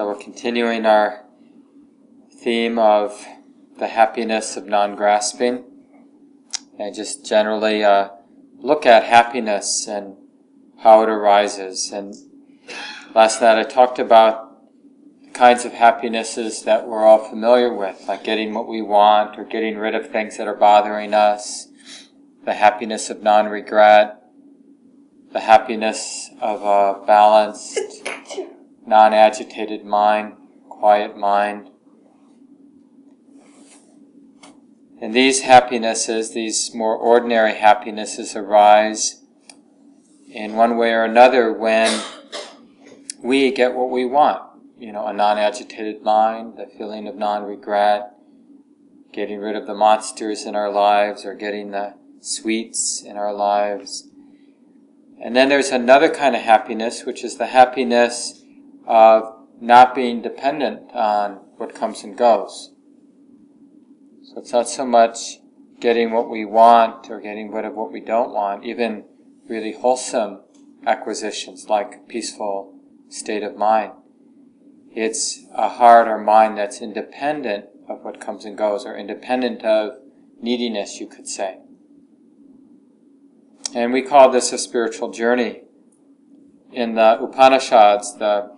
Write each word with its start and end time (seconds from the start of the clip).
So 0.00 0.06
we're 0.06 0.14
continuing 0.14 0.86
our 0.86 1.26
theme 2.42 2.78
of 2.78 3.22
the 3.78 3.86
happiness 3.86 4.56
of 4.56 4.64
non 4.64 4.96
grasping 4.96 5.62
and 6.78 6.94
just 6.94 7.26
generally 7.26 7.84
uh, 7.84 8.08
look 8.56 8.86
at 8.86 9.04
happiness 9.04 9.86
and 9.86 10.16
how 10.78 11.02
it 11.02 11.10
arises. 11.10 11.92
And 11.92 12.14
last 13.14 13.42
night 13.42 13.58
I 13.58 13.62
talked 13.64 13.98
about 13.98 14.62
the 15.22 15.32
kinds 15.32 15.66
of 15.66 15.74
happinesses 15.74 16.62
that 16.62 16.88
we're 16.88 17.04
all 17.04 17.28
familiar 17.28 17.70
with, 17.70 18.02
like 18.08 18.24
getting 18.24 18.54
what 18.54 18.68
we 18.68 18.80
want 18.80 19.38
or 19.38 19.44
getting 19.44 19.76
rid 19.76 19.94
of 19.94 20.10
things 20.10 20.38
that 20.38 20.48
are 20.48 20.56
bothering 20.56 21.12
us, 21.12 21.68
the 22.46 22.54
happiness 22.54 23.10
of 23.10 23.22
non 23.22 23.50
regret, 23.50 24.22
the 25.34 25.40
happiness 25.40 26.30
of 26.40 26.62
a 26.62 27.04
balanced, 27.04 27.99
non 28.86 29.12
agitated 29.12 29.84
mind, 29.84 30.34
quiet 30.68 31.16
mind. 31.16 31.70
And 35.00 35.14
these 35.14 35.40
happinesses, 35.40 36.34
these 36.34 36.74
more 36.74 36.94
ordinary 36.94 37.54
happinesses, 37.54 38.36
arise 38.36 39.22
in 40.30 40.54
one 40.54 40.76
way 40.76 40.92
or 40.92 41.04
another 41.04 41.52
when 41.52 42.02
we 43.22 43.50
get 43.50 43.74
what 43.74 43.90
we 43.90 44.04
want. 44.04 44.42
You 44.78 44.92
know, 44.92 45.06
a 45.06 45.12
non 45.12 45.38
agitated 45.38 46.02
mind, 46.02 46.56
the 46.56 46.66
feeling 46.66 47.06
of 47.08 47.16
non 47.16 47.44
regret, 47.44 48.12
getting 49.12 49.38
rid 49.40 49.56
of 49.56 49.66
the 49.66 49.74
monsters 49.74 50.44
in 50.44 50.54
our 50.54 50.70
lives, 50.70 51.24
or 51.24 51.34
getting 51.34 51.70
the 51.70 51.94
sweets 52.20 53.02
in 53.02 53.16
our 53.16 53.32
lives. 53.32 54.08
And 55.22 55.36
then 55.36 55.48
there's 55.50 55.70
another 55.70 56.08
kind 56.08 56.34
of 56.34 56.42
happiness, 56.42 57.04
which 57.04 57.22
is 57.24 57.36
the 57.36 57.48
happiness 57.48 58.39
of 58.90 59.46
not 59.60 59.94
being 59.94 60.20
dependent 60.20 60.90
on 60.92 61.34
what 61.58 61.76
comes 61.76 62.02
and 62.02 62.18
goes. 62.18 62.72
So 64.24 64.40
it's 64.40 64.52
not 64.52 64.68
so 64.68 64.84
much 64.84 65.38
getting 65.78 66.10
what 66.10 66.28
we 66.28 66.44
want 66.44 67.08
or 67.08 67.20
getting 67.20 67.52
rid 67.52 67.64
of 67.64 67.74
what 67.74 67.92
we 67.92 68.00
don't 68.00 68.32
want, 68.32 68.64
even 68.64 69.04
really 69.48 69.72
wholesome 69.72 70.40
acquisitions 70.84 71.68
like 71.68 72.08
peaceful 72.08 72.80
state 73.08 73.44
of 73.44 73.56
mind. 73.56 73.92
It's 74.92 75.44
a 75.54 75.68
heart 75.68 76.08
or 76.08 76.18
mind 76.18 76.58
that's 76.58 76.82
independent 76.82 77.66
of 77.88 78.02
what 78.02 78.20
comes 78.20 78.44
and 78.44 78.58
goes, 78.58 78.84
or 78.84 78.96
independent 78.96 79.62
of 79.62 79.98
neediness, 80.40 80.98
you 80.98 81.06
could 81.06 81.28
say. 81.28 81.58
And 83.72 83.92
we 83.92 84.02
call 84.02 84.30
this 84.30 84.52
a 84.52 84.58
spiritual 84.58 85.12
journey. 85.12 85.62
In 86.72 86.96
the 86.96 87.20
Upanishads, 87.20 88.18
the 88.18 88.50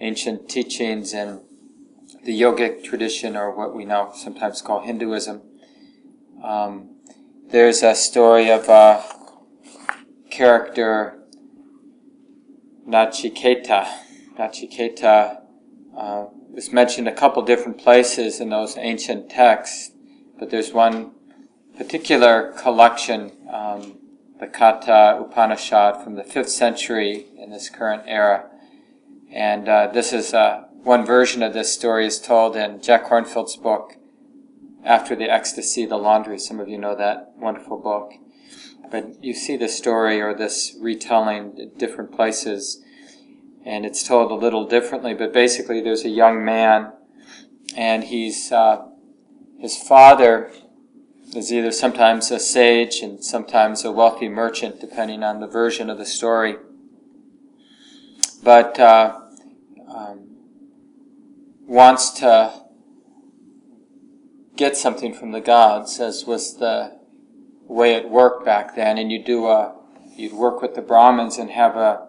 ancient 0.00 0.48
teachings 0.48 1.12
in 1.12 1.40
the 2.24 2.38
yogic 2.38 2.84
tradition, 2.84 3.36
or 3.36 3.54
what 3.54 3.74
we 3.74 3.84
now 3.84 4.12
sometimes 4.12 4.62
call 4.62 4.82
Hinduism, 4.82 5.42
um, 6.42 6.96
there's 7.50 7.82
a 7.82 7.94
story 7.94 8.50
of 8.50 8.68
a 8.68 9.02
character, 10.30 11.18
Nachiketa. 12.86 13.88
Nachiketa 14.38 15.40
uh, 15.96 16.26
is 16.54 16.72
mentioned 16.72 17.08
a 17.08 17.14
couple 17.14 17.42
different 17.42 17.78
places 17.78 18.40
in 18.40 18.50
those 18.50 18.76
ancient 18.76 19.30
texts, 19.30 19.92
but 20.38 20.50
there's 20.50 20.72
one 20.72 21.12
particular 21.76 22.52
collection, 22.52 23.32
um, 23.52 23.98
the 24.40 24.46
Katha 24.46 25.20
Upanishad 25.20 26.02
from 26.02 26.14
the 26.14 26.22
5th 26.22 26.48
century 26.48 27.26
in 27.36 27.50
this 27.50 27.68
current 27.70 28.02
era. 28.06 28.50
And 29.30 29.68
uh, 29.68 29.88
this 29.88 30.12
is 30.12 30.32
uh, 30.32 30.64
one 30.82 31.04
version 31.04 31.42
of 31.42 31.52
this 31.52 31.72
story 31.72 32.06
is 32.06 32.20
told 32.20 32.56
in 32.56 32.80
Jack 32.80 33.06
Kornfield's 33.06 33.56
book, 33.56 33.96
After 34.84 35.14
the 35.14 35.30
Ecstasy, 35.30 35.84
the 35.84 35.96
Laundry. 35.96 36.38
Some 36.38 36.60
of 36.60 36.68
you 36.68 36.78
know 36.78 36.96
that 36.96 37.32
wonderful 37.36 37.78
book. 37.78 38.12
But 38.90 39.22
you 39.22 39.34
see 39.34 39.56
the 39.56 39.68
story 39.68 40.20
or 40.20 40.34
this 40.34 40.74
retelling 40.80 41.58
in 41.58 41.72
different 41.76 42.12
places, 42.12 42.82
and 43.64 43.84
it's 43.84 44.02
told 44.02 44.30
a 44.30 44.34
little 44.34 44.66
differently. 44.66 45.12
But 45.12 45.32
basically, 45.32 45.82
there's 45.82 46.04
a 46.04 46.10
young 46.10 46.42
man, 46.42 46.92
and 47.76 48.04
he's 48.04 48.50
uh, 48.50 48.86
his 49.58 49.76
father 49.76 50.50
is 51.36 51.52
either 51.52 51.70
sometimes 51.70 52.30
a 52.30 52.38
sage 52.38 53.00
and 53.02 53.22
sometimes 53.22 53.84
a 53.84 53.92
wealthy 53.92 54.28
merchant, 54.28 54.80
depending 54.80 55.22
on 55.22 55.40
the 55.40 55.46
version 55.46 55.90
of 55.90 55.98
the 55.98 56.06
story. 56.06 56.56
But 58.42 58.78
uh, 58.78 59.20
um, 59.88 60.36
wants 61.66 62.10
to 62.20 62.62
get 64.56 64.76
something 64.76 65.14
from 65.14 65.32
the 65.32 65.40
gods, 65.40 66.00
as 66.00 66.24
was 66.24 66.58
the 66.58 66.98
way 67.66 67.94
it 67.94 68.08
worked 68.08 68.44
back 68.44 68.74
then. 68.74 68.98
And 68.98 69.10
you 69.10 69.22
do 69.22 69.46
a, 69.46 69.74
you'd 70.16 70.32
work 70.32 70.62
with 70.62 70.74
the 70.74 70.82
Brahmins 70.82 71.38
and 71.38 71.50
have 71.50 71.76
a 71.76 72.08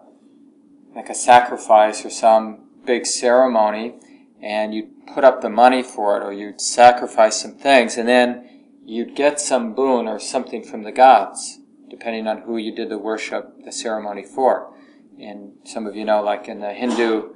like 0.94 1.08
a 1.08 1.14
sacrifice 1.14 2.04
or 2.04 2.10
some 2.10 2.68
big 2.84 3.06
ceremony, 3.06 3.94
and 4.42 4.74
you'd 4.74 5.06
put 5.06 5.24
up 5.24 5.40
the 5.40 5.48
money 5.48 5.82
for 5.82 6.16
it, 6.16 6.24
or 6.24 6.32
you'd 6.32 6.60
sacrifice 6.60 7.40
some 7.40 7.54
things, 7.54 7.96
and 7.96 8.08
then 8.08 8.48
you'd 8.84 9.14
get 9.14 9.38
some 9.40 9.74
boon 9.74 10.08
or 10.08 10.18
something 10.18 10.64
from 10.64 10.82
the 10.82 10.92
gods, 10.92 11.60
depending 11.88 12.26
on 12.26 12.42
who 12.42 12.56
you 12.56 12.74
did 12.74 12.88
the 12.88 12.98
worship, 12.98 13.64
the 13.64 13.70
ceremony 13.70 14.24
for. 14.24 14.74
And 15.20 15.52
some 15.64 15.86
of 15.86 15.94
you 15.94 16.04
know, 16.04 16.22
like 16.22 16.48
in 16.48 16.60
the 16.60 16.72
Hindu 16.72 17.34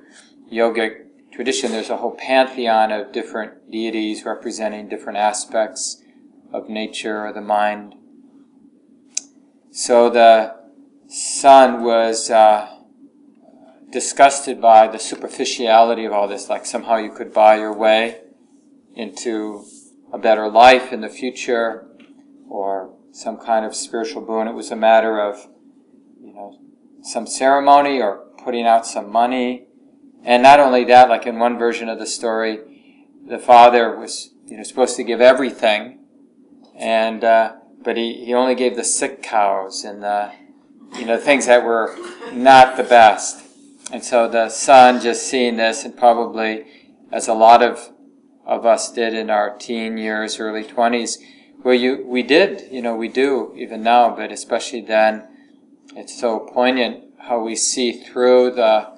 yogic 0.53 1.07
tradition, 1.33 1.73
there's 1.73 1.91
a 1.91 1.97
whole 1.97 2.17
pantheon 2.17 2.93
of 2.93 3.13
different 3.13 3.71
deities 3.71 4.25
representing 4.25 4.89
different 4.89 5.19
aspects 5.19 6.03
of 6.53 6.69
nature 6.69 7.27
or 7.27 7.33
the 7.33 7.41
mind. 7.41 7.95
So 9.71 10.09
the 10.09 10.55
son 11.09 11.83
was 11.83 12.31
uh, 12.31 12.79
disgusted 13.91 14.61
by 14.61 14.89
the 14.89 14.99
superficiality 14.99 16.05
of 16.05 16.13
all 16.13 16.29
this, 16.29 16.49
like 16.49 16.65
somehow 16.65 16.97
you 16.97 17.11
could 17.11 17.33
buy 17.33 17.57
your 17.57 17.73
way 17.73 18.21
into 18.95 19.65
a 20.13 20.19
better 20.19 20.49
life 20.49 20.93
in 20.93 21.01
the 21.01 21.09
future 21.09 21.89
or 22.49 22.95
some 23.13 23.37
kind 23.37 23.65
of 23.65 23.75
spiritual 23.75 24.23
boon. 24.23 24.47
It 24.47 24.55
was 24.55 24.71
a 24.71 24.77
matter 24.77 25.21
of, 25.21 25.49
some 27.05 27.27
ceremony 27.27 28.01
or 28.01 28.25
putting 28.43 28.67
out 28.67 28.87
some 28.87 29.11
money. 29.11 29.67
And 30.25 30.43
not 30.43 30.59
only 30.59 30.85
that, 30.85 31.09
like 31.09 31.27
in 31.27 31.39
one 31.39 31.59
version 31.59 31.89
of 31.89 31.99
the 31.99 32.07
story, 32.07 32.59
the 33.27 33.39
father 33.39 33.97
was, 33.97 34.31
you 34.47 34.57
know, 34.57 34.63
supposed 34.63 34.97
to 34.97 35.05
give 35.05 35.21
everything, 35.21 36.01
and 36.77 37.23
uh, 37.23 37.57
but 37.83 37.97
he, 37.97 38.25
he 38.25 38.35
only 38.35 38.55
gave 38.55 38.77
the 38.77 38.85
sick 38.85 39.23
cows 39.23 39.85
and 39.85 40.03
the, 40.03 40.33
you 40.99 41.05
know, 41.05 41.19
things 41.19 41.47
that 41.47 41.65
were 41.65 41.97
not 42.33 42.77
the 42.77 42.83
best. 42.83 43.45
And 43.93 44.03
so 44.03 44.29
the 44.29 44.49
son, 44.49 45.01
just 45.01 45.27
seeing 45.27 45.57
this, 45.57 45.85
and 45.85 45.97
probably 45.97 46.65
as 47.13 47.29
a 47.29 47.35
lot 47.35 47.63
of 47.63 47.91
of 48.47 48.67
us 48.67 48.93
did 48.93 49.15
in 49.15 49.31
our 49.31 49.57
teen 49.57 49.97
years, 49.97 50.39
early 50.39 50.65
20s, 50.65 51.19
where 51.63 51.75
you, 51.75 52.05
we 52.07 52.23
did, 52.23 52.71
you 52.71 52.83
know, 52.83 52.95
we 52.95 53.09
do 53.09 53.55
even 53.57 53.83
now, 53.83 54.15
but 54.15 54.31
especially 54.31 54.83
then, 54.83 55.27
it's 55.95 56.19
so 56.19 56.41
poignant 56.41 57.05
how 57.19 57.43
we 57.43 57.57
see 57.57 57.93
through 57.93 58.53
the 58.53 58.93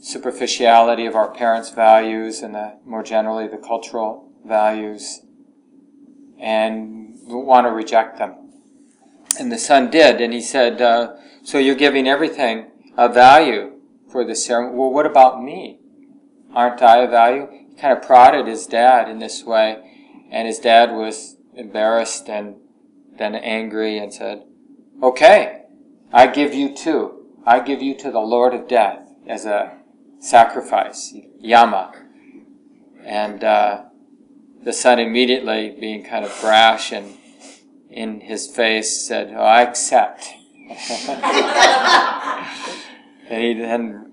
superficiality 0.00 1.06
of 1.06 1.14
our 1.14 1.32
parents' 1.32 1.70
values 1.70 2.40
and 2.40 2.54
the, 2.54 2.78
more 2.84 3.02
generally 3.02 3.48
the 3.48 3.56
cultural 3.56 4.30
values 4.44 5.22
and 6.38 7.14
want 7.24 7.66
to 7.66 7.70
reject 7.70 8.18
them. 8.18 8.34
And 9.38 9.50
the 9.50 9.58
son 9.58 9.90
did, 9.90 10.20
and 10.20 10.32
he 10.32 10.40
said, 10.40 10.80
uh, 10.80 11.14
So 11.42 11.58
you're 11.58 11.74
giving 11.74 12.06
everything 12.06 12.70
a 12.96 13.08
value 13.08 13.72
for 14.10 14.24
the 14.24 14.36
ceremony. 14.36 14.76
Well, 14.76 14.92
what 14.92 15.06
about 15.06 15.42
me? 15.42 15.80
Aren't 16.52 16.82
I 16.82 16.98
a 16.98 17.10
value? 17.10 17.48
He 17.50 17.74
kind 17.74 17.96
of 17.96 18.04
prodded 18.04 18.46
his 18.46 18.66
dad 18.66 19.08
in 19.08 19.18
this 19.18 19.42
way, 19.42 19.78
and 20.30 20.46
his 20.46 20.58
dad 20.58 20.92
was 20.92 21.36
embarrassed 21.54 22.28
and 22.28 22.56
then 23.16 23.34
angry 23.34 23.98
and 23.98 24.12
said, 24.12 24.44
Okay, 25.02 25.63
I 26.14 26.28
give 26.28 26.54
you 26.54 26.72
to. 26.76 27.26
I 27.44 27.58
give 27.58 27.82
you 27.82 27.96
to 27.98 28.12
the 28.12 28.20
Lord 28.20 28.54
of 28.54 28.68
Death 28.68 29.00
as 29.26 29.44
a 29.44 29.78
sacrifice, 30.20 31.12
Yama. 31.40 31.92
And 33.04 33.42
uh, 33.42 33.86
the 34.62 34.72
son 34.72 35.00
immediately, 35.00 35.76
being 35.78 36.04
kind 36.04 36.24
of 36.24 36.38
brash 36.40 36.92
and 36.92 37.16
in 37.90 38.20
his 38.20 38.46
face, 38.46 39.04
said, 39.04 39.34
oh, 39.36 39.42
I 39.42 39.62
accept. 39.62 40.28
and 43.28 43.42
he 43.42 43.54
then 43.54 44.12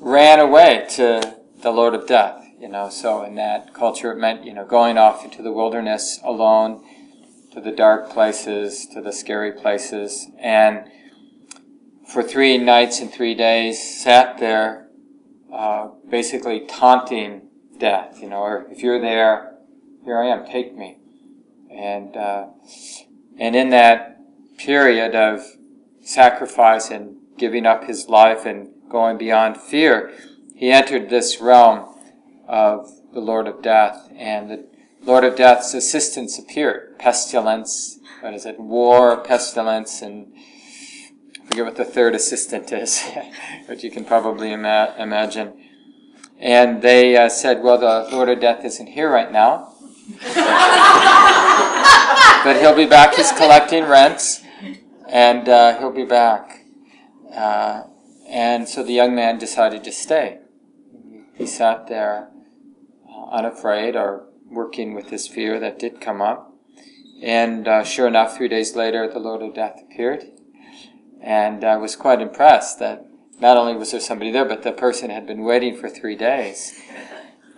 ran 0.00 0.38
away 0.38 0.86
to 0.90 1.36
the 1.62 1.72
Lord 1.72 1.94
of 1.94 2.06
Death. 2.06 2.44
You 2.60 2.68
know, 2.68 2.90
so 2.90 3.24
in 3.24 3.34
that 3.34 3.74
culture, 3.74 4.12
it 4.12 4.18
meant 4.18 4.44
you 4.44 4.54
know 4.54 4.64
going 4.64 4.98
off 4.98 5.24
into 5.24 5.42
the 5.42 5.52
wilderness 5.52 6.20
alone, 6.22 6.82
to 7.56 7.62
the 7.62 7.72
dark 7.72 8.10
places, 8.10 8.86
to 8.86 9.00
the 9.00 9.12
scary 9.12 9.50
places, 9.50 10.28
and 10.38 10.84
for 12.06 12.22
three 12.22 12.58
nights 12.58 13.00
and 13.00 13.10
three 13.10 13.34
days 13.34 13.82
sat 13.82 14.36
there 14.36 14.88
uh, 15.50 15.88
basically 16.10 16.66
taunting 16.66 17.48
death, 17.78 18.18
you 18.20 18.28
know, 18.28 18.40
or 18.40 18.66
if 18.70 18.82
you're 18.82 19.00
there, 19.00 19.54
here 20.04 20.20
I 20.20 20.26
am, 20.26 20.44
take 20.44 20.76
me. 20.76 20.98
And, 21.70 22.14
uh, 22.14 22.48
and 23.38 23.56
in 23.56 23.70
that 23.70 24.18
period 24.58 25.14
of 25.14 25.40
sacrifice 26.02 26.90
and 26.90 27.16
giving 27.38 27.64
up 27.64 27.84
his 27.84 28.06
life 28.06 28.44
and 28.44 28.68
going 28.90 29.16
beyond 29.16 29.56
fear, 29.56 30.12
he 30.54 30.70
entered 30.70 31.08
this 31.08 31.40
realm 31.40 31.88
of 32.46 32.90
the 33.14 33.20
Lord 33.20 33.48
of 33.48 33.62
Death, 33.62 34.10
and 34.14 34.50
the 34.50 34.75
Lord 35.06 35.22
of 35.22 35.36
Death's 35.36 35.72
assistants 35.72 36.36
appeared. 36.36 36.98
Pestilence, 36.98 38.00
what 38.20 38.34
is 38.34 38.44
it? 38.44 38.58
War, 38.58 39.16
pestilence, 39.16 40.02
and 40.02 40.34
I 41.40 41.46
forget 41.46 41.64
what 41.64 41.76
the 41.76 41.84
third 41.84 42.16
assistant 42.16 42.72
is, 42.72 43.08
but 43.68 43.84
you 43.84 43.90
can 43.92 44.04
probably 44.04 44.50
ima- 44.52 44.96
imagine. 44.98 45.62
And 46.40 46.82
they 46.82 47.16
uh, 47.16 47.28
said, 47.28 47.62
Well, 47.62 47.78
the 47.78 48.08
Lord 48.10 48.28
of 48.28 48.40
Death 48.40 48.64
isn't 48.64 48.88
here 48.88 49.08
right 49.08 49.30
now. 49.30 49.74
but 52.44 52.60
he'll 52.60 52.74
be 52.74 52.86
back. 52.86 53.14
He's 53.14 53.30
collecting 53.30 53.84
rents, 53.84 54.42
and 55.08 55.48
uh, 55.48 55.78
he'll 55.78 55.92
be 55.92 56.04
back. 56.04 56.64
Uh, 57.32 57.84
and 58.28 58.68
so 58.68 58.82
the 58.82 58.92
young 58.92 59.14
man 59.14 59.38
decided 59.38 59.84
to 59.84 59.92
stay. 59.92 60.40
He 61.34 61.46
sat 61.46 61.86
there 61.86 62.30
uh, 63.08 63.26
unafraid 63.30 63.94
or 63.94 64.25
working 64.50 64.94
with 64.94 65.10
this 65.10 65.28
fear 65.28 65.58
that 65.60 65.78
did 65.78 66.00
come 66.00 66.20
up. 66.20 66.52
And 67.22 67.66
uh, 67.66 67.84
sure 67.84 68.06
enough, 68.06 68.36
three 68.36 68.48
days 68.48 68.76
later, 68.76 69.10
the 69.10 69.18
Lord 69.18 69.42
of 69.42 69.54
Death 69.54 69.80
appeared. 69.82 70.24
And 71.22 71.64
I 71.64 71.76
was 71.76 71.96
quite 71.96 72.20
impressed 72.20 72.78
that 72.78 73.06
not 73.40 73.56
only 73.56 73.74
was 73.74 73.90
there 73.90 74.00
somebody 74.00 74.30
there, 74.30 74.44
but 74.44 74.62
the 74.62 74.72
person 74.72 75.10
had 75.10 75.26
been 75.26 75.42
waiting 75.42 75.76
for 75.76 75.88
three 75.88 76.16
days. 76.16 76.80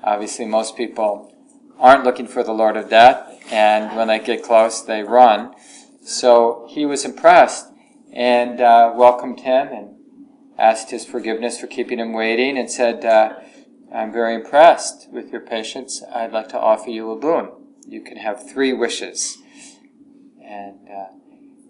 Obviously, 0.02 0.44
most 0.44 0.76
people 0.76 1.34
aren't 1.78 2.04
looking 2.04 2.26
for 2.26 2.42
the 2.42 2.52
Lord 2.52 2.76
of 2.76 2.90
Death, 2.90 3.40
and 3.50 3.96
when 3.96 4.08
they 4.08 4.18
get 4.18 4.42
close, 4.42 4.82
they 4.82 5.02
run. 5.02 5.54
So 6.02 6.66
he 6.70 6.86
was 6.86 7.04
impressed 7.04 7.66
and 8.12 8.60
uh, 8.60 8.92
welcomed 8.94 9.40
him 9.40 9.68
and 9.68 9.96
asked 10.58 10.90
his 10.90 11.04
forgiveness 11.04 11.60
for 11.60 11.66
keeping 11.66 11.98
him 11.98 12.12
waiting 12.12 12.58
and 12.58 12.70
said, 12.70 13.04
uh, 13.04 13.34
I'm 13.94 14.12
very 14.12 14.34
impressed 14.34 15.08
with 15.10 15.32
your 15.32 15.40
patience. 15.40 16.02
I'd 16.12 16.32
like 16.32 16.48
to 16.48 16.58
offer 16.58 16.90
you 16.90 17.10
a 17.10 17.16
boon. 17.16 17.50
You 17.86 18.02
can 18.02 18.18
have 18.18 18.48
three 18.48 18.72
wishes. 18.72 19.38
And 20.44 20.88
uh, 20.88 21.06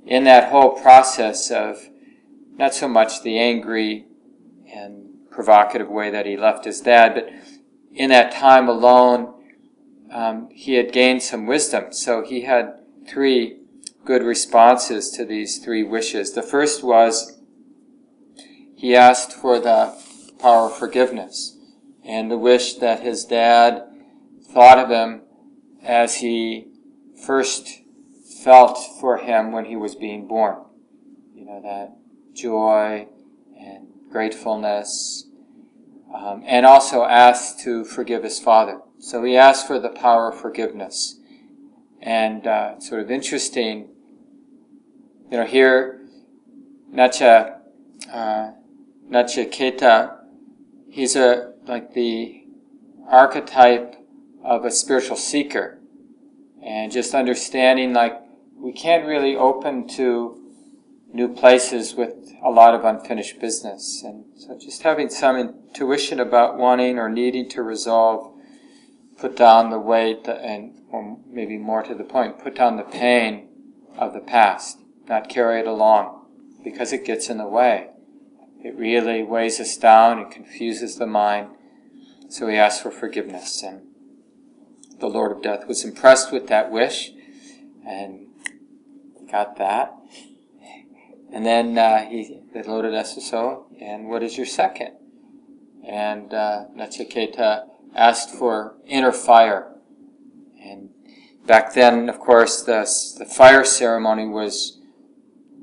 in 0.04 0.24
that 0.24 0.50
whole 0.50 0.70
process 0.70 1.50
of 1.50 1.88
not 2.56 2.74
so 2.74 2.88
much 2.88 3.22
the 3.22 3.38
angry 3.38 4.06
and 4.74 5.30
provocative 5.30 5.88
way 5.88 6.10
that 6.10 6.26
he 6.26 6.36
left 6.36 6.64
his 6.64 6.80
dad, 6.80 7.14
but 7.14 7.30
in 7.92 8.10
that 8.10 8.32
time 8.32 8.68
alone, 8.68 9.34
um, 10.10 10.48
he 10.50 10.74
had 10.74 10.92
gained 10.92 11.22
some 11.22 11.46
wisdom. 11.46 11.92
So 11.92 12.24
he 12.24 12.42
had 12.42 12.80
three 13.06 13.60
good 14.04 14.24
responses 14.24 15.10
to 15.12 15.24
these 15.24 15.58
three 15.58 15.84
wishes. 15.84 16.32
The 16.32 16.42
first 16.42 16.82
was 16.82 17.38
he 18.74 18.96
asked 18.96 19.32
for 19.32 19.60
the 19.60 19.96
power 20.40 20.66
of 20.66 20.76
forgiveness 20.76 21.57
and 22.08 22.30
the 22.30 22.38
wish 22.38 22.74
that 22.74 23.00
his 23.00 23.26
dad 23.26 23.84
thought 24.42 24.78
of 24.78 24.88
him 24.88 25.20
as 25.84 26.16
he 26.16 26.66
first 27.26 27.68
felt 28.42 28.78
for 28.98 29.18
him 29.18 29.52
when 29.52 29.66
he 29.66 29.76
was 29.76 29.94
being 29.94 30.26
born. 30.26 30.56
You 31.34 31.44
know, 31.44 31.60
that 31.62 31.98
joy 32.34 33.08
and 33.60 33.88
gratefulness. 34.10 35.26
Um, 36.14 36.42
and 36.46 36.64
also 36.64 37.04
asked 37.04 37.60
to 37.60 37.84
forgive 37.84 38.24
his 38.24 38.40
father. 38.40 38.80
So 38.98 39.22
he 39.22 39.36
asked 39.36 39.66
for 39.66 39.78
the 39.78 39.90
power 39.90 40.30
of 40.30 40.40
forgiveness. 40.40 41.20
And 42.00 42.46
uh, 42.46 42.80
sort 42.80 43.02
of 43.02 43.10
interesting, 43.10 43.90
you 45.30 45.36
know, 45.36 45.44
here, 45.44 46.00
Nacha, 46.90 47.58
uh, 48.10 48.52
Nachiketa, 49.10 50.20
he's 50.88 51.14
a 51.14 51.47
like 51.68 51.94
the 51.94 52.44
archetype 53.08 53.94
of 54.44 54.64
a 54.64 54.70
spiritual 54.70 55.16
seeker. 55.16 55.78
And 56.64 56.90
just 56.90 57.14
understanding 57.14 57.92
like 57.92 58.20
we 58.56 58.72
can't 58.72 59.06
really 59.06 59.36
open 59.36 59.86
to 59.88 60.38
new 61.12 61.28
places 61.28 61.94
with 61.94 62.14
a 62.42 62.50
lot 62.50 62.74
of 62.74 62.84
unfinished 62.84 63.40
business. 63.40 64.02
And 64.04 64.24
so 64.36 64.58
just 64.58 64.82
having 64.82 65.08
some 65.08 65.36
intuition 65.36 66.20
about 66.20 66.58
wanting 66.58 66.98
or 66.98 67.08
needing 67.08 67.48
to 67.50 67.62
resolve, 67.62 68.34
put 69.18 69.36
down 69.36 69.70
the 69.70 69.78
weight 69.78 70.28
and, 70.28 70.80
or 70.90 71.18
maybe 71.28 71.56
more 71.56 71.82
to 71.82 71.94
the 71.94 72.04
point, 72.04 72.42
put 72.42 72.56
down 72.56 72.76
the 72.76 72.82
pain 72.82 73.48
of 73.96 74.12
the 74.12 74.20
past, 74.20 74.78
not 75.08 75.28
carry 75.28 75.60
it 75.60 75.66
along 75.66 76.26
because 76.62 76.92
it 76.92 77.04
gets 77.04 77.28
in 77.28 77.38
the 77.38 77.46
way. 77.46 77.88
It 78.62 78.76
really 78.76 79.22
weighs 79.22 79.60
us 79.60 79.76
down, 79.76 80.18
and 80.18 80.30
confuses 80.30 80.96
the 80.96 81.06
mind. 81.06 81.50
So 82.28 82.46
he 82.48 82.56
asked 82.56 82.82
for 82.82 82.90
forgiveness, 82.90 83.62
and 83.62 83.86
the 85.00 85.06
Lord 85.08 85.32
of 85.32 85.42
Death 85.42 85.66
was 85.66 85.84
impressed 85.84 86.30
with 86.30 86.46
that 86.48 86.70
wish 86.70 87.12
and 87.86 88.26
got 89.30 89.56
that. 89.56 89.94
And 91.32 91.44
then 91.44 91.78
uh, 91.78 92.04
he 92.06 92.40
they 92.52 92.62
loaded 92.62 92.92
SSO, 92.92 93.64
and 93.80 94.08
what 94.08 94.22
is 94.22 94.36
your 94.36 94.46
second? 94.46 94.92
And 95.86 96.32
uh, 96.34 96.64
Nachiketa 96.76 97.66
asked 97.94 98.30
for 98.30 98.76
inner 98.86 99.12
fire. 99.12 99.74
And 100.62 100.90
back 101.46 101.74
then, 101.74 102.08
of 102.08 102.18
course, 102.18 102.62
the, 102.62 102.80
the 103.18 103.24
fire 103.24 103.64
ceremony 103.64 104.26
was 104.26 104.78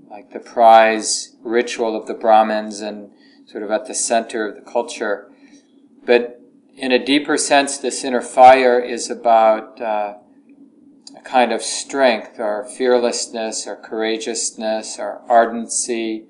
like 0.10 0.32
the 0.32 0.40
prize 0.40 1.36
ritual 1.44 1.96
of 1.96 2.08
the 2.08 2.14
Brahmins 2.14 2.82
and 2.82 3.12
sort 3.46 3.64
of 3.64 3.72
at 3.72 3.86
the 3.86 3.94
center 3.94 4.48
of 4.48 4.56
the 4.56 4.62
culture. 4.62 5.32
But 6.06 6.42
in 6.76 6.92
a 6.92 7.04
deeper 7.04 7.38
sense, 7.38 7.78
this 7.78 8.04
inner 8.04 8.22
fire 8.22 8.80
is 8.80 9.10
about 9.10 9.80
uh, 9.80 10.16
a 11.18 11.22
kind 11.24 11.52
of 11.52 11.62
strength 11.62 12.40
or 12.40 12.66
fearlessness 12.66 13.66
or 13.66 13.78
courageousness 13.78 15.00
or 15.00 15.22
ardency, 15.30 16.26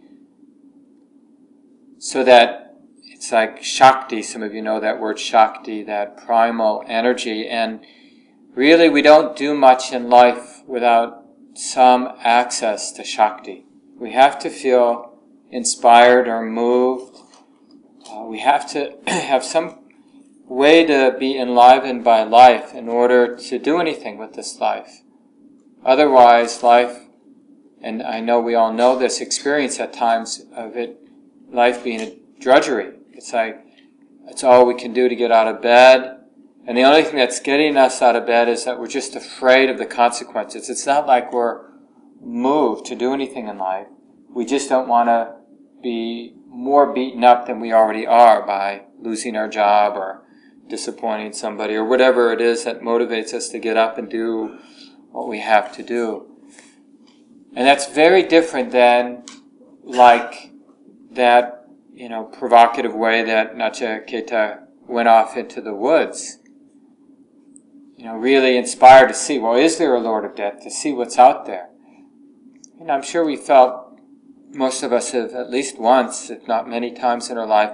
so 1.97 2.23
that 2.23 2.75
it's 3.05 3.31
like 3.31 3.63
Shakti. 3.63 4.21
Some 4.21 4.43
of 4.43 4.53
you 4.53 4.61
know 4.61 4.79
that 4.79 4.99
word 4.99 5.19
Shakti, 5.19 5.81
that 5.83 6.17
primal 6.17 6.83
energy. 6.87 7.47
And 7.47 7.83
really, 8.53 8.87
we 8.87 9.01
don't 9.01 9.35
do 9.35 9.55
much 9.55 9.91
in 9.91 10.09
life 10.09 10.61
without 10.67 11.23
some 11.55 12.13
access 12.19 12.91
to 12.91 13.03
Shakti. 13.03 13.65
We 13.97 14.11
have 14.11 14.37
to 14.39 14.49
feel 14.51 15.17
inspired 15.49 16.27
or 16.27 16.45
moved. 16.45 17.17
Uh, 18.07 18.25
we 18.25 18.39
have 18.39 18.69
to 18.73 18.95
have 19.07 19.43
some 19.43 19.84
way 20.47 20.85
to 20.85 21.15
be 21.19 21.37
enlivened 21.37 22.03
by 22.03 22.23
life 22.23 22.73
in 22.73 22.87
order 22.87 23.35
to 23.35 23.59
do 23.59 23.79
anything 23.79 24.17
with 24.17 24.33
this 24.33 24.59
life. 24.59 25.01
Otherwise, 25.83 26.63
life, 26.63 26.99
and 27.81 28.01
I 28.01 28.19
know 28.19 28.39
we 28.39 28.55
all 28.55 28.73
know 28.73 28.97
this 28.97 29.21
experience 29.21 29.79
at 29.79 29.93
times 29.93 30.45
of 30.55 30.75
it, 30.75 30.99
life 31.51 31.83
being 31.83 32.01
a 32.01 32.15
drudgery. 32.39 32.93
It's 33.13 33.33
like, 33.33 33.63
it's 34.27 34.43
all 34.43 34.65
we 34.65 34.75
can 34.75 34.93
do 34.93 35.07
to 35.07 35.15
get 35.15 35.31
out 35.31 35.47
of 35.47 35.61
bed. 35.61 36.19
And 36.67 36.77
the 36.77 36.83
only 36.83 37.03
thing 37.03 37.17
that's 37.17 37.39
getting 37.39 37.77
us 37.77 38.01
out 38.01 38.15
of 38.15 38.25
bed 38.25 38.49
is 38.49 38.65
that 38.65 38.79
we're 38.79 38.87
just 38.87 39.15
afraid 39.15 39.69
of 39.69 39.77
the 39.77 39.85
consequences. 39.85 40.69
It's 40.69 40.85
not 40.85 41.05
like 41.05 41.31
we're 41.31 41.61
moved 42.19 42.85
to 42.87 42.95
do 42.95 43.13
anything 43.13 43.47
in 43.47 43.59
life. 43.59 43.87
We 44.33 44.45
just 44.45 44.67
don't 44.67 44.87
want 44.87 45.09
to 45.09 45.35
be 45.83 46.33
more 46.47 46.91
beaten 46.91 47.23
up 47.23 47.45
than 47.45 47.59
we 47.59 47.71
already 47.71 48.07
are 48.07 48.45
by 48.45 48.85
losing 48.99 49.35
our 49.35 49.47
job 49.47 49.95
or 49.95 50.24
disappointing 50.67 51.33
somebody 51.33 51.75
or 51.75 51.83
whatever 51.83 52.31
it 52.31 52.41
is 52.41 52.63
that 52.63 52.81
motivates 52.81 53.33
us 53.33 53.49
to 53.49 53.59
get 53.59 53.77
up 53.77 53.97
and 53.97 54.09
do 54.09 54.57
what 55.11 55.27
we 55.27 55.39
have 55.39 55.75
to 55.75 55.83
do. 55.83 56.25
And 57.55 57.65
that's 57.65 57.87
very 57.87 58.23
different 58.23 58.71
than 58.71 59.23
like 59.83 60.51
that, 61.11 61.65
you 61.93 62.09
know, 62.09 62.23
provocative 62.25 62.93
way 62.93 63.23
that 63.23 63.55
Nacha 63.55 64.05
Nachiketa 64.05 64.63
went 64.87 65.07
off 65.07 65.37
into 65.37 65.61
the 65.61 65.73
woods. 65.73 66.39
You 67.95 68.05
know, 68.05 68.15
really 68.15 68.57
inspired 68.57 69.07
to 69.07 69.13
see, 69.13 69.39
well, 69.39 69.55
is 69.55 69.77
there 69.77 69.95
a 69.95 69.99
Lord 69.99 70.25
of 70.25 70.35
Death? 70.35 70.61
To 70.63 70.69
see 70.69 70.91
what's 70.91 71.17
out 71.17 71.45
there. 71.45 71.69
And 72.79 72.91
I'm 72.91 73.01
sure 73.01 73.23
we 73.23 73.37
felt, 73.37 73.97
most 74.51 74.83
of 74.83 74.91
us 74.91 75.11
have 75.11 75.31
at 75.31 75.49
least 75.49 75.79
once, 75.79 76.29
if 76.29 76.45
not 76.47 76.67
many 76.67 76.91
times 76.91 77.29
in 77.29 77.37
our 77.37 77.47
life, 77.47 77.71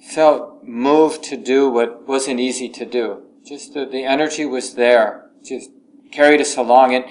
felt 0.00 0.64
moved 0.64 1.22
to 1.24 1.36
do 1.36 1.68
what 1.68 2.06
wasn't 2.06 2.40
easy 2.40 2.68
to 2.68 2.84
do. 2.84 3.22
Just 3.44 3.74
the, 3.74 3.86
the 3.86 4.04
energy 4.04 4.44
was 4.44 4.74
there, 4.74 5.30
just 5.44 5.70
carried 6.12 6.40
us 6.40 6.56
along. 6.56 6.94
And 6.94 7.04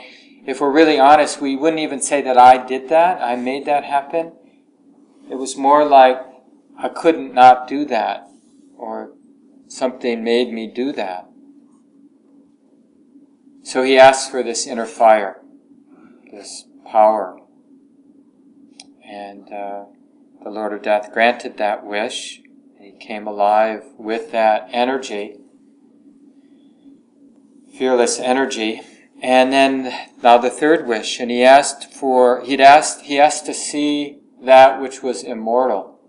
if 0.46 0.62
we're 0.62 0.72
really 0.72 1.00
honest, 1.00 1.42
we 1.42 1.56
wouldn't 1.56 1.82
even 1.82 2.02
say 2.02 2.22
that 2.22 2.38
I 2.38 2.66
did 2.66 2.90
that, 2.90 3.22
I 3.22 3.36
made 3.36 3.66
that 3.66 3.84
happen. 3.84 4.34
It 5.30 5.36
was 5.36 5.58
more 5.58 5.86
like 5.86 6.22
I 6.80 6.90
couldn't 6.90 7.34
not 7.34 7.68
do 7.68 7.86
that, 7.86 8.30
or 8.78 9.12
something 9.68 10.24
made 10.24 10.54
me 10.54 10.68
do 10.68 10.92
that. 10.94 11.28
So 13.64 13.84
he 13.84 13.98
asked 13.98 14.32
for 14.32 14.44
this 14.44 14.66
inner 14.66 14.86
fire, 14.86 15.42
this 16.32 16.66
power. 16.90 17.40
And 19.04 19.52
uh, 19.52 19.86
the 20.44 20.50
Lord 20.50 20.72
of 20.72 20.82
Death 20.82 21.12
granted 21.12 21.58
that 21.58 21.86
wish. 21.86 22.42
He 22.80 22.92
came 22.92 23.28
alive 23.28 23.84
with 23.98 24.32
that 24.32 24.70
energy, 24.72 25.38
fearless 27.78 28.20
energy. 28.20 28.82
And 29.22 29.52
then 29.52 30.10
now 30.22 30.38
the 30.38 30.52
third 30.52 30.86
wish, 30.86 31.20
and 31.20 31.32
he 31.32 31.44
asked 31.44 31.92
for 31.92 32.42
he'd 32.42 32.62
asked 32.62 33.02
he 33.02 33.20
asked 33.20 33.48
to 33.48 33.54
see 33.54 34.20
that 34.44 34.80
which 34.80 35.02
was 35.02 35.24
immortal. 35.24 36.00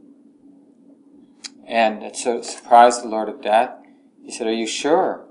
And 1.66 2.02
it 2.02 2.16
so 2.16 2.42
surprised 2.42 3.02
the 3.02 3.08
Lord 3.08 3.28
of 3.28 3.42
Death. 3.42 3.70
He 4.22 4.30
said, 4.30 4.46
Are 4.46 4.52
you 4.52 4.66
sure? 4.66 5.26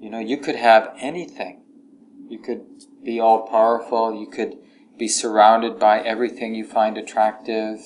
You 0.00 0.10
know, 0.10 0.18
you 0.18 0.36
could 0.36 0.56
have 0.56 0.92
anything. 0.98 1.62
You 2.28 2.38
could 2.38 2.64
be 3.04 3.20
all 3.20 3.46
powerful, 3.46 4.18
you 4.18 4.26
could 4.26 4.58
be 4.96 5.08
surrounded 5.08 5.78
by 5.78 6.00
everything 6.00 6.54
you 6.54 6.64
find 6.64 6.98
attractive. 6.98 7.80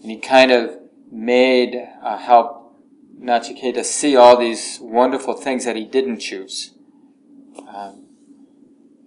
And 0.00 0.10
he 0.10 0.18
kind 0.18 0.50
of 0.50 0.78
made, 1.10 1.76
uh, 2.02 2.18
help 2.18 2.76
Nachiketa 3.20 3.84
see 3.84 4.16
all 4.16 4.36
these 4.36 4.78
wonderful 4.80 5.34
things 5.34 5.64
that 5.64 5.76
he 5.76 5.84
didn't 5.84 6.20
choose. 6.20 6.74
Um, 7.68 8.06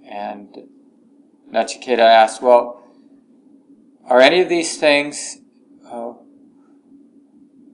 and 0.06 0.68
Nachiketa 1.52 2.00
asked, 2.00 2.42
Well, 2.42 2.82
are 4.06 4.20
any 4.20 4.42
of 4.42 4.50
these 4.50 4.78
things, 4.78 5.38
uh, 5.90 6.14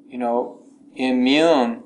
you 0.08 0.18
know, 0.18 0.62
immune 0.96 1.84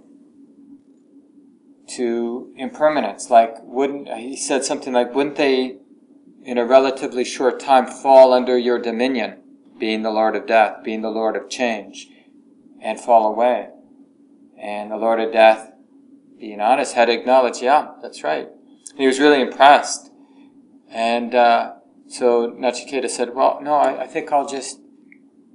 to 1.95 2.53
impermanence? 2.57 3.29
Like, 3.29 3.55
wouldn't, 3.61 4.09
he 4.09 4.35
said 4.35 4.65
something 4.65 4.93
like, 4.93 5.13
wouldn't 5.13 5.37
they, 5.37 5.77
in 6.43 6.57
a 6.57 6.65
relatively 6.65 7.23
short 7.23 7.59
time, 7.59 7.87
fall 7.87 8.33
under 8.33 8.57
your 8.57 8.79
dominion, 8.79 9.39
being 9.77 10.01
the 10.01 10.11
Lord 10.11 10.35
of 10.35 10.47
death, 10.47 10.83
being 10.83 11.01
the 11.01 11.09
Lord 11.09 11.35
of 11.35 11.49
change, 11.49 12.09
and 12.81 12.99
fall 12.99 13.31
away? 13.31 13.69
And 14.61 14.91
the 14.91 14.97
Lord 14.97 15.19
of 15.19 15.31
death, 15.31 15.71
being 16.39 16.59
honest, 16.59 16.93
had 16.93 17.09
acknowledged, 17.09 17.61
yeah, 17.61 17.91
that's 18.01 18.23
right. 18.23 18.47
And 18.91 18.99
he 18.99 19.07
was 19.07 19.19
really 19.19 19.41
impressed. 19.41 20.11
And 20.89 21.33
uh, 21.33 21.73
so 22.07 22.51
Nachiketa 22.51 23.09
said, 23.09 23.33
well, 23.33 23.59
no, 23.61 23.75
I, 23.75 24.03
I 24.03 24.07
think 24.07 24.31
I'll 24.31 24.47
just 24.47 24.79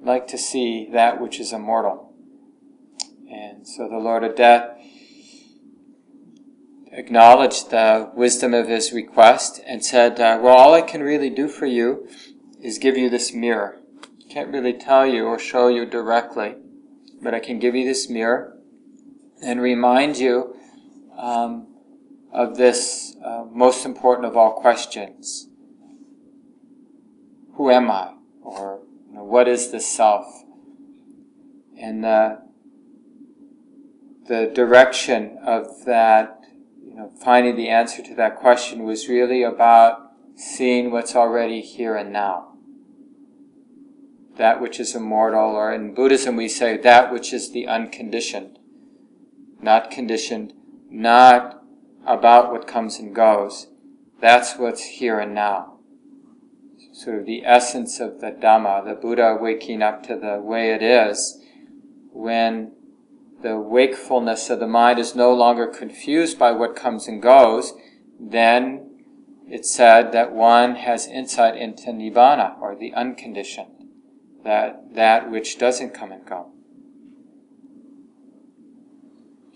like 0.00 0.26
to 0.28 0.38
see 0.38 0.88
that 0.92 1.20
which 1.20 1.38
is 1.40 1.52
immortal. 1.52 2.14
And 3.30 3.66
so 3.66 3.88
the 3.88 3.98
Lord 3.98 4.24
of 4.24 4.36
Death 4.36 4.76
acknowledged 6.92 7.70
the 7.70 8.10
wisdom 8.14 8.54
of 8.54 8.68
his 8.68 8.92
request 8.92 9.60
and 9.66 9.84
said, 9.84 10.18
uh, 10.18 10.38
Well, 10.40 10.56
all 10.56 10.74
I 10.74 10.80
can 10.80 11.02
really 11.02 11.30
do 11.30 11.48
for 11.48 11.66
you 11.66 12.08
is 12.62 12.78
give 12.78 12.96
you 12.96 13.10
this 13.10 13.34
mirror. 13.34 13.78
Can't 14.30 14.52
really 14.52 14.72
tell 14.72 15.06
you 15.06 15.26
or 15.26 15.38
show 15.38 15.68
you 15.68 15.84
directly, 15.84 16.56
but 17.22 17.34
I 17.34 17.40
can 17.40 17.58
give 17.58 17.74
you 17.74 17.84
this 17.84 18.08
mirror 18.08 18.56
and 19.42 19.60
remind 19.60 20.18
you 20.18 20.56
um, 21.16 21.68
of 22.32 22.56
this 22.56 23.16
uh, 23.24 23.44
most 23.50 23.84
important 23.84 24.26
of 24.26 24.36
all 24.36 24.52
questions 24.52 25.48
Who 27.54 27.70
am 27.70 27.90
I? 27.90 28.14
Or 28.42 28.80
you 29.08 29.14
know, 29.14 29.24
what 29.24 29.48
is 29.48 29.70
the 29.70 29.80
self? 29.80 30.26
And 31.78 32.04
the, 32.04 32.42
the 34.28 34.50
direction 34.54 35.38
of 35.44 35.84
that 35.84 36.40
you 36.84 36.94
know, 36.94 37.12
finding 37.22 37.56
the 37.56 37.68
answer 37.68 38.02
to 38.02 38.14
that 38.14 38.36
question 38.36 38.84
was 38.84 39.08
really 39.08 39.42
about 39.42 40.12
seeing 40.36 40.90
what's 40.90 41.14
already 41.14 41.60
here 41.60 41.96
and 41.96 42.12
now. 42.12 42.55
That 44.36 44.60
which 44.60 44.78
is 44.78 44.94
immortal, 44.94 45.56
or 45.56 45.72
in 45.72 45.94
Buddhism 45.94 46.36
we 46.36 46.48
say 46.48 46.76
that 46.76 47.12
which 47.12 47.32
is 47.32 47.52
the 47.52 47.66
unconditioned. 47.66 48.58
Not 49.60 49.90
conditioned, 49.90 50.52
not 50.90 51.62
about 52.06 52.52
what 52.52 52.66
comes 52.66 52.98
and 52.98 53.14
goes. 53.14 53.68
That's 54.20 54.56
what's 54.56 54.84
here 54.84 55.18
and 55.18 55.34
now. 55.34 55.78
Sort 56.92 57.18
of 57.18 57.26
the 57.26 57.44
essence 57.44 58.00
of 58.00 58.20
the 58.20 58.30
Dhamma, 58.30 58.84
the 58.84 58.94
Buddha 58.94 59.36
waking 59.40 59.82
up 59.82 60.02
to 60.04 60.16
the 60.16 60.40
way 60.40 60.72
it 60.72 60.82
is 60.82 61.42
when 62.12 62.72
the 63.42 63.58
wakefulness 63.58 64.48
of 64.48 64.60
the 64.60 64.66
mind 64.66 64.98
is 64.98 65.14
no 65.14 65.32
longer 65.32 65.66
confused 65.66 66.38
by 66.38 66.52
what 66.52 66.74
comes 66.74 67.06
and 67.06 67.20
goes, 67.20 67.74
then 68.18 68.86
it's 69.46 69.72
said 69.72 70.12
that 70.12 70.32
one 70.32 70.76
has 70.76 71.06
insight 71.06 71.56
into 71.56 71.90
nibbana, 71.90 72.58
or 72.60 72.74
the 72.74 72.94
unconditioned, 72.94 73.75
that 74.46 74.94
that 74.94 75.30
which 75.30 75.58
doesn't 75.58 75.92
come 75.92 76.12
and 76.12 76.24
go. 76.24 76.52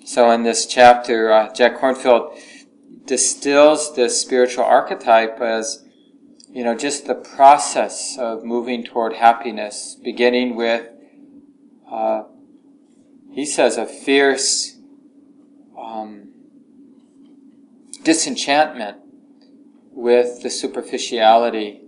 So 0.05 0.31
in 0.31 0.43
this 0.43 0.67
chapter, 0.67 1.33
uh, 1.33 1.53
Jack 1.55 1.79
Kornfield 1.79 2.39
distills 3.07 3.95
this 3.95 4.21
spiritual 4.21 4.65
archetype 4.65 5.41
as, 5.41 5.85
you 6.49 6.65
know, 6.65 6.75
just 6.75 7.07
the 7.07 7.15
process 7.15 8.19
of 8.19 8.45
moving 8.45 8.85
toward 8.85 9.15
happiness, 9.15 9.97
beginning 10.03 10.57
with 10.57 10.89
uh, 11.91 12.23
he 13.33 13.45
says, 13.45 13.77
a 13.77 13.87
fierce 13.87 14.77
um, 15.79 16.33
disenchantment 18.03 18.99
with 19.93 20.43
the 20.43 20.51
superficiality. 20.51 21.83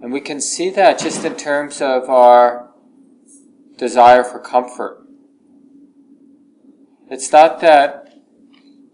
And 0.00 0.12
we 0.12 0.20
can 0.20 0.40
see 0.40 0.70
that 0.70 0.98
just 0.98 1.24
in 1.24 1.36
terms 1.36 1.80
of 1.80 2.10
our 2.10 2.70
desire 3.76 4.22
for 4.22 4.38
comfort. 4.38 5.06
It's 7.10 7.30
not 7.32 7.60
that 7.60 8.04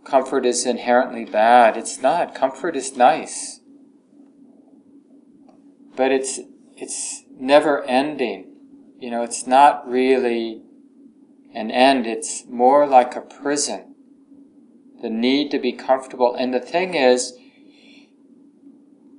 comfort 0.05 0.45
is 0.45 0.67
inherently 0.67 1.25
bad. 1.25 1.77
It's 1.77 2.01
not. 2.03 2.35
Comfort 2.35 2.77
is 2.77 2.97
nice. 2.97 3.61
But 5.97 6.11
it's, 6.13 6.41
it's 6.77 7.25
never 7.39 7.85
ending. 7.85 8.53
You 8.99 9.11
know, 9.11 9.23
it's 9.23 9.47
not 9.47 9.89
really 9.89 10.63
an 11.55 11.71
end, 11.71 12.07
it's 12.07 12.45
more 12.47 12.87
like 12.87 13.17
a 13.17 13.21
prison. 13.21 13.95
The 15.03 15.11
need 15.11 15.51
to 15.51 15.59
be 15.59 15.73
comfortable. 15.73 16.35
And 16.35 16.53
the 16.53 16.61
thing 16.61 16.95
is, 16.95 17.37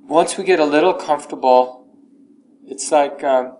once 0.02 0.36
we 0.36 0.44
get 0.44 0.60
a 0.60 0.64
little 0.64 0.94
comfortable, 0.94 1.86
it's 2.66 2.90
like 2.90 3.22
um, 3.24 3.56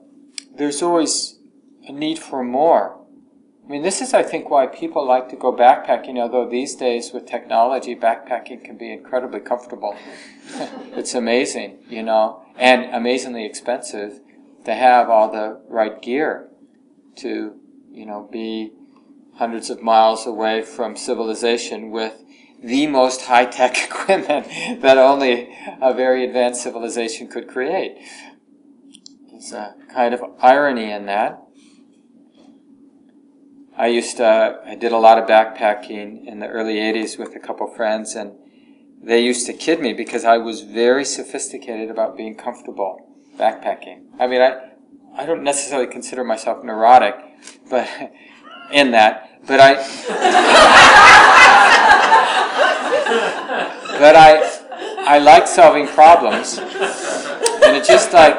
there's 0.55 0.83
always 0.83 1.39
a 1.87 1.93
need 1.93 2.19
for 2.19 2.45
more. 2.45 2.99
I 3.65 3.69
mean, 3.69 3.83
this 3.83 4.01
is, 4.01 4.13
I 4.13 4.23
think, 4.23 4.51
why 4.51 4.67
people 4.67 5.07
like 5.07 5.29
to 5.31 5.37
go 5.37 5.53
backpacking, 5.53 6.19
although 6.19 6.49
these 6.49 6.75
days 6.75 7.13
with 7.13 7.27
technology, 7.27 7.95
backpacking 7.95 8.65
can 8.65 8.77
be 8.77 8.93
incredibly 8.93 9.41
comfortable. 9.41 9.97
it's 10.93 11.15
amazing, 11.15 11.79
you 11.89 12.03
know, 12.03 12.45
and 12.57 12.93
amazingly 12.95 13.47
expensive 13.47 14.21
to 14.65 14.75
have 14.75 15.09
all 15.09 15.31
the 15.31 15.61
right 15.69 16.03
gear 16.03 16.49
to 17.17 17.55
you 17.93 18.07
know, 18.07 18.29
be 18.33 18.73
hundreds 19.37 19.71
of 19.71 19.83
miles 19.83 20.27
away 20.27 20.63
from 20.63 20.97
civilization 20.97 21.91
with 21.91 22.22
the 22.63 22.87
most 22.87 23.23
high-tech 23.23 23.77
equipment 23.91 24.81
that 24.83 24.99
only 24.99 25.57
a 25.81 25.93
very 25.93 26.25
advanced 26.25 26.63
civilization 26.63 27.29
could 27.29 27.49
create. 27.49 27.99
There's 29.31 29.53
a 29.53 29.75
kind 29.93 30.15
of 30.15 30.23
irony 30.41 30.91
in 30.91 31.07
that. 31.07 31.43
I 33.77 33.87
used 33.87 34.19
to, 34.19 34.61
I 34.65 34.75
did 34.75 34.93
a 34.93 34.99
lot 34.99 35.19
of 35.19 35.27
backpacking 35.27 36.27
in 36.27 36.41
the 36.41 36.47
early 36.47 36.75
80s 36.75 37.19
with 37.19 37.35
a 37.35 37.41
couple 37.41 37.67
friends 37.67 38.15
and 38.15 38.33
they 39.03 39.21
used 39.21 39.47
to 39.47 39.53
kid 39.53 39.81
me 39.81 39.93
because 39.93 40.25
I 40.25 40.39
was 40.39 40.61
very 40.61 41.05
sophisticated 41.05 41.91
about 41.91 42.17
being 42.17 42.37
comfortable 42.37 43.09
backpacking. 43.37 44.05
I 44.21 44.27
mean, 44.27 44.41
I, 44.41 44.71
I 45.17 45.27
don't 45.27 45.43
necessarily 45.43 45.89
consider 45.89 46.23
myself 46.23 46.63
neurotic, 46.63 47.17
but 47.69 47.89
in 48.73 48.93
that, 48.93 49.41
but 49.47 49.59
I, 49.61 49.75
but 53.99 54.17
I, 54.17 55.15
I 55.15 55.19
like 55.19 55.47
solving 55.47 55.87
problems, 55.87 56.59
and 56.59 57.77
it's 57.77 57.89
just 57.89 58.13
like, 58.13 58.37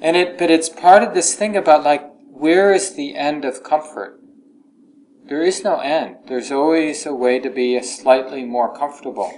and 0.00 0.16
it, 0.16 0.38
but 0.38 0.50
it's 0.50 0.68
part 0.68 1.02
of 1.02 1.14
this 1.14 1.34
thing 1.34 1.56
about 1.56 1.84
like, 1.84 2.10
where 2.28 2.72
is 2.72 2.94
the 2.94 3.14
end 3.14 3.44
of 3.44 3.62
comfort? 3.62 4.18
There 5.24 5.42
is 5.42 5.62
no 5.62 5.78
end. 5.78 6.16
There's 6.26 6.50
always 6.50 7.06
a 7.06 7.14
way 7.14 7.38
to 7.38 7.48
be 7.48 7.80
slightly 7.82 8.44
more 8.44 8.76
comfortable. 8.76 9.32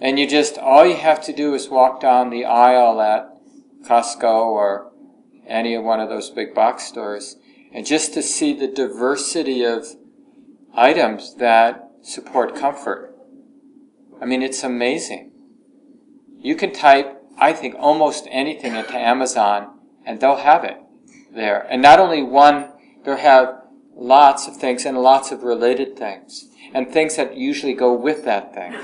And 0.00 0.18
you 0.18 0.28
just, 0.28 0.58
all 0.58 0.86
you 0.86 0.96
have 0.96 1.22
to 1.24 1.32
do 1.32 1.54
is 1.54 1.68
walk 1.68 2.00
down 2.00 2.30
the 2.30 2.44
aisle 2.44 3.00
at 3.00 3.30
Costco 3.84 4.24
or 4.24 4.92
any 5.46 5.76
one 5.78 6.00
of 6.00 6.08
those 6.08 6.30
big 6.30 6.54
box 6.54 6.84
stores, 6.84 7.36
and 7.72 7.84
just 7.84 8.14
to 8.14 8.22
see 8.22 8.52
the 8.52 8.68
diversity 8.68 9.64
of 9.64 9.86
items 10.74 11.34
that 11.36 11.83
support 12.04 12.54
comfort. 12.54 13.16
I 14.20 14.26
mean, 14.26 14.42
it's 14.42 14.62
amazing. 14.62 15.32
You 16.38 16.54
can 16.54 16.72
type, 16.72 17.22
I 17.38 17.54
think, 17.54 17.74
almost 17.78 18.28
anything 18.30 18.76
into 18.76 18.94
Amazon, 18.94 19.78
and 20.04 20.20
they'll 20.20 20.36
have 20.36 20.64
it 20.64 20.76
there. 21.34 21.66
And 21.70 21.80
not 21.80 21.98
only 21.98 22.22
one, 22.22 22.68
they'll 23.04 23.16
have 23.16 23.62
lots 23.96 24.46
of 24.46 24.56
things 24.56 24.84
and 24.84 24.98
lots 24.98 25.32
of 25.32 25.42
related 25.42 25.96
things 25.96 26.48
and 26.74 26.92
things 26.92 27.16
that 27.16 27.36
usually 27.36 27.72
go 27.72 27.94
with 27.94 28.24
that 28.24 28.52
thing. 28.52 28.74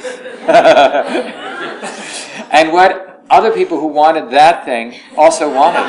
and 2.51 2.73
what 2.73 3.23
other 3.29 3.53
people 3.53 3.81
who 3.81 3.89
wanted 3.89 4.31
that 4.31 4.65
thing 4.65 4.95
also 5.17 5.53
wanted 5.53 5.81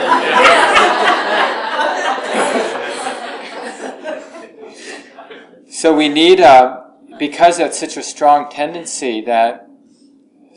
so 5.71 5.95
we 5.95 6.09
need, 6.09 6.41
uh, 6.41 6.80
because 7.21 7.59
that's 7.59 7.79
such 7.79 7.97
a 7.97 8.01
strong 8.01 8.49
tendency, 8.49 9.21
that 9.21 9.69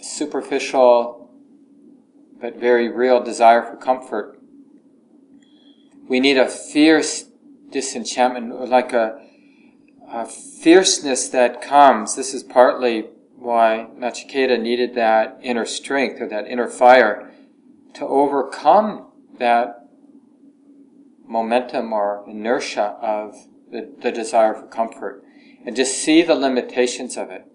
superficial 0.00 1.30
but 2.40 2.56
very 2.56 2.88
real 2.88 3.23
desire 3.23 3.62
for 3.62 3.76
comfort, 3.76 4.40
we 6.09 6.21
need 6.21 6.38
a 6.38 6.49
fierce 6.49 7.26
disenchantment, 7.71 8.71
like 8.71 8.94
a 8.94 9.23
uh, 10.09 10.25
fierceness 10.25 11.28
that 11.28 11.61
comes. 11.61 12.16
This 12.16 12.33
is 12.33 12.42
partly 12.42 13.11
why 13.37 13.88
Nachiketa 13.99 14.59
needed 14.59 14.94
that 14.94 15.38
inner 15.42 15.66
strength 15.66 16.18
or 16.18 16.28
that 16.30 16.47
inner 16.47 16.71
fire 16.71 17.30
to 17.92 18.06
overcome 18.06 19.09
that 19.38 19.87
momentum 21.26 21.92
or 21.92 22.25
inertia 22.26 22.97
of 23.02 23.35
the, 23.71 23.94
the 24.00 24.11
desire 24.11 24.54
for 24.54 24.66
comfort 24.66 25.23
and 25.64 25.75
to 25.76 25.85
see 25.85 26.23
the 26.23 26.35
limitations 26.35 27.16
of 27.16 27.30
it. 27.30 27.47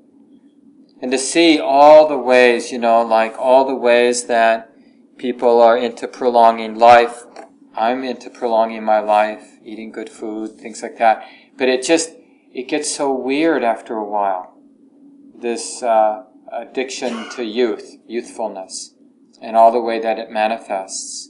And 1.02 1.12
to 1.12 1.18
see 1.18 1.60
all 1.60 2.08
the 2.08 2.18
ways, 2.18 2.72
you 2.72 2.80
know, 2.80 3.02
like 3.04 3.38
all 3.38 3.66
the 3.66 3.76
ways 3.76 4.26
that 4.26 4.70
people 5.18 5.62
are 5.62 5.78
into 5.78 6.08
prolonging 6.08 6.76
life. 6.76 7.24
I'm 7.76 8.04
into 8.04 8.30
prolonging 8.30 8.84
my 8.84 9.00
life, 9.00 9.60
eating 9.64 9.92
good 9.92 10.10
food, 10.10 10.60
things 10.60 10.82
like 10.82 10.98
that. 10.98 11.24
But 11.58 11.70
it 11.70 11.84
just, 11.84 12.12
it 12.52 12.68
gets 12.68 12.94
so 12.94 13.14
weird 13.14 13.64
after 13.64 13.96
a 13.96 14.04
while. 14.04 14.58
This 15.36 15.82
uh, 15.84 16.24
addiction 16.52 17.30
to 17.32 17.44
youth, 17.44 17.98
youthfulness, 18.08 18.96
and 19.42 19.56
all 19.56 19.72
the 19.72 19.80
way 19.80 20.00
that 20.00 20.20
it 20.20 20.32
manifests. 20.32 21.30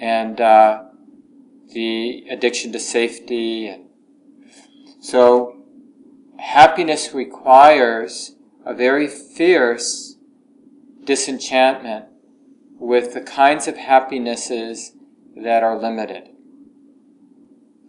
And 0.00 0.40
uh, 0.40 0.84
the 1.72 2.24
addiction 2.30 2.72
to 2.72 2.80
safety. 2.80 3.68
And 3.68 3.87
so, 5.10 5.56
happiness 6.38 7.14
requires 7.14 8.36
a 8.66 8.74
very 8.74 9.06
fierce 9.06 10.16
disenchantment 11.04 12.04
with 12.78 13.14
the 13.14 13.22
kinds 13.22 13.66
of 13.66 13.78
happinesses 13.78 14.92
that 15.34 15.62
are 15.62 15.80
limited 15.80 16.28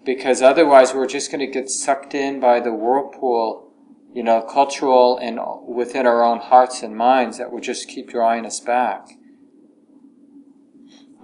because 0.06 0.42
otherwise 0.42 0.94
we're 0.94 1.06
just 1.06 1.30
going 1.30 1.40
to 1.40 1.60
get 1.60 1.70
sucked 1.70 2.16
in 2.16 2.40
by 2.40 2.62
the 2.62 2.74
whirlpool, 2.74 3.74
you 4.14 4.24
know, 4.24 4.42
cultural 4.42 5.18
and 5.18 5.40
within 5.68 6.08
our 6.08 6.24
own 6.24 6.40
hearts 6.40 6.82
and 6.82 6.96
minds 6.96 7.38
that 7.38 7.52
will 7.52 7.60
just 7.60 7.90
keep 7.90 8.10
drawing 8.10 8.46
us 8.46 8.62
back. 8.62 9.10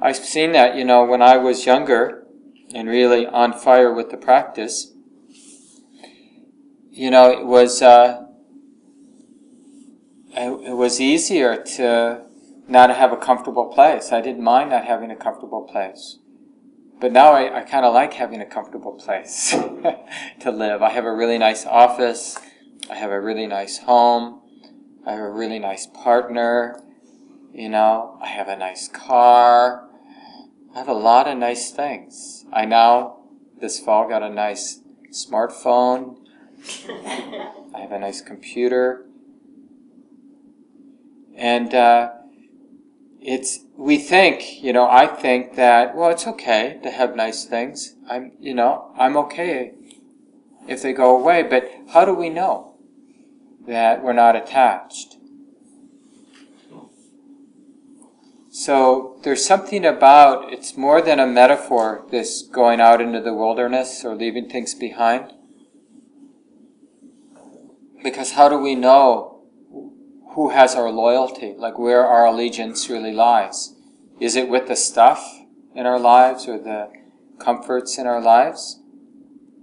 I've 0.02 0.18
seen 0.18 0.52
that, 0.52 0.76
you 0.76 0.84
know, 0.84 1.06
when 1.06 1.22
I 1.22 1.38
was 1.38 1.66
younger 1.66 2.28
and 2.74 2.90
really 2.90 3.26
on 3.26 3.54
fire 3.54 3.94
with 3.94 4.12
the 4.12 4.18
practice. 4.18 4.92
You 6.96 7.12
know, 7.12 7.30
it 7.30 7.46
was 7.46 7.82
uh, 7.82 8.26
it 10.34 10.78
was 10.78 11.02
easier 11.02 11.62
to 11.62 12.22
not 12.70 12.90
have 12.96 13.12
a 13.12 13.18
comfortable 13.18 13.66
place. 13.66 14.14
I 14.14 14.22
didn't 14.22 14.46
mind 14.46 14.70
not 14.70 14.86
having 14.86 15.12
a 15.12 15.16
comfortable 15.18 15.64
place. 15.64 16.20
But 17.02 17.12
now 17.12 17.34
I, 17.34 17.60
I 17.60 17.62
kind 17.64 17.86
of 17.86 17.94
like 17.94 18.14
having 18.14 18.40
a 18.40 18.46
comfortable 18.46 18.94
place 18.94 19.50
to 20.40 20.52
live. 20.52 20.82
I 20.82 20.92
have 20.92 21.04
a 21.04 21.14
really 21.14 21.38
nice 21.38 21.66
office. 21.66 22.40
I 22.90 22.96
have 22.96 23.12
a 23.12 23.20
really 23.20 23.46
nice 23.46 23.80
home. 23.80 24.40
I 25.06 25.12
have 25.12 25.20
a 25.20 25.32
really 25.32 25.60
nice 25.60 25.88
partner. 25.88 26.82
You 27.52 27.68
know, 27.68 28.18
I 28.22 28.28
have 28.28 28.48
a 28.48 28.56
nice 28.56 28.88
car. 28.88 29.90
I 30.74 30.78
have 30.78 30.88
a 30.88 30.94
lot 30.94 31.28
of 31.28 31.38
nice 31.38 31.72
things. 31.72 32.46
I 32.54 32.64
now, 32.64 33.18
this 33.60 33.82
fall, 33.82 34.08
got 34.08 34.24
a 34.24 34.30
nice 34.30 34.80
smartphone. 35.12 36.25
I 36.88 37.80
have 37.82 37.92
a 37.92 38.00
nice 38.00 38.22
computer. 38.22 39.06
And, 41.36 41.74
uh, 41.74 42.12
it's 43.26 43.62
we 43.76 43.98
think 43.98 44.62
you 44.62 44.72
know 44.72 44.88
i 44.88 45.08
think 45.08 45.56
that 45.56 45.96
well 45.96 46.12
it's 46.12 46.28
okay 46.28 46.80
to 46.84 46.92
have 46.92 47.16
nice 47.16 47.44
things. 47.44 47.96
I'm 48.08 48.34
you 48.40 48.54
know 48.54 48.94
i'm 48.98 49.18
okay 49.18 49.74
if 50.68 50.84
they 50.84 50.94
go 50.94 51.18
away 51.18 51.42
but 51.42 51.68
how 51.94 52.06
do 52.06 52.14
we 52.14 52.30
know 52.30 52.76
that 53.68 54.04
we're 54.04 54.14
not 54.14 54.36
attached? 54.36 55.18
So 58.52 59.20
there's 59.24 59.44
something 59.44 59.84
about 59.84 60.54
it's 60.54 60.78
more 60.78 61.02
than 61.02 61.20
a 61.20 61.28
metaphor 61.28 62.06
this 62.12 62.44
going 62.44 62.80
out 62.80 63.02
into 63.02 63.22
the 63.22 63.34
wilderness 63.34 64.06
or 64.06 64.16
leaving 64.16 64.50
things 64.50 64.76
behind 64.76 65.34
because 68.06 68.34
how 68.34 68.48
do 68.48 68.58
we 68.60 68.76
know 68.76 69.36
who 70.36 70.50
has 70.50 70.76
our 70.76 70.92
loyalty, 70.92 71.56
like 71.58 71.80
where 71.80 72.06
our 72.06 72.26
allegiance 72.26 72.90
really 72.90 73.14
lies. 73.14 73.74
Is 74.20 74.36
it 74.36 74.50
with 74.50 74.68
the 74.68 74.76
stuff 74.76 75.40
in 75.74 75.86
our 75.86 75.98
lives 75.98 76.48
or 76.48 76.60
the 76.60 76.92
comforts 77.40 77.98
in 77.98 78.06
our 78.06 78.22
lives? 78.22 78.82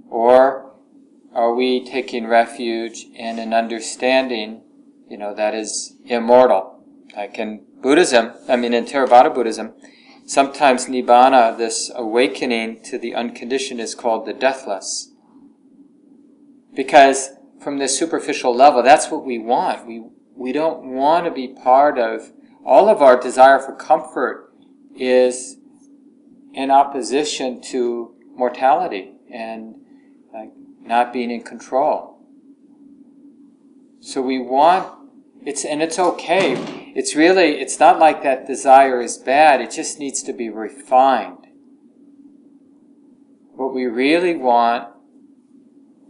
Or 0.09 0.73
are 1.33 1.55
we 1.55 1.85
taking 1.85 2.27
refuge 2.27 3.05
in 3.15 3.39
an 3.39 3.53
understanding, 3.55 4.63
you 5.09 5.19
know, 5.19 5.35
that 5.35 5.55
is 5.55 5.97
immortal? 6.07 6.83
Like 7.15 7.39
in 7.39 7.65
Buddhism, 7.81 8.33
I 8.49 8.57
mean 8.57 8.73
in 8.73 8.87
Theravada 8.87 9.33
Buddhism, 9.33 9.75
sometimes 10.25 10.87
Nibbana, 10.87 11.57
this 11.57 11.93
awakening 11.95 12.83
to 12.85 12.99
the 12.99 13.15
unconditioned, 13.15 13.81
is 13.81 13.95
called 13.95 14.27
the 14.27 14.33
deathless. 14.33 15.13
Because 16.75 17.31
from 17.63 17.79
this 17.79 17.99
superficial 17.99 18.55
level, 18.55 18.83
that's 18.83 19.11
what 19.11 19.25
we 19.25 19.39
want. 19.39 19.87
We, 19.87 20.05
we 20.37 20.53
don't 20.53 20.85
want 20.85 21.25
to 21.27 21.31
be 21.31 21.49
part 21.49 21.99
of, 21.99 22.33
all 22.65 22.89
of 22.89 23.03
our 23.03 23.21
desire 23.21 23.59
for 23.59 23.75
comfort 23.75 24.53
is 24.95 25.57
in 26.55 26.71
opposition 26.71 27.61
to 27.61 28.15
mortality 28.35 29.13
and 29.33 29.75
uh, 30.37 30.45
not 30.81 31.13
being 31.13 31.31
in 31.31 31.43
control. 31.43 32.19
So 34.01 34.21
we 34.21 34.39
want, 34.39 34.93
it's, 35.47 35.65
and 35.65 35.83
it's 35.83 35.99
okay. 35.99 36.93
It's 36.95 37.15
really, 37.15 37.61
it's 37.61 37.79
not 37.81 37.99
like 37.99 38.23
that 38.23 38.47
desire 38.47 39.01
is 39.01 39.17
bad, 39.17 39.61
it 39.61 39.71
just 39.71 39.99
needs 39.99 40.23
to 40.25 40.33
be 40.33 40.51
refined. 40.51 41.47
What 43.55 43.75
we 43.75 43.87
really 43.87 44.37
want 44.37 44.89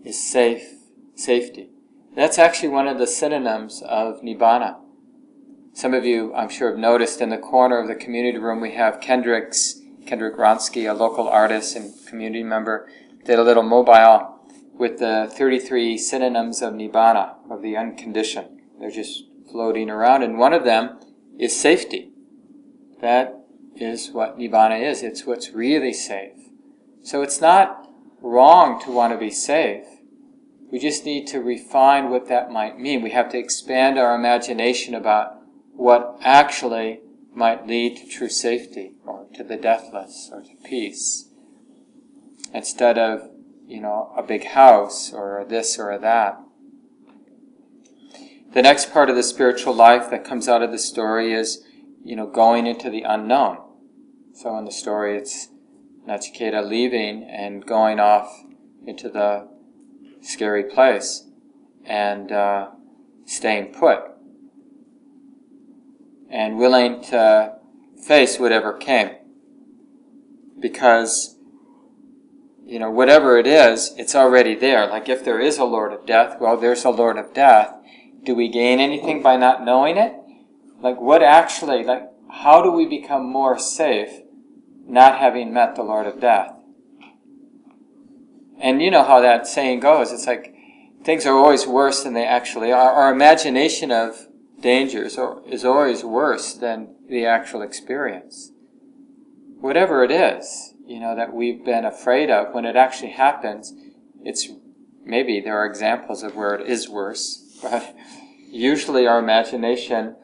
is 0.05 0.23
safe, 0.23 0.82
safety. 1.15 1.71
That's 2.15 2.39
actually 2.39 2.69
one 2.69 2.89
of 2.89 2.99
the 2.99 3.07
synonyms 3.07 3.83
of 3.83 4.21
Nibbana. 4.21 4.77
Some 5.73 5.95
of 5.95 6.05
you, 6.05 6.35
I'm 6.35 6.51
sure, 6.51 6.71
have 6.71 6.79
noticed 6.79 7.21
in 7.21 7.31
the 7.31 7.39
corner 7.39 7.79
of 7.79 7.89
the 7.89 7.95
community 7.95 8.39
room 8.39 8.61
we 8.61 8.73
have 8.73 9.01
Kendrick's, 9.01 9.81
Kendrick 10.07 10.37
Ronsky, 10.37 10.91
a 10.91 10.93
local 10.93 11.27
artist 11.27 11.75
and 11.75 11.95
community 12.07 12.43
member, 12.43 12.89
did 13.25 13.39
a 13.39 13.43
little 13.43 13.63
mobile 13.63 14.39
with 14.75 14.99
the 14.99 15.31
33 15.33 15.97
synonyms 15.97 16.61
of 16.61 16.75
Nibbana, 16.75 17.37
of 17.51 17.63
the 17.63 17.77
unconditioned. 17.77 18.61
They're 18.79 18.91
just 18.91 19.25
floating 19.51 19.89
around, 19.89 20.23
and 20.23 20.39
one 20.39 20.53
of 20.53 20.65
them 20.65 20.99
is 21.39 21.59
safety. 21.59 22.11
That 23.01 23.39
is 23.77 24.11
what 24.11 24.39
Nibbana 24.39 24.83
is. 24.83 25.03
It's 25.03 25.25
what's 25.25 25.51
really 25.51 25.93
safe. 25.93 26.37
So 27.03 27.23
it's 27.23 27.41
not 27.41 27.89
wrong 28.21 28.81
to 28.83 28.91
want 28.91 29.13
to 29.13 29.19
be 29.19 29.31
safe. 29.31 29.87
We 30.73 30.81
just 30.81 31.05
need 31.05 31.27
to 31.29 31.41
refine 31.41 32.11
what 32.11 32.29
that 32.29 32.51
might 32.51 32.81
mean. 32.81 33.03
We 33.03 33.11
have 33.11 33.31
to 33.31 33.39
expand 33.39 33.99
our 33.99 34.17
imagination 34.17 34.95
about 34.95 35.35
what 35.75 36.19
actually 36.23 37.01
might 37.35 37.67
lead 37.67 37.99
to 37.99 38.09
true 38.09 38.29
safety 38.29 38.95
or 39.05 39.27
to 39.35 39.45
the 39.45 39.57
deathless 39.57 40.31
or 40.33 40.43
to 40.43 40.57
peace 40.65 41.29
instead 42.53 42.99
of, 42.99 43.31
you 43.67 43.81
know, 43.81 44.13
a 44.17 44.23
big 44.23 44.49
house 44.49 45.13
or 45.13 45.45
this 45.49 45.79
or 45.79 45.97
that. 45.99 46.41
The 48.53 48.63
next 48.63 48.93
part 48.93 49.09
of 49.09 49.17
the 49.17 49.23
spiritual 49.23 49.75
life 49.75 50.11
that 50.11 50.25
comes 50.25 50.49
out 50.49 50.63
of 50.63 50.73
the 50.73 50.79
story 50.79 51.33
is 51.33 51.65
you 52.05 52.17
know, 52.17 52.27
going 52.27 52.67
into 52.67 52.91
the 52.91 53.03
unknown. 53.03 53.59
So 54.35 54.57
in 54.59 54.65
the 54.65 54.73
story, 54.73 55.17
it's 55.17 55.49
Nachiketa 56.07 56.67
leaving 56.67 57.23
and 57.25 57.65
going 57.65 58.01
off 58.01 58.45
into 58.87 59.09
the 59.09 59.49
scary 60.23 60.65
place 60.65 61.29
and 61.85 62.33
uh, 62.33 62.71
staying 63.27 63.75
put 63.75 64.01
and 66.31 66.57
willing 66.57 67.03
to 67.03 67.55
face 68.07 68.39
whatever 68.39 68.73
came. 68.73 69.11
Because, 70.59 71.37
you 72.65 72.79
know, 72.79 72.91
whatever 72.91 73.37
it 73.37 73.47
is, 73.47 73.95
it's 73.99 74.15
already 74.15 74.55
there. 74.55 74.87
Like 74.87 75.09
if 75.09 75.25
there 75.25 75.41
is 75.41 75.59
a 75.59 75.65
Lord 75.65 75.93
of 75.93 76.07
Death, 76.07 76.39
well, 76.41 76.57
there's 76.57 76.85
a 76.85 76.91
Lord 76.91 77.19
of 77.19 77.35
Death. 77.35 77.75
Do 78.23 78.35
we 78.35 78.49
gain 78.49 78.81
anything 78.81 79.23
by 79.23 79.37
not 79.37 79.65
knowing 79.65 79.97
it? 79.97 80.15
Like 80.81 81.01
what 81.01 81.23
actually, 81.23 81.85
like 81.85 82.09
how 82.31 82.63
do 82.63 82.71
we 82.71 82.87
become 82.87 83.31
more 83.31 83.59
safe 83.59 84.21
not 84.87 85.19
having 85.19 85.53
met 85.53 85.75
the 85.75 85.83
Lord 85.83 86.07
of 86.07 86.21
Death? 86.21 86.52
And 88.63 88.81
you 88.81 88.93
know 88.93 89.03
how 89.03 89.21
that 89.21 89.47
saying 89.49 89.81
goes. 89.81 90.13
It's 90.13 90.27
like 90.27 90.55
things 91.05 91.27
are 91.27 91.37
always 91.37 91.67
worse 91.67 92.05
than 92.05 92.15
they 92.15 92.25
actually 92.25 92.71
are. 92.73 92.93
Our 92.93 93.13
imagination 93.13 93.91
of 93.91 94.29
dangers 94.61 95.19
is 95.47 95.65
always 95.65 96.05
worse 96.05 96.55
than 96.55 96.95
the 97.09 97.27
actual 97.27 97.61
experience. 97.61 98.53
Whatever 99.61 100.05
it 100.05 100.13
is, 100.13 100.75
you 100.87 101.01
know, 101.01 101.17
that 101.17 101.35
we've 101.35 101.65
been 101.65 101.85
afraid 101.85 102.31
of, 102.31 102.55
when 102.55 102.65
it 102.65 102.77
actually 102.77 103.11
happens, 103.11 103.73
it's 104.23 104.49
maybe 105.05 105.41
there 105.41 105.59
are 105.59 105.67
examples 105.67 106.23
of 106.23 106.37
where 106.37 106.55
it 106.55 106.69
is 106.69 106.89
worse, 106.89 107.59
but 107.63 107.97
usually 108.49 109.07
our 109.09 109.19
imagination 109.19 110.15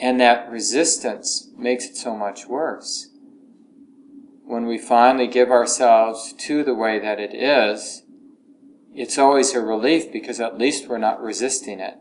and 0.00 0.20
that 0.20 0.50
resistance 0.50 1.50
makes 1.56 1.86
it 1.86 1.96
so 1.96 2.14
much 2.14 2.46
worse. 2.46 3.07
When 4.48 4.64
we 4.64 4.78
finally 4.78 5.26
give 5.26 5.50
ourselves 5.50 6.32
to 6.32 6.64
the 6.64 6.74
way 6.74 6.98
that 6.98 7.20
it 7.20 7.34
is, 7.34 8.04
it's 8.94 9.18
always 9.18 9.52
a 9.52 9.60
relief 9.60 10.10
because 10.10 10.40
at 10.40 10.56
least 10.56 10.88
we're 10.88 10.96
not 10.96 11.20
resisting 11.20 11.80
it. 11.80 11.98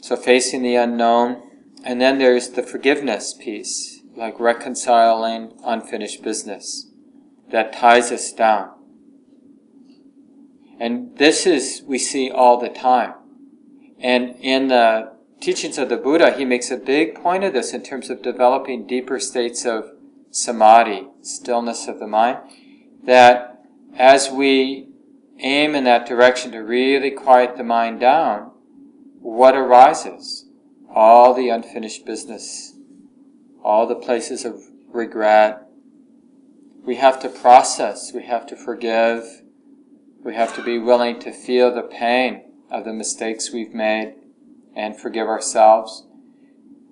So 0.00 0.16
facing 0.16 0.62
the 0.62 0.76
unknown. 0.76 1.42
And 1.84 2.00
then 2.00 2.16
there's 2.16 2.48
the 2.48 2.62
forgiveness 2.62 3.34
piece, 3.34 4.00
like 4.16 4.40
reconciling 4.40 5.52
unfinished 5.62 6.22
business 6.22 6.90
that 7.50 7.74
ties 7.74 8.10
us 8.10 8.32
down. 8.32 8.70
And 10.80 11.18
this 11.18 11.46
is, 11.46 11.82
we 11.86 11.98
see 11.98 12.30
all 12.30 12.58
the 12.58 12.70
time. 12.70 13.12
And 14.00 14.34
in 14.40 14.68
the 14.68 15.17
teachings 15.40 15.78
of 15.78 15.88
the 15.88 15.96
Buddha, 15.96 16.36
he 16.36 16.44
makes 16.44 16.70
a 16.70 16.76
big 16.76 17.14
point 17.14 17.44
of 17.44 17.52
this 17.52 17.72
in 17.72 17.82
terms 17.82 18.10
of 18.10 18.22
developing 18.22 18.86
deeper 18.86 19.20
states 19.20 19.64
of 19.64 19.92
samadhi, 20.30 21.08
stillness 21.22 21.88
of 21.88 21.98
the 21.98 22.06
mind, 22.06 22.38
that 23.04 23.62
as 23.96 24.30
we 24.30 24.88
aim 25.38 25.74
in 25.74 25.84
that 25.84 26.06
direction 26.06 26.52
to 26.52 26.58
really 26.58 27.10
quiet 27.10 27.56
the 27.56 27.64
mind 27.64 28.00
down, 28.00 28.50
what 29.20 29.54
arises? 29.54 30.46
All 30.92 31.34
the 31.34 31.48
unfinished 31.48 32.04
business, 32.04 32.74
all 33.62 33.86
the 33.86 33.94
places 33.94 34.44
of 34.44 34.62
regret. 34.88 35.66
We 36.82 36.96
have 36.96 37.20
to 37.20 37.28
process, 37.28 38.12
we 38.12 38.24
have 38.24 38.46
to 38.46 38.56
forgive, 38.56 39.42
we 40.24 40.34
have 40.34 40.54
to 40.56 40.62
be 40.62 40.78
willing 40.78 41.20
to 41.20 41.32
feel 41.32 41.72
the 41.72 41.82
pain 41.82 42.42
of 42.70 42.84
the 42.84 42.92
mistakes 42.92 43.52
we've 43.52 43.74
made 43.74 44.14
and 44.78 44.98
forgive 44.98 45.26
ourselves. 45.26 46.06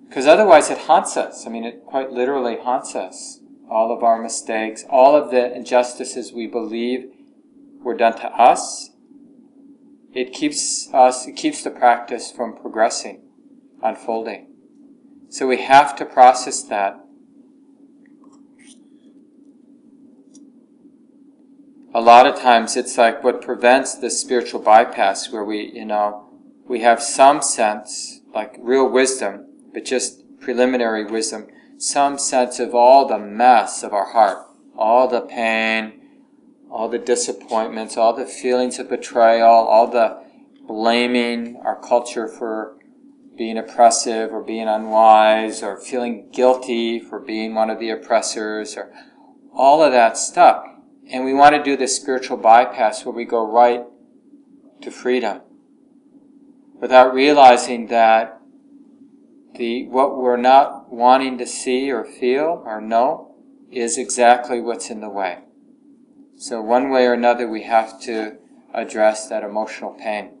Because 0.07 0.27
otherwise 0.27 0.69
it 0.69 0.77
haunts 0.79 1.17
us. 1.17 1.47
I 1.47 1.49
mean, 1.49 1.63
it 1.63 1.83
quite 1.85 2.11
literally 2.11 2.57
haunts 2.57 2.95
us. 2.95 3.39
All 3.69 3.91
of 3.91 4.03
our 4.03 4.21
mistakes, 4.21 4.85
all 4.89 5.15
of 5.15 5.31
the 5.31 5.53
injustices 5.55 6.31
we 6.31 6.47
believe 6.47 7.11
were 7.81 7.95
done 7.95 8.15
to 8.17 8.27
us 8.27 8.91
it 10.17 10.33
keeps 10.33 10.91
us, 10.95 11.27
it 11.27 11.35
keeps 11.35 11.63
the 11.63 11.69
practice 11.69 12.31
from 12.31 12.57
progressing, 12.57 13.21
unfolding. 13.83 14.47
So 15.29 15.45
we 15.45 15.61
have 15.61 15.95
to 15.97 16.05
process 16.05 16.63
that. 16.63 16.99
A 21.93 22.01
lot 22.01 22.25
of 22.25 22.39
times 22.39 22.75
it's 22.75 22.97
like 22.97 23.23
what 23.23 23.43
prevents 23.43 23.93
the 23.93 24.09
spiritual 24.09 24.59
bypass 24.59 25.31
where 25.31 25.43
we, 25.43 25.71
you 25.71 25.85
know, 25.85 26.26
we 26.67 26.81
have 26.81 27.01
some 27.01 27.41
sense, 27.41 28.21
like 28.33 28.55
real 28.59 28.89
wisdom, 28.89 29.47
but 29.73 29.85
just 29.85 30.39
preliminary 30.39 31.05
wisdom, 31.05 31.47
some 31.77 32.17
sense 32.17 32.59
of 32.59 32.75
all 32.75 33.07
the 33.07 33.19
mess 33.19 33.83
of 33.83 33.93
our 33.93 34.11
heart, 34.11 34.45
all 34.75 35.07
the 35.07 35.21
pain, 35.21 36.01
all 36.69 36.89
the 36.89 36.97
disappointments, 36.99 37.95
all 37.95 38.13
the 38.13 38.25
feelings 38.25 38.79
of 38.79 38.89
betrayal, 38.89 39.47
all 39.47 39.87
the 39.87 40.23
blaming 40.67 41.55
our 41.63 41.79
culture 41.79 42.27
for 42.27 42.77
being 43.37 43.57
oppressive 43.57 44.33
or 44.33 44.43
being 44.43 44.67
unwise 44.67 45.63
or 45.63 45.79
feeling 45.79 46.27
guilty 46.31 46.99
for 46.99 47.19
being 47.19 47.55
one 47.55 47.69
of 47.69 47.79
the 47.79 47.89
oppressors 47.89 48.75
or 48.75 48.91
all 49.53 49.81
of 49.81 49.93
that 49.93 50.17
stuff. 50.17 50.65
And 51.09 51.23
we 51.23 51.33
want 51.33 51.55
to 51.55 51.63
do 51.63 51.77
this 51.77 51.95
spiritual 51.95 52.37
bypass 52.37 53.05
where 53.05 53.15
we 53.15 53.23
go 53.23 53.49
right 53.49 53.85
to 54.81 54.91
freedom 54.91 55.41
without 56.79 57.13
realizing 57.13 57.87
that 57.87 58.39
the 59.55 59.87
what 59.87 60.17
we're 60.17 60.37
not 60.37 60.91
wanting 60.91 61.37
to 61.37 61.45
see 61.45 61.91
or 61.91 62.05
feel 62.05 62.61
or 62.65 62.79
know 62.79 63.35
is 63.71 63.97
exactly 63.97 64.61
what's 64.61 64.89
in 64.89 65.01
the 65.01 65.09
way. 65.09 65.39
So 66.37 66.61
one 66.61 66.89
way 66.89 67.05
or 67.07 67.13
another, 67.13 67.49
we 67.49 67.63
have 67.63 67.99
to 68.01 68.37
address 68.73 69.27
that 69.27 69.43
emotional 69.43 69.93
pain. 69.93 70.37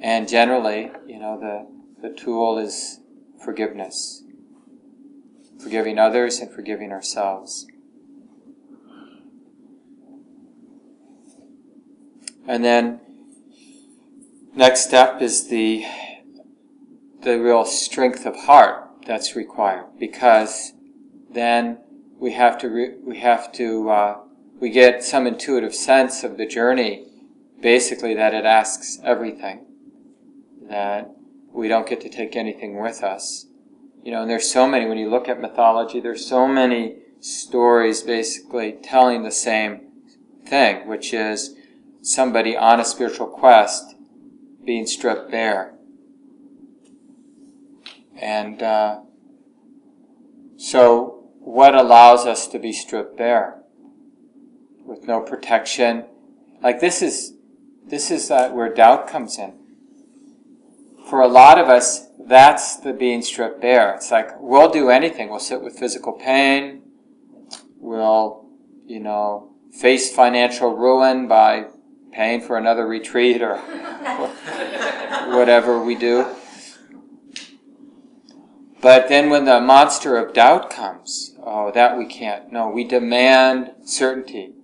And 0.00 0.28
generally, 0.28 0.90
you 1.06 1.18
know, 1.18 1.38
the, 1.38 2.08
the 2.08 2.14
tool 2.14 2.58
is 2.58 3.00
forgiveness. 3.42 4.24
Forgiving 5.58 5.98
others 5.98 6.38
and 6.40 6.52
forgiving 6.52 6.92
ourselves. 6.92 7.66
And 12.46 12.64
then, 12.64 13.00
next 14.54 14.84
step 14.84 15.22
is 15.22 15.48
the, 15.48 15.84
the 17.22 17.40
real 17.40 17.64
strength 17.64 18.26
of 18.26 18.36
heart 18.36 18.88
that's 19.06 19.34
required 19.34 19.86
because 19.98 20.72
then 21.30 21.78
we 22.18 22.32
have 22.32 22.58
to, 22.58 22.68
re- 22.68 22.94
we 23.02 23.18
have 23.18 23.52
to, 23.52 23.90
uh, 23.90 24.18
we 24.60 24.70
get 24.70 25.02
some 25.02 25.26
intuitive 25.26 25.74
sense 25.74 26.22
of 26.22 26.36
the 26.36 26.46
journey, 26.46 27.06
basically 27.60 28.14
that 28.14 28.34
it 28.34 28.44
asks 28.44 28.98
everything, 29.02 29.64
that 30.68 31.10
we 31.52 31.68
don't 31.68 31.88
get 31.88 32.00
to 32.02 32.08
take 32.08 32.36
anything 32.36 32.80
with 32.80 33.02
us. 33.02 33.46
You 34.04 34.12
know, 34.12 34.22
and 34.22 34.30
there's 34.30 34.50
so 34.50 34.68
many, 34.68 34.86
when 34.86 34.98
you 34.98 35.08
look 35.08 35.28
at 35.28 35.40
mythology, 35.40 36.00
there's 36.00 36.26
so 36.26 36.46
many 36.46 36.96
stories 37.20 38.02
basically 38.02 38.72
telling 38.82 39.22
the 39.22 39.30
same 39.30 39.80
thing, 40.44 40.88
which 40.88 41.14
is 41.14 41.54
somebody 42.02 42.56
on 42.56 42.80
a 42.80 42.84
spiritual 42.84 43.28
quest 43.28 43.91
being 44.64 44.86
stripped 44.86 45.30
bare. 45.30 45.74
And 48.16 48.62
uh, 48.62 49.00
so, 50.56 51.24
what 51.40 51.74
allows 51.74 52.26
us 52.26 52.46
to 52.48 52.58
be 52.58 52.72
stripped 52.72 53.16
bare? 53.16 53.62
with 54.84 55.06
no 55.06 55.20
protection. 55.20 56.04
Like 56.62 56.80
this 56.80 57.02
is, 57.02 57.34
this 57.86 58.10
is 58.10 58.30
uh, 58.30 58.50
where 58.50 58.72
doubt 58.72 59.08
comes 59.08 59.38
in. 59.38 59.54
For 61.08 61.20
a 61.20 61.28
lot 61.28 61.58
of 61.58 61.68
us, 61.68 62.08
that's 62.18 62.76
the 62.76 62.92
being 62.92 63.22
stripped 63.22 63.60
bare. 63.60 63.94
It's 63.94 64.10
like, 64.10 64.40
we'll 64.40 64.70
do 64.70 64.88
anything. 64.88 65.28
We'll 65.28 65.40
sit 65.40 65.62
with 65.62 65.78
physical 65.78 66.12
pain. 66.12 66.82
We'll, 67.78 68.46
you 68.86 69.00
know, 69.00 69.50
face 69.72 70.14
financial 70.14 70.74
ruin 70.74 71.26
by 71.26 71.66
paying 72.12 72.40
for 72.40 72.56
another 72.56 72.86
retreat 72.86 73.42
or 73.42 73.56
whatever 75.34 75.82
we 75.82 75.94
do. 75.94 76.26
But 78.80 79.08
then 79.08 79.30
when 79.30 79.44
the 79.44 79.60
monster 79.60 80.16
of 80.16 80.34
doubt 80.34 80.68
comes, 80.68 81.36
oh, 81.40 81.70
that 81.72 81.96
we 81.96 82.04
can't. 82.06 82.52
No, 82.52 82.68
we 82.68 82.84
demand 82.84 83.72
certainty. 83.84 84.54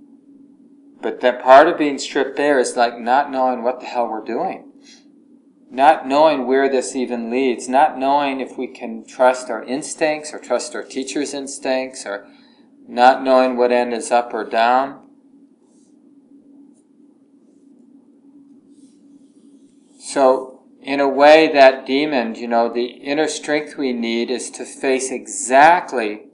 But 1.00 1.20
that 1.20 1.42
part 1.42 1.68
of 1.68 1.78
being 1.78 1.98
stripped 1.98 2.36
bare 2.36 2.58
is 2.58 2.76
like 2.76 2.98
not 2.98 3.30
knowing 3.30 3.62
what 3.62 3.78
the 3.78 3.86
hell 3.86 4.08
we're 4.08 4.24
doing. 4.24 4.72
Not 5.70 6.08
knowing 6.08 6.46
where 6.46 6.68
this 6.68 6.96
even 6.96 7.30
leads. 7.30 7.68
Not 7.68 7.96
knowing 7.96 8.40
if 8.40 8.58
we 8.58 8.66
can 8.66 9.06
trust 9.06 9.50
our 9.50 9.62
instincts 9.62 10.34
or 10.34 10.40
trust 10.40 10.74
our 10.74 10.82
teacher's 10.82 11.32
instincts 11.32 12.04
or 12.04 12.26
not 12.88 13.22
knowing 13.22 13.56
what 13.56 13.70
end 13.70 13.94
is 13.94 14.10
up 14.10 14.34
or 14.34 14.44
down. 14.44 15.07
So, 20.08 20.62
in 20.80 21.00
a 21.00 21.08
way, 21.08 21.52
that 21.52 21.84
demon, 21.84 22.34
you 22.34 22.48
know, 22.48 22.72
the 22.72 22.86
inner 22.86 23.28
strength 23.28 23.76
we 23.76 23.92
need 23.92 24.30
is 24.30 24.50
to 24.52 24.64
face 24.64 25.10
exactly 25.10 26.28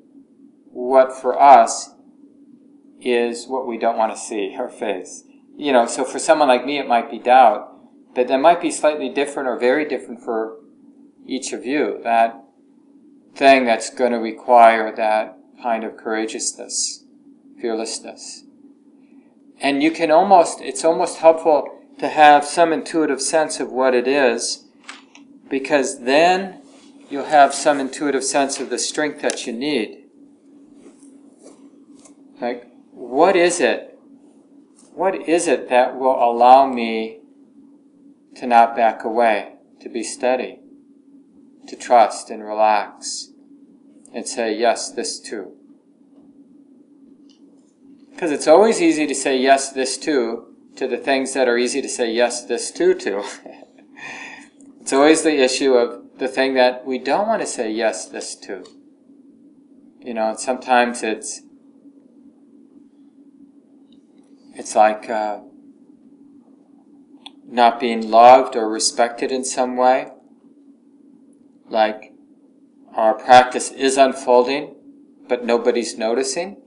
what 0.70 1.12
for 1.12 1.42
us 1.42 1.90
is 3.00 3.48
what 3.48 3.66
we 3.66 3.76
don't 3.76 3.98
want 3.98 4.14
to 4.14 4.20
see 4.20 4.54
or 4.56 4.68
face. 4.68 5.24
You 5.56 5.72
know, 5.72 5.87
so 5.87 6.04
for 6.04 6.20
someone 6.20 6.46
like 6.46 6.64
me, 6.64 6.78
it 6.78 6.87
might 6.87 7.10
be 7.10 7.18
doubt, 7.18 7.68
but 8.14 8.28
that 8.28 8.38
might 8.38 8.62
be 8.62 8.70
slightly 8.70 9.08
different 9.08 9.48
or 9.48 9.58
very 9.58 9.88
different 9.88 10.22
for 10.22 10.60
each 11.26 11.52
of 11.52 11.66
you. 11.66 11.98
That 12.04 12.44
thing 13.34 13.64
that's 13.64 13.90
going 13.90 14.12
to 14.12 14.18
require 14.18 14.94
that 14.94 15.37
kind 15.60 15.82
of 15.82 15.96
courageousness, 15.96 17.06
fearlessness. 17.60 18.44
And 19.58 19.82
you 19.82 19.90
can 19.90 20.12
almost, 20.12 20.60
it's 20.60 20.84
almost 20.84 21.18
helpful 21.18 21.73
to 21.98 22.09
have 22.09 22.44
some 22.44 22.72
intuitive 22.72 23.20
sense 23.20 23.61
of 23.61 23.70
what 23.70 23.94
it 23.94 24.09
is, 24.09 24.64
because 25.48 26.00
then 26.00 26.61
you'll 27.09 27.26
have 27.26 27.54
some 27.54 27.80
intuitive 27.80 28.24
sense 28.24 28.59
of 28.59 28.70
the 28.70 28.78
strength 28.78 29.22
that 29.22 29.46
you 29.46 29.52
need. 29.52 30.04
Like, 32.40 32.66
what 32.90 33.37
is 33.37 33.61
it? 33.61 33.98
What 34.92 35.28
is 35.28 35.46
it 35.48 35.68
that 35.68 35.96
will 35.96 36.16
allow 36.16 36.66
me 36.66 37.20
to 38.37 38.46
not 38.46 38.76
back 38.76 39.04
away, 39.04 39.54
to 39.80 39.88
be 39.88 40.02
steady, 40.02 40.59
to 41.68 41.76
trust 41.76 42.30
and 42.30 42.44
relax, 42.44 43.30
and 44.12 44.26
say, 44.26 44.57
yes, 44.57 44.90
this 44.90 45.20
too? 45.20 45.52
Because 48.11 48.30
it's 48.30 48.46
always 48.46 48.80
easy 48.80 49.07
to 49.07 49.14
say 49.14 49.37
yes, 49.37 49.70
this 49.72 49.98
too, 49.98 50.53
to 50.76 50.88
the 50.88 50.96
things 50.96 51.34
that 51.34 51.48
are 51.48 51.56
easy 51.56 51.80
to 51.80 51.88
say 51.88 52.12
yes, 52.12 52.44
this 52.44 52.70
too 52.70 52.94
to. 52.94 53.22
it's 54.80 54.92
always 54.92 55.22
the 55.22 55.42
issue 55.42 55.74
of 55.74 56.18
the 56.18 56.28
thing 56.28 56.54
that 56.54 56.84
we 56.84 56.98
don't 56.98 57.26
want 57.26 57.40
to 57.40 57.46
say 57.46 57.70
yes, 57.70 58.06
this 58.06 58.34
to. 58.37 58.64
You 60.00 60.14
know, 60.14 60.34
sometimes 60.37 61.02
it's 61.02 61.42
it's 64.54 64.76
like 64.76 65.08
uh, 65.10 65.40
not 67.46 67.80
being 67.80 68.10
loved 68.10 68.54
or 68.56 68.68
respected 68.68 69.32
in 69.32 69.44
some 69.44 69.76
way. 69.76 70.12
Like 71.68 72.12
our 72.94 73.14
practice 73.14 73.70
is 73.70 73.96
unfolding, 73.96 74.76
but 75.28 75.44
nobody's 75.44 75.96
noticing. 75.96 76.58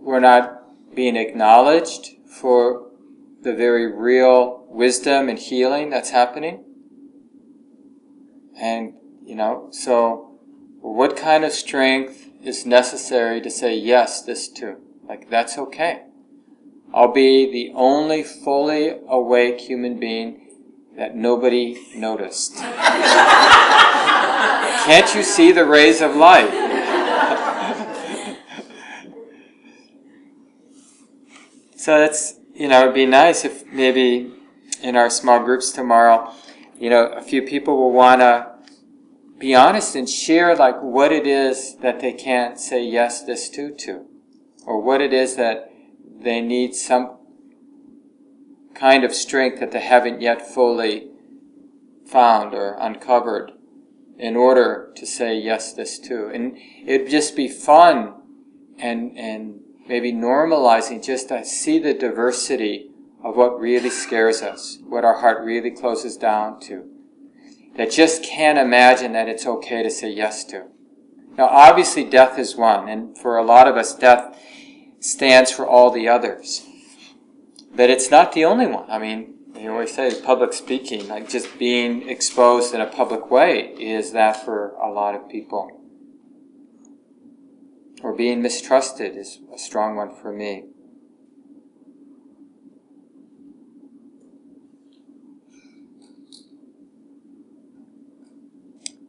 We're 0.00 0.20
not 0.20 0.57
being 0.98 1.14
acknowledged 1.14 2.16
for 2.26 2.90
the 3.42 3.54
very 3.54 3.86
real 3.86 4.66
wisdom 4.68 5.28
and 5.28 5.38
healing 5.38 5.90
that's 5.90 6.10
happening. 6.10 6.64
And, 8.60 8.94
you 9.24 9.36
know, 9.36 9.68
so 9.70 10.40
what 10.80 11.16
kind 11.16 11.44
of 11.44 11.52
strength 11.52 12.26
is 12.42 12.66
necessary 12.66 13.40
to 13.42 13.48
say 13.48 13.76
yes, 13.76 14.22
this 14.22 14.48
too? 14.48 14.78
Like, 15.08 15.30
that's 15.30 15.56
okay. 15.56 16.02
I'll 16.92 17.12
be 17.12 17.48
the 17.48 17.70
only 17.76 18.24
fully 18.24 18.96
awake 19.06 19.60
human 19.60 20.00
being 20.00 20.48
that 20.96 21.14
nobody 21.14 21.80
noticed. 21.94 22.56
Can't 24.84 25.14
you 25.14 25.22
see 25.22 25.52
the 25.52 25.64
rays 25.64 26.00
of 26.00 26.16
light? 26.16 26.67
So 31.78 31.96
that's, 31.96 32.40
you 32.54 32.66
know, 32.66 32.82
it'd 32.82 32.94
be 32.94 33.06
nice 33.06 33.44
if 33.44 33.64
maybe 33.72 34.32
in 34.82 34.96
our 34.96 35.08
small 35.08 35.44
groups 35.44 35.70
tomorrow, 35.70 36.34
you 36.76 36.90
know, 36.90 37.06
a 37.06 37.22
few 37.22 37.40
people 37.40 37.76
will 37.76 37.92
want 37.92 38.20
to 38.20 38.50
be 39.38 39.54
honest 39.54 39.94
and 39.94 40.10
share 40.10 40.56
like 40.56 40.80
what 40.80 41.12
it 41.12 41.24
is 41.24 41.76
that 41.76 42.00
they 42.00 42.12
can't 42.12 42.58
say 42.58 42.84
yes 42.84 43.22
this 43.22 43.48
to 43.50 43.72
to, 43.76 44.06
or 44.66 44.82
what 44.82 45.00
it 45.00 45.12
is 45.12 45.36
that 45.36 45.70
they 46.20 46.40
need 46.40 46.74
some 46.74 47.16
kind 48.74 49.04
of 49.04 49.14
strength 49.14 49.60
that 49.60 49.70
they 49.70 49.80
haven't 49.80 50.20
yet 50.20 50.42
fully 50.44 51.12
found 52.10 52.54
or 52.54 52.76
uncovered 52.80 53.52
in 54.18 54.34
order 54.34 54.92
to 54.96 55.06
say 55.06 55.38
yes 55.38 55.74
this 55.74 56.00
too. 56.00 56.28
And 56.34 56.58
it'd 56.84 57.08
just 57.08 57.36
be 57.36 57.46
fun 57.46 58.14
and, 58.80 59.16
and 59.16 59.60
maybe 59.88 60.12
normalizing 60.12 61.04
just 61.04 61.28
to 61.28 61.44
see 61.44 61.78
the 61.78 61.94
diversity 61.94 62.90
of 63.24 63.36
what 63.36 63.58
really 63.58 63.90
scares 63.90 64.42
us, 64.42 64.78
what 64.86 65.04
our 65.04 65.20
heart 65.20 65.42
really 65.44 65.70
closes 65.70 66.16
down 66.16 66.60
to. 66.60 66.88
That 67.76 67.90
just 67.90 68.22
can't 68.22 68.58
imagine 68.58 69.12
that 69.12 69.28
it's 69.28 69.46
okay 69.46 69.82
to 69.82 69.90
say 69.90 70.10
yes 70.10 70.44
to. 70.46 70.66
Now, 71.36 71.46
obviously, 71.46 72.04
death 72.04 72.38
is 72.38 72.56
one, 72.56 72.88
and 72.88 73.16
for 73.16 73.36
a 73.36 73.44
lot 73.44 73.68
of 73.68 73.76
us, 73.76 73.94
death 73.94 74.36
stands 75.00 75.50
for 75.50 75.66
all 75.66 75.90
the 75.90 76.08
others. 76.08 76.66
But 77.74 77.90
it's 77.90 78.10
not 78.10 78.32
the 78.32 78.44
only 78.44 78.66
one. 78.66 78.90
I 78.90 78.98
mean, 78.98 79.34
you 79.56 79.70
always 79.70 79.94
say 79.94 80.20
public 80.20 80.52
speaking, 80.52 81.08
like 81.08 81.28
just 81.28 81.58
being 81.58 82.08
exposed 82.08 82.74
in 82.74 82.80
a 82.80 82.86
public 82.86 83.30
way, 83.30 83.74
is 83.78 84.12
that 84.12 84.44
for 84.44 84.70
a 84.82 84.90
lot 84.90 85.14
of 85.14 85.28
people 85.28 85.78
or 88.02 88.14
being 88.14 88.42
mistrusted 88.42 89.16
is 89.16 89.40
a 89.52 89.58
strong 89.58 89.96
one 89.96 90.14
for 90.14 90.32
me. 90.32 90.64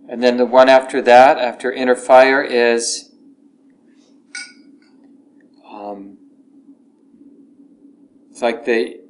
And 0.10 0.23
then 0.23 0.38
the 0.38 0.45
one 0.45 0.69
after 0.69 1.04
that, 1.04 1.38
after 1.38 1.71
inner 1.71 1.95
fire, 1.95 2.41
is 2.41 3.12
um, 5.69 6.17
it's 8.32 8.41
like 8.41 8.65
the 8.65 9.02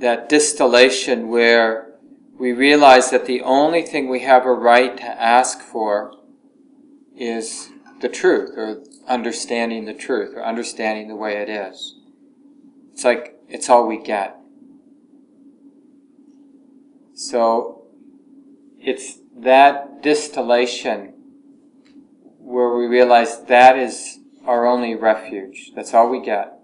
that 0.00 0.28
distillation 0.28 1.28
where 1.28 1.94
we 2.38 2.52
realize 2.52 3.10
that 3.10 3.26
the 3.26 3.40
only 3.42 3.82
thing 3.82 4.08
we 4.08 4.20
have 4.20 4.46
a 4.46 4.52
right 4.52 4.96
to 4.96 5.04
ask 5.04 5.60
for 5.60 6.12
is 7.16 7.70
the 8.00 8.08
truth 8.08 8.50
or 8.56 8.82
understanding 9.08 9.86
the 9.86 9.94
truth 9.94 10.34
or 10.34 10.44
understanding 10.44 11.08
the 11.08 11.16
way 11.16 11.36
it 11.38 11.48
is. 11.48 11.96
It's 12.92 13.04
like 13.04 13.36
it's 13.48 13.68
all 13.68 13.86
we 13.86 13.98
get. 13.98 14.36
So 17.14 17.84
it's 18.78 19.18
that 19.36 20.02
distillation 20.02 21.14
where 22.38 22.76
we 22.76 22.86
realize 22.86 23.44
that 23.44 23.78
is 23.78 24.20
our 24.44 24.66
only 24.66 24.94
refuge. 24.94 25.72
That's 25.74 25.92
all 25.92 26.08
we 26.08 26.20
get. 26.20 26.60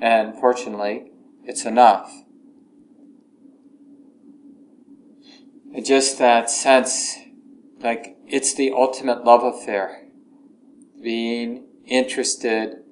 And 0.00 0.34
fortunately, 0.34 1.12
it's 1.44 1.64
enough. 1.64 2.12
Just 5.82 6.18
that 6.18 6.50
sense, 6.50 7.16
like 7.80 8.16
it's 8.26 8.54
the 8.54 8.72
ultimate 8.72 9.24
love 9.24 9.44
affair 9.44 10.06
being 11.02 11.65
interested 11.86 12.82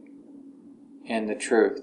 in 1.05 1.27
the 1.27 1.35
truth. 1.35 1.81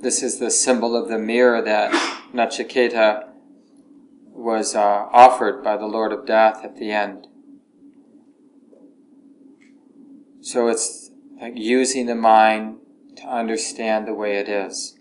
This 0.00 0.22
is 0.22 0.38
the 0.38 0.50
symbol 0.50 0.96
of 0.96 1.08
the 1.08 1.18
mirror 1.18 1.60
that 1.60 1.90
Nachiketa 2.32 3.28
was 4.26 4.74
uh, 4.76 5.08
offered 5.12 5.64
by 5.64 5.76
the 5.76 5.86
Lord 5.86 6.12
of 6.12 6.24
Death 6.24 6.64
at 6.64 6.76
the 6.76 6.92
end. 6.92 7.26
So 10.40 10.68
it's 10.68 11.10
like 11.40 11.54
using 11.56 12.06
the 12.06 12.14
mind 12.14 12.78
to 13.16 13.24
understand 13.24 14.06
the 14.06 14.14
way 14.14 14.36
it 14.36 14.48
is. 14.48 14.97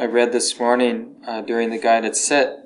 I 0.00 0.06
read 0.06 0.32
this 0.32 0.58
morning 0.58 1.16
uh, 1.26 1.42
during 1.42 1.68
the 1.68 1.76
guided 1.76 2.16
sit 2.16 2.56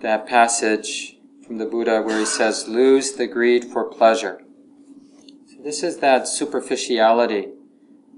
that 0.00 0.26
passage 0.26 1.18
from 1.46 1.58
the 1.58 1.66
Buddha 1.66 2.00
where 2.00 2.18
he 2.18 2.24
says, 2.24 2.66
lose 2.66 3.12
the 3.12 3.26
greed 3.26 3.66
for 3.66 3.84
pleasure. 3.84 4.40
So 5.46 5.62
this 5.62 5.82
is 5.82 5.98
that 5.98 6.26
superficiality 6.26 7.48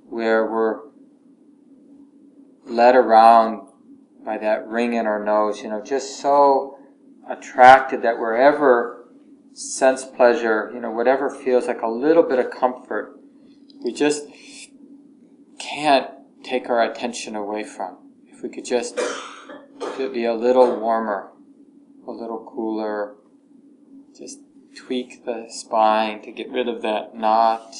where 0.09 0.47
we're 0.47 0.79
led 2.67 2.95
around 2.95 3.67
by 4.25 4.39
that 4.39 4.69
ring 4.69 4.93
in 4.93 5.09
our 5.09 5.25
nose, 5.25 5.61
you 5.63 5.69
know, 5.69 5.83
just 5.83 6.21
so 6.21 6.79
attracted 7.29 8.03
that 8.03 8.21
wherever 8.21 9.09
sense 9.55 10.05
pleasure, 10.05 10.71
you 10.73 10.79
know, 10.79 10.93
whatever 10.93 11.29
feels 11.29 11.67
like 11.67 11.83
a 11.83 11.89
little 11.89 12.23
bit 12.23 12.39
of 12.39 12.53
comfort, 12.53 13.19
we 13.83 13.93
just 13.93 14.25
can't 15.59 16.13
take 16.43 16.69
our 16.69 16.83
attention 16.83 17.35
away 17.35 17.65
from. 17.65 17.97
If 18.27 18.43
we 18.43 18.49
could 18.49 18.65
just 18.65 18.99
be 19.97 20.25
a 20.25 20.35
little 20.35 20.79
warmer, 20.79 21.33
a 22.07 22.11
little 22.11 22.45
cooler, 22.45 23.17
just 24.17 24.41
tweak 24.75 25.25
the 25.25 25.47
spine 25.49 26.23
to 26.23 26.33
get 26.33 26.51
rid 26.51 26.69
of 26.69 26.83
that 26.83 27.15
knot. 27.15 27.75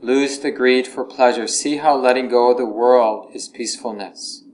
Lose 0.00 0.38
the 0.38 0.50
greed 0.50 0.86
for 0.86 1.04
pleasure. 1.04 1.46
See 1.46 1.76
how 1.76 1.96
letting 1.96 2.28
go 2.28 2.50
of 2.50 2.58
the 2.58 2.66
world 2.66 3.30
is 3.34 3.48
peacefulness. 3.48 4.44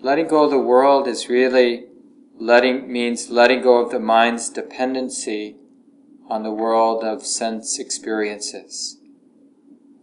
Letting 0.00 0.28
go 0.28 0.44
of 0.44 0.50
the 0.50 0.58
world 0.58 1.06
is 1.06 1.28
really 1.28 1.86
letting 2.38 2.92
means 2.92 3.30
letting 3.30 3.62
go 3.62 3.76
of 3.76 3.90
the 3.90 4.00
mind's 4.00 4.50
dependency 4.50 5.56
on 6.32 6.42
the 6.42 6.50
world 6.50 7.04
of 7.04 7.26
sense 7.26 7.78
experiences. 7.78 8.98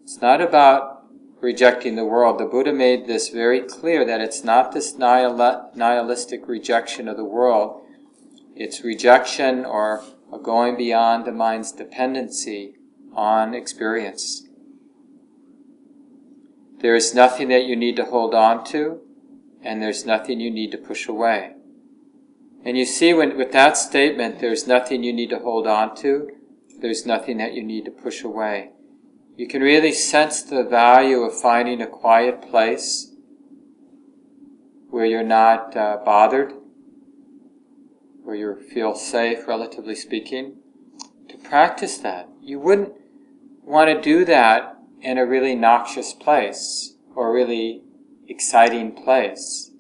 It's 0.04 0.22
not 0.22 0.40
about 0.42 1.04
rejecting 1.42 1.96
the 1.96 2.06
world. 2.06 2.40
The 2.40 2.46
Buddha 2.46 2.72
made 2.72 3.08
this 3.08 3.30
very 3.30 3.62
clear 3.62 4.06
that 4.06 4.22
it's 4.22 4.44
not 4.44 4.72
this 4.72 4.96
nihilistic 4.96 6.48
rejection 6.48 7.08
of 7.08 7.18
the 7.18 7.26
world. 7.26 7.82
It's 8.56 8.84
rejection 8.84 9.66
or 9.66 10.04
going 10.44 10.78
beyond 10.78 11.26
the 11.26 11.32
mind's 11.32 11.72
dependency 11.72 12.76
on 13.16 13.56
experience. 13.56 14.44
There 16.80 16.94
is 16.96 17.16
nothing 17.16 17.48
that 17.48 17.66
you 17.66 17.76
need 17.76 17.96
to 17.96 18.06
hold 18.06 18.36
on 18.36 18.64
to, 18.66 19.02
and 19.64 19.82
there's 19.82 20.06
nothing 20.06 20.40
you 20.40 20.52
need 20.52 20.72
to 20.74 20.78
push 20.78 21.08
away. 21.08 21.56
And 22.64 22.78
you 22.78 22.86
see, 22.86 23.14
when, 23.14 23.38
with 23.38 23.52
that 23.54 23.78
statement, 23.78 24.40
there's 24.40 24.68
nothing 24.68 25.04
you 25.04 25.14
need 25.14 25.30
to 25.30 25.40
hold 25.40 25.66
on 25.66 25.96
to, 25.98 26.30
there's 26.82 27.06
nothing 27.06 27.38
that 27.38 27.54
you 27.54 27.64
need 27.64 27.86
to 27.86 27.92
push 27.92 28.24
away. 28.24 28.72
You 29.36 29.48
can 29.48 29.62
really 29.62 29.94
sense 29.94 30.44
the 30.44 30.64
value 30.64 31.22
of 31.22 31.40
finding 31.40 31.82
a 31.82 31.88
quiet 31.88 32.42
place 32.42 33.14
where 34.90 35.06
you're 35.06 35.24
not 35.24 35.76
uh, 35.78 35.98
bothered, 36.04 36.54
where 38.24 38.36
you 38.36 38.56
feel 38.56 38.96
safe, 38.96 39.48
relatively 39.48 39.96
speaking, 39.96 40.58
to 41.30 41.38
practice 41.38 41.98
that. 42.00 42.28
You 42.42 42.60
wouldn't 42.60 42.94
want 43.64 43.90
to 43.90 44.02
do 44.02 44.26
that 44.26 44.78
in 45.02 45.18
a 45.18 45.26
really 45.26 45.56
noxious 45.56 46.14
place 46.14 46.96
or 47.16 47.30
a 47.30 47.34
really 47.34 47.84
exciting 48.28 48.92
place. 48.92 49.72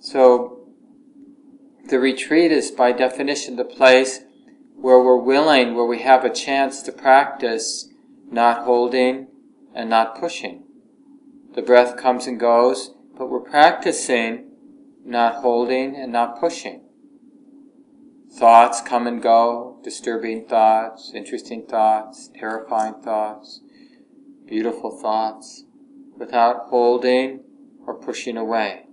So, 0.00 0.55
the 1.88 1.98
retreat 2.00 2.52
is 2.52 2.70
by 2.70 2.92
definition 2.92 3.56
the 3.56 3.64
place 3.64 4.20
where 4.74 5.00
we're 5.00 5.16
willing, 5.16 5.74
where 5.74 5.86
we 5.86 6.02
have 6.02 6.24
a 6.24 6.32
chance 6.32 6.82
to 6.82 6.92
practice 6.92 7.88
not 8.30 8.64
holding 8.64 9.28
and 9.74 9.88
not 9.88 10.18
pushing. 10.18 10.64
The 11.54 11.62
breath 11.62 11.96
comes 11.96 12.26
and 12.26 12.38
goes, 12.38 12.90
but 13.16 13.30
we're 13.30 13.40
practicing 13.40 14.50
not 15.04 15.36
holding 15.36 15.96
and 15.96 16.12
not 16.12 16.40
pushing. 16.40 16.82
Thoughts 18.30 18.82
come 18.82 19.06
and 19.06 19.22
go, 19.22 19.80
disturbing 19.82 20.46
thoughts, 20.46 21.12
interesting 21.14 21.64
thoughts, 21.66 22.28
terrifying 22.38 22.94
thoughts, 23.02 23.60
beautiful 24.46 24.98
thoughts, 24.98 25.64
without 26.18 26.66
holding 26.68 27.44
or 27.86 27.94
pushing 27.94 28.36
away. 28.36 28.85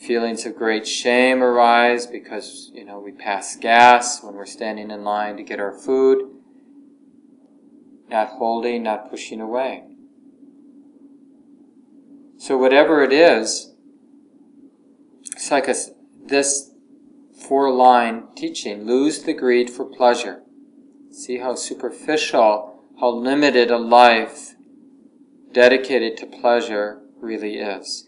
Feelings 0.00 0.46
of 0.46 0.56
great 0.56 0.86
shame 0.86 1.42
arise 1.42 2.06
because, 2.06 2.70
you 2.72 2.86
know, 2.86 2.98
we 2.98 3.12
pass 3.12 3.54
gas 3.56 4.22
when 4.22 4.34
we're 4.34 4.46
standing 4.46 4.90
in 4.90 5.04
line 5.04 5.36
to 5.36 5.42
get 5.42 5.60
our 5.60 5.72
food. 5.72 6.30
Not 8.08 8.28
holding, 8.30 8.82
not 8.82 9.10
pushing 9.10 9.42
away. 9.42 9.84
So 12.38 12.56
whatever 12.56 13.02
it 13.02 13.12
is, 13.12 13.74
it's 15.32 15.50
like 15.50 15.68
a, 15.68 15.74
this 16.24 16.70
four 17.38 17.70
line 17.70 18.28
teaching, 18.34 18.86
lose 18.86 19.22
the 19.22 19.34
greed 19.34 19.68
for 19.68 19.84
pleasure. 19.84 20.42
See 21.10 21.38
how 21.38 21.56
superficial, 21.56 22.84
how 22.98 23.10
limited 23.10 23.70
a 23.70 23.76
life 23.76 24.54
dedicated 25.52 26.16
to 26.18 26.26
pleasure 26.26 27.02
really 27.20 27.58
is. 27.58 28.06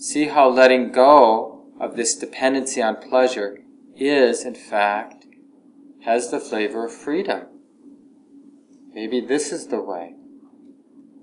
See 0.00 0.28
how 0.28 0.48
letting 0.48 0.92
go 0.92 1.64
of 1.80 1.96
this 1.96 2.14
dependency 2.14 2.80
on 2.80 2.96
pleasure 2.96 3.58
is, 3.96 4.44
in 4.44 4.54
fact, 4.54 5.26
has 6.04 6.30
the 6.30 6.38
flavor 6.38 6.86
of 6.86 6.92
freedom. 6.92 7.48
Maybe 8.94 9.20
this 9.20 9.50
is 9.50 9.66
the 9.66 9.80
way. 9.80 10.14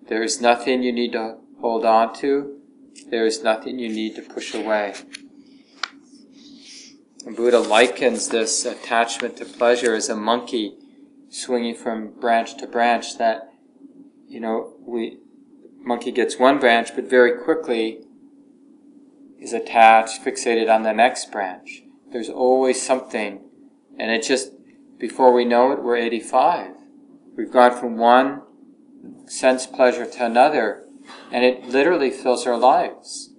There 0.10 0.24
is 0.24 0.42
nothing 0.42 0.84
you 0.84 0.92
need 0.92 1.14
to 1.14 1.38
hold 1.62 1.86
on 1.86 2.14
to. 2.16 2.60
There 3.10 3.26
is 3.26 3.42
nothing 3.42 3.80
you 3.80 3.88
need 3.88 4.14
to 4.18 4.22
push 4.22 4.54
away. 4.54 4.94
And 7.26 7.34
Buddha 7.34 7.60
likens 7.60 8.28
this 8.28 8.66
attachment 8.66 9.38
to 9.38 9.46
pleasure 9.46 9.96
as 9.96 10.10
a 10.10 10.18
monkey 10.18 10.76
swinging 11.30 11.76
from 11.76 12.20
branch 12.20 12.58
to 12.58 12.68
branch 12.68 13.18
that, 13.20 13.54
you 14.28 14.42
know, 14.42 14.74
we, 14.82 15.20
monkey 15.80 16.12
gets 16.12 16.38
one 16.38 16.60
branch, 16.60 16.94
but 16.94 17.10
very 17.10 17.42
quickly 17.42 18.05
is 19.40 19.54
attached, 19.54 20.24
fixated 20.24 20.74
on 20.74 20.84
the 20.84 20.94
next 20.94 21.32
branch. 21.32 21.84
There's 22.12 22.30
always 22.30 22.82
something. 22.82 23.42
And 23.98 24.12
it 24.12 24.24
just, 24.24 24.52
before 24.98 25.34
we 25.34 25.46
know 25.46 25.72
it, 25.72 25.84
we're 25.84 25.98
85. 25.98 26.72
We've 27.36 27.52
gone 27.52 27.78
from 27.78 27.98
one 27.98 28.42
sense 29.28 29.66
pleasure 29.68 30.06
to 30.06 30.26
another, 30.26 30.86
and 31.32 31.44
it 31.44 31.66
literally 31.66 32.10
fills 32.12 32.48
our 32.48 32.58
lives. 32.58 33.32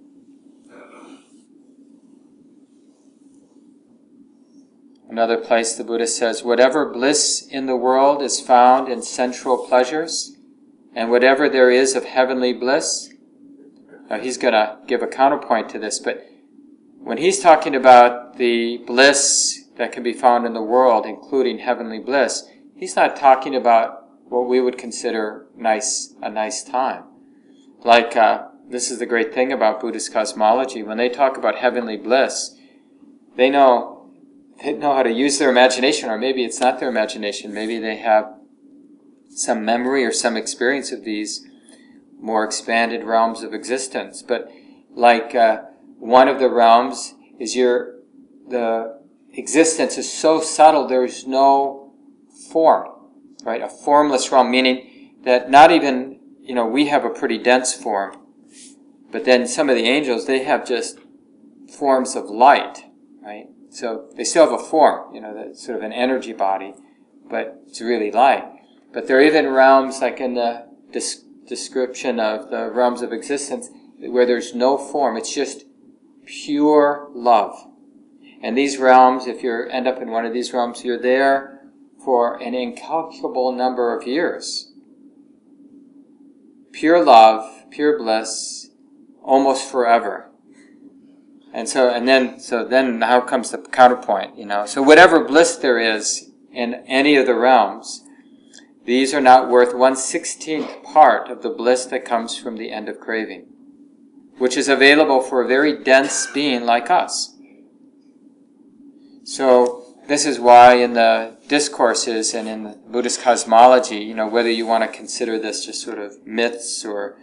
Another 5.09 5.37
place 5.37 5.73
the 5.73 5.83
Buddha 5.83 6.05
says, 6.05 6.43
whatever 6.43 6.91
bliss 6.91 7.47
in 7.49 7.65
the 7.65 7.77
world 7.77 8.21
is 8.21 8.41
found 8.41 8.91
in 8.91 9.01
sensual 9.01 9.65
pleasures, 9.65 10.35
and 10.93 11.09
whatever 11.09 11.49
there 11.49 11.71
is 11.71 11.95
of 11.95 12.05
heavenly 12.05 12.53
bliss 12.53 13.13
now 14.09 14.19
he's 14.19 14.37
going 14.37 14.53
to 14.53 14.77
give 14.87 15.01
a 15.01 15.07
counterpoint 15.07 15.69
to 15.69 15.79
this, 15.79 15.99
but 15.99 16.25
when 16.99 17.17
he's 17.17 17.39
talking 17.39 17.75
about 17.75 18.37
the 18.37 18.77
bliss 18.85 19.65
that 19.77 19.91
can 19.91 20.03
be 20.03 20.13
found 20.13 20.45
in 20.45 20.53
the 20.53 20.61
world, 20.61 21.05
including 21.05 21.59
heavenly 21.59 21.99
bliss, 21.99 22.45
he's 22.75 22.95
not 22.95 23.15
talking 23.15 23.55
about 23.55 24.07
what 24.25 24.47
we 24.47 24.59
would 24.59 24.77
consider 24.77 25.47
nice 25.55 26.13
a 26.21 26.29
nice 26.29 26.63
time. 26.63 27.03
Like 27.79 28.15
uh, 28.17 28.47
this 28.69 28.91
is 28.91 28.99
the 28.99 29.05
great 29.05 29.33
thing 29.33 29.53
about 29.53 29.79
Buddhist 29.79 30.11
cosmology. 30.11 30.83
When 30.83 30.97
they 30.97 31.09
talk 31.09 31.37
about 31.37 31.55
heavenly 31.55 31.97
bliss, 31.97 32.55
they 33.35 33.49
know 33.49 34.09
they 34.63 34.73
know 34.73 34.95
how 34.95 35.03
to 35.03 35.11
use 35.11 35.37
their 35.37 35.49
imagination, 35.49 36.09
or 36.09 36.17
maybe 36.17 36.43
it's 36.43 36.59
not 36.59 36.79
their 36.79 36.89
imagination. 36.89 37.53
Maybe 37.53 37.79
they 37.79 37.97
have 37.97 38.33
some 39.29 39.63
memory 39.63 40.03
or 40.03 40.11
some 40.11 40.35
experience 40.35 40.91
of 40.91 41.03
these 41.03 41.47
more 42.19 42.43
expanded 42.43 43.03
realms 43.03 43.43
of 43.43 43.53
existence. 43.53 44.21
But 44.21 44.49
like 44.91 45.35
uh, 45.35 45.61
one 45.99 46.27
of 46.27 46.39
the 46.39 46.49
realms 46.49 47.15
is 47.39 47.55
your 47.55 47.95
the 48.47 48.99
existence 49.33 49.97
is 49.97 50.11
so 50.11 50.41
subtle 50.41 50.87
there 50.87 51.03
is 51.03 51.27
no 51.27 51.93
form, 52.51 52.89
right? 53.43 53.61
A 53.61 53.69
formless 53.69 54.31
realm, 54.31 54.49
meaning 54.49 55.15
that 55.23 55.49
not 55.49 55.71
even 55.71 56.19
you 56.41 56.55
know 56.55 56.65
we 56.65 56.87
have 56.87 57.05
a 57.05 57.09
pretty 57.09 57.37
dense 57.37 57.73
form, 57.73 58.17
but 59.11 59.25
then 59.25 59.47
some 59.47 59.69
of 59.69 59.75
the 59.75 59.87
angels 59.87 60.25
they 60.25 60.43
have 60.43 60.67
just 60.67 60.99
forms 61.77 62.15
of 62.15 62.25
light, 62.25 62.85
right? 63.21 63.47
So 63.69 64.09
they 64.15 64.23
still 64.23 64.49
have 64.49 64.59
a 64.59 64.63
form, 64.63 65.13
you 65.13 65.21
know, 65.21 65.33
that's 65.35 65.63
sort 65.63 65.77
of 65.77 65.83
an 65.83 65.93
energy 65.93 66.33
body, 66.33 66.73
but 67.29 67.61
it's 67.67 67.81
really 67.81 68.11
light. 68.11 68.45
But 68.93 69.07
there 69.07 69.17
are 69.17 69.21
even 69.21 69.49
realms 69.49 70.01
like 70.01 70.19
in 70.19 70.33
the 70.33 70.67
description 71.47 72.19
of 72.19 72.49
the 72.49 72.69
realms 72.71 73.01
of 73.01 73.11
existence 73.13 73.69
where 73.99 74.25
there's 74.25 74.53
no 74.53 74.77
form. 74.77 75.17
It's 75.17 75.33
just 75.33 75.65
pure 76.25 77.09
love. 77.13 77.55
And 78.41 78.57
these 78.57 78.77
realms, 78.77 79.25
if 79.25 79.41
you 79.41 79.67
end 79.69 79.87
up 79.87 80.01
in 80.01 80.11
one 80.11 80.25
of 80.25 80.33
these 80.33 80.53
realms, 80.53 80.83
you're 80.83 81.01
there 81.01 81.61
for 82.03 82.41
an 82.41 82.53
incalculable 82.53 83.51
number 83.51 83.97
of 83.97 84.07
years. 84.07 84.71
Pure 86.71 87.03
love, 87.05 87.69
pure 87.71 87.97
bliss, 87.97 88.69
almost 89.23 89.69
forever. 89.69 90.29
And 91.53 91.67
so, 91.67 91.89
and 91.89 92.07
then, 92.07 92.39
so 92.39 92.63
then 92.63 93.01
how 93.01 93.21
comes 93.21 93.49
the 93.49 93.57
counterpoint, 93.57 94.37
you 94.37 94.45
know? 94.45 94.65
So 94.67 94.83
whatever 94.83 95.23
bliss 95.23 95.55
there 95.55 95.79
is 95.79 96.29
in 96.51 96.75
any 96.87 97.15
of 97.15 97.25
the 97.25 97.33
realms, 97.33 98.03
these 98.87 99.13
are 99.13 99.21
not 99.21 99.49
worth 99.49 99.75
one 99.75 99.95
sixteenth 99.95 100.81
part 100.81 101.29
of 101.29 101.43
the 101.43 101.49
bliss 101.49 101.85
that 101.85 102.05
comes 102.05 102.35
from 102.37 102.57
the 102.57 102.71
end 102.71 102.89
of 102.89 102.99
craving. 102.99 103.45
which 104.37 104.55
is 104.55 104.67
available 104.69 105.19
for 105.21 105.41
a 105.41 105.47
very 105.47 105.83
dense 105.83 106.27
being 106.27 106.63
like 106.63 106.89
us. 106.91 107.35
So, 109.23 109.95
this 110.07 110.25
is 110.25 110.39
why 110.39 110.75
in 110.75 110.93
the 110.93 111.37
discourses 111.47 112.33
and 112.33 112.47
in 112.47 112.63
the 112.63 112.77
Buddhist 112.87 113.21
cosmology, 113.21 113.97
you 113.97 114.13
know, 114.13 114.27
whether 114.27 114.49
you 114.49 114.65
want 114.65 114.83
to 114.83 114.97
consider 114.97 115.37
this 115.37 115.65
just 115.65 115.81
sort 115.81 115.99
of 115.99 116.25
myths 116.25 116.85
or 116.85 117.17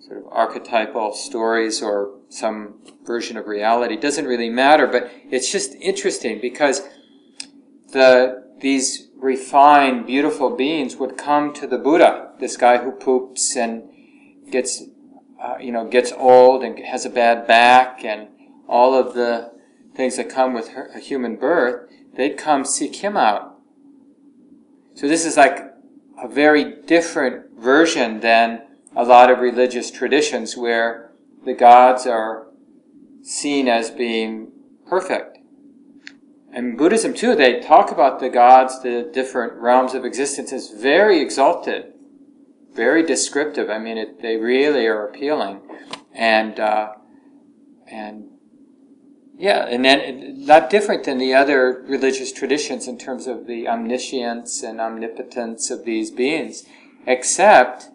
sort 0.00 0.18
of 0.18 0.24
archetypal 0.32 1.12
stories 1.12 1.82
or 1.82 2.18
some 2.30 2.80
version 3.04 3.36
of 3.36 3.46
reality 3.46 3.96
doesn't 3.96 4.24
really 4.24 4.48
matter, 4.48 4.86
but 4.86 5.10
it's 5.30 5.52
just 5.52 5.74
interesting 5.80 6.40
because 6.40 6.88
the 7.92 8.48
these 8.60 9.09
refined, 9.20 10.06
beautiful 10.06 10.50
beings 10.56 10.96
would 10.96 11.16
come 11.16 11.52
to 11.54 11.66
the 11.66 11.78
Buddha, 11.78 12.32
this 12.38 12.56
guy 12.56 12.78
who 12.78 12.90
poops 12.90 13.56
and 13.56 13.84
gets, 14.50 14.82
uh, 15.42 15.56
you 15.60 15.72
know, 15.72 15.86
gets 15.86 16.12
old 16.12 16.64
and 16.64 16.78
has 16.78 17.04
a 17.04 17.10
bad 17.10 17.46
back 17.46 18.04
and 18.04 18.28
all 18.68 18.94
of 18.94 19.14
the 19.14 19.52
things 19.94 20.16
that 20.16 20.30
come 20.30 20.54
with 20.54 20.68
her, 20.70 20.90
a 20.94 21.00
human 21.00 21.36
birth, 21.36 21.90
they'd 22.14 22.38
come 22.38 22.64
seek 22.64 22.96
him 22.96 23.16
out. 23.16 23.58
So 24.94 25.08
this 25.08 25.24
is 25.24 25.36
like 25.36 25.72
a 26.22 26.28
very 26.28 26.82
different 26.82 27.58
version 27.58 28.20
than 28.20 28.62
a 28.94 29.04
lot 29.04 29.30
of 29.30 29.38
religious 29.38 29.90
traditions 29.90 30.56
where 30.56 31.10
the 31.44 31.54
gods 31.54 32.06
are 32.06 32.46
seen 33.22 33.68
as 33.68 33.90
being 33.90 34.52
perfect. 34.86 35.29
And 36.52 36.76
Buddhism 36.76 37.14
too, 37.14 37.34
they 37.36 37.60
talk 37.60 37.92
about 37.92 38.18
the 38.18 38.28
gods, 38.28 38.82
the 38.82 39.08
different 39.12 39.54
realms 39.54 39.94
of 39.94 40.04
existence 40.04 40.52
as 40.52 40.70
very 40.70 41.20
exalted, 41.20 41.92
very 42.74 43.04
descriptive. 43.04 43.70
I 43.70 43.78
mean, 43.78 43.96
it, 43.96 44.20
they 44.20 44.36
really 44.36 44.86
are 44.86 45.06
appealing, 45.06 45.60
and 46.12 46.58
uh, 46.58 46.94
and 47.86 48.30
yeah, 49.38 49.64
and 49.66 49.84
then 49.84 50.44
not 50.44 50.70
different 50.70 51.04
than 51.04 51.18
the 51.18 51.34
other 51.34 51.84
religious 51.86 52.32
traditions 52.32 52.88
in 52.88 52.98
terms 52.98 53.28
of 53.28 53.46
the 53.46 53.68
omniscience 53.68 54.62
and 54.62 54.80
omnipotence 54.80 55.70
of 55.70 55.84
these 55.84 56.10
beings, 56.10 56.64
except 57.06 57.90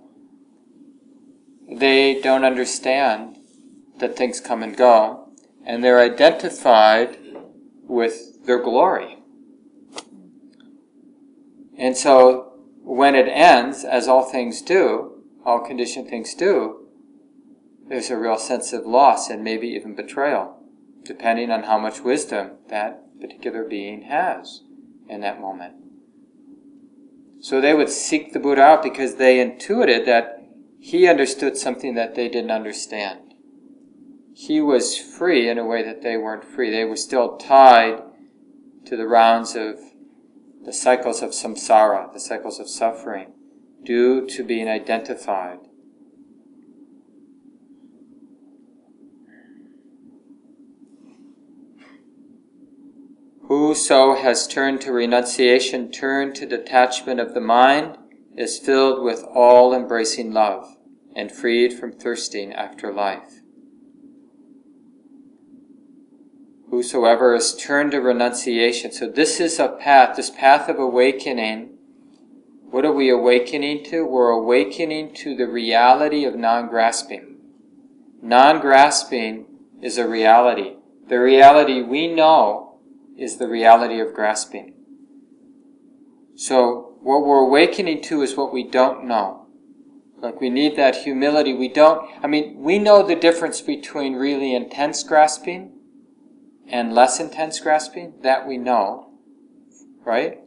they 1.70 2.22
don't 2.22 2.46
understand 2.46 3.38
that 4.00 4.16
things 4.16 4.40
come 4.40 4.64
and 4.64 4.78
go, 4.78 5.30
and 5.66 5.84
they're 5.84 6.00
identified 6.00 7.18
with 7.84 8.35
their 8.46 8.62
glory. 8.62 9.20
And 11.78 11.98
so, 11.98 12.54
when 12.84 13.16
it 13.16 13.28
ends, 13.28 13.84
as 13.84 14.08
all 14.08 14.24
things 14.24 14.62
do, 14.62 15.24
all 15.46 15.60
conditioned 15.60 16.10
things 16.10 16.34
do, 16.34 16.88
there's 17.88 18.10
a 18.10 18.18
real 18.18 18.38
sense 18.38 18.74
of 18.74 18.86
loss 18.86 19.30
and 19.30 19.44
maybe 19.44 19.68
even 19.68 19.96
betrayal, 19.96 20.58
depending 21.04 21.52
on 21.52 21.64
how 21.64 21.78
much 21.78 22.02
wisdom 22.02 22.52
that 22.70 23.20
particular 23.20 23.64
being 23.64 24.04
has 24.04 24.62
in 25.08 25.22
that 25.22 25.42
moment. 25.42 25.76
So 27.42 27.62
they 27.62 27.74
would 27.74 27.90
seek 27.90 28.34
the 28.34 28.40
Buddha 28.40 28.62
out 28.62 28.84
because 28.84 29.16
they 29.16 29.40
intuited 29.40 30.06
that 30.08 30.44
he 30.80 31.08
understood 31.08 31.58
something 31.58 31.96
that 31.96 32.16
they 32.16 32.28
didn't 32.28 32.52
understand. 32.52 33.20
He 34.34 34.62
was 34.62 34.98
free 34.98 35.48
in 35.48 35.58
a 35.58 35.66
way 35.66 35.84
that 35.84 36.02
they 36.02 36.18
weren't 36.18 36.44
free. 36.44 36.72
They 36.72 36.86
were 36.86 36.96
still 36.96 37.38
tied 37.38 38.02
to 38.86 38.96
the 38.96 39.08
rounds 39.08 39.56
of 39.56 39.80
the 40.64 40.74
cycles 40.74 41.22
of 41.22 41.32
samsara, 41.32 42.12
the 42.14 42.20
cycles 42.20 42.60
of 42.60 42.70
suffering, 42.70 43.34
due 43.84 44.26
to 44.28 44.44
being 44.44 44.68
identified. 44.68 45.60
Whoso 53.48 54.16
has 54.16 54.48
turned 54.48 54.82
to 54.82 54.92
renunciation, 54.92 55.92
turned 55.92 56.34
to 56.36 56.48
detachment 56.48 57.20
of 57.20 57.36
the 57.36 57.42
mind, 57.42 57.98
is 58.36 58.58
filled 58.58 59.04
with 59.04 59.24
all 59.24 59.74
embracing 59.74 60.32
love 60.32 60.76
and 61.16 61.32
freed 61.32 61.72
from 61.74 61.92
thirsting 61.92 62.54
after 62.54 62.92
life. 62.92 63.42
Whosoever 66.76 67.34
is 67.34 67.56
turned 67.56 67.92
to 67.92 68.02
renunciation. 68.02 68.92
So, 68.92 69.08
this 69.08 69.40
is 69.40 69.60
a 69.60 69.70
path, 69.70 70.18
this 70.18 70.30
path 70.30 70.68
of 70.68 70.78
awakening. 70.78 71.70
What 72.70 72.84
are 72.84 72.92
we 72.92 73.10
awakening 73.10 73.86
to? 73.86 74.06
We're 74.06 74.32
awakening 74.32 75.14
to 75.14 75.38
the 75.38 75.48
reality 75.48 76.26
of 76.26 76.36
non 76.36 76.68
grasping. 76.68 77.38
Non 78.22 78.60
grasping 78.60 79.46
is 79.82 79.98
a 79.98 80.06
reality. 80.06 80.74
The 81.08 81.22
reality 81.22 81.82
we 81.82 82.14
know 82.14 82.82
is 83.18 83.38
the 83.38 83.48
reality 83.48 84.02
of 84.02 84.14
grasping. 84.14 84.74
So, 86.36 86.98
what 87.00 87.26
we're 87.26 87.48
awakening 87.48 88.02
to 88.02 88.22
is 88.22 88.36
what 88.36 88.52
we 88.52 88.66
don't 88.66 89.06
know. 89.06 89.48
Like 90.18 90.42
we 90.42 90.50
need 90.50 90.76
that 90.76 90.98
humility. 90.98 91.54
We 91.54 91.70
don't, 91.70 92.06
I 92.22 92.28
mean, 92.28 92.62
we 92.62 92.80
know 92.80 93.02
the 93.02 93.16
difference 93.16 93.62
between 93.62 94.16
really 94.16 94.54
intense 94.54 95.02
grasping 95.04 95.75
and 96.68 96.94
less 96.94 97.20
intense 97.20 97.60
grasping. 97.60 98.14
That 98.22 98.48
we 98.48 98.58
know, 98.58 99.14
right? 100.04 100.40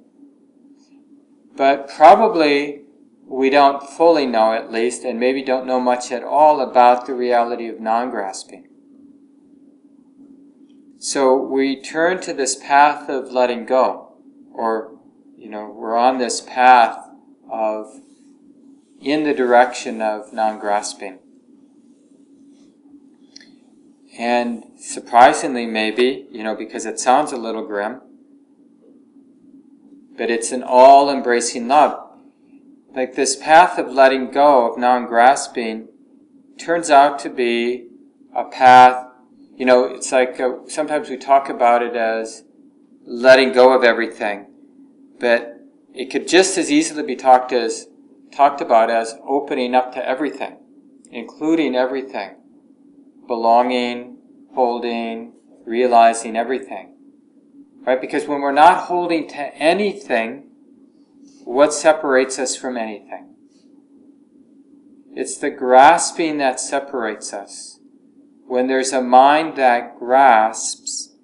But 1.57 1.89
probably 1.89 2.83
we 3.27 3.51
don't 3.51 3.83
fully 3.83 4.27
know 4.27 4.53
at 4.53 4.73
least, 4.73 5.05
and 5.05 5.21
maybe 5.21 5.43
don't 5.43 5.67
know 5.67 5.81
much 5.81 6.11
at 6.11 6.25
all 6.25 6.61
about 6.61 7.07
the 7.07 7.15
reality 7.15 7.69
of 7.69 7.81
non 7.81 8.11
grasping. 8.11 8.69
So 10.99 11.37
we 11.37 11.81
turn 11.81 12.21
to 12.23 12.33
this 12.33 12.57
path 12.57 13.09
of 13.09 13.31
letting 13.31 13.67
go, 13.67 14.17
or, 14.53 14.99
you 15.37 15.49
know, 15.49 15.73
we're 15.73 15.97
on 15.97 16.19
this 16.19 16.41
path 16.41 17.09
of 17.51 18.01
in 19.01 19.23
the 19.23 19.35
direction 19.35 20.03
of 20.03 20.33
non 20.33 20.59
grasping. 20.59 21.21
And 24.19 24.65
surprisingly, 24.77 25.65
maybe, 25.65 26.27
you 26.33 26.43
know, 26.43 26.57
because 26.57 26.85
it 26.85 26.99
sounds 26.99 27.31
a 27.31 27.37
little 27.37 27.65
grim, 27.65 28.01
but 30.17 30.29
it's 30.29 30.51
an 30.51 30.65
all 30.65 31.09
embracing 31.09 31.69
love. 31.69 32.11
Like 32.93 33.15
this 33.15 33.37
path 33.37 33.79
of 33.79 33.93
letting 33.93 34.33
go, 34.33 34.73
of 34.73 34.79
non 34.79 35.07
grasping, 35.07 35.87
turns 36.59 36.91
out 36.91 37.21
to 37.21 37.31
be 37.31 37.87
a 38.35 38.45
path, 38.45 39.07
you 39.57 39.65
know, 39.65 39.85
it's 39.85 40.11
like 40.11 40.41
uh, 40.41 40.67
sometimes 40.67 41.09
we 41.09 41.17
talk 41.17 41.49
about 41.49 41.85
it 41.85 41.95
as 41.95 42.43
letting 43.05 43.53
go 43.53 43.73
of 43.73 43.85
everything, 43.85 44.47
but 45.21 45.61
it 45.95 46.07
could 46.07 46.27
just 46.27 46.59
as 46.59 46.73
easily 46.73 47.05
be 47.05 47.15
talked 47.15 47.53
as 47.53 47.87
talked 48.33 48.61
about 48.61 48.91
as 48.91 49.15
opening 49.25 49.77
up 49.77 49.93
to 49.95 50.05
everything, 50.05 50.57
including 51.13 51.77
everything, 51.77 52.35
belonging, 53.29 54.19
holding, 54.55 55.35
realizing 55.65 56.37
everything. 56.37 56.97
Right? 57.87 58.01
Because 58.01 58.27
when 58.27 58.41
we're 58.41 58.51
not 58.51 58.87
holding 58.87 59.29
to 59.29 59.55
anything, 59.57 60.51
what 61.45 61.73
separates 61.73 62.39
us 62.39 62.57
from 62.57 62.77
anything? 62.77 63.37
It's 65.13 65.39
the 65.39 65.51
grasping 65.51 66.39
that 66.39 66.59
separates 66.59 67.33
us. 67.33 67.79
When 68.47 68.67
there's 68.67 68.93
a 68.93 69.03
mind 69.03 69.57
that 69.57 69.99
grasps, 69.99 71.15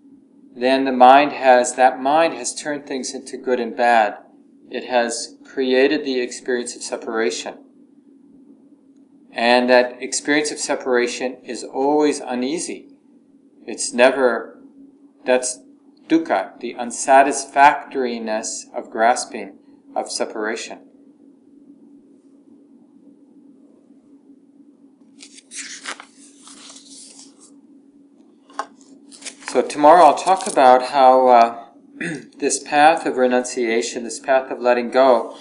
then 0.55 0.84
the 0.84 0.92
mind 0.92 1.32
has, 1.32 1.74
that 1.74 2.00
mind 2.00 2.34
has 2.34 2.55
turned 2.55 2.86
things 2.86 3.14
into 3.14 3.36
good 3.36 3.61
and 3.61 3.76
bad. 3.76 4.18
It 4.70 4.84
has 4.84 5.36
created 5.44 6.05
the 6.05 6.20
experience 6.20 6.76
of 6.76 6.82
separation. 6.82 7.63
And 9.35 9.68
that 9.68 10.01
experience 10.01 10.53
of 10.53 10.59
separation 10.59 11.39
is 11.45 11.64
always 11.64 12.20
uneasy. 12.20 12.87
It's 13.66 13.93
never, 13.93 14.61
that's 15.24 15.59
dukkha, 16.07 16.61
the 16.61 16.74
unsatisfactoriness 16.74 18.66
of 18.72 18.91
grasping, 18.91 19.59
of 19.97 20.09
separation. 20.09 20.78
So 29.49 29.62
tomorrow 29.62 30.05
I'll 30.05 30.18
talk 30.18 30.47
about 30.47 30.91
how 30.91 31.28
uh, 31.28 31.64
this 32.39 32.62
path 32.62 33.05
of 33.05 33.16
renunciation, 33.16 34.05
this 34.05 34.20
path 34.20 34.53
of 34.53 34.61
letting 34.61 34.91
go, 34.91 35.37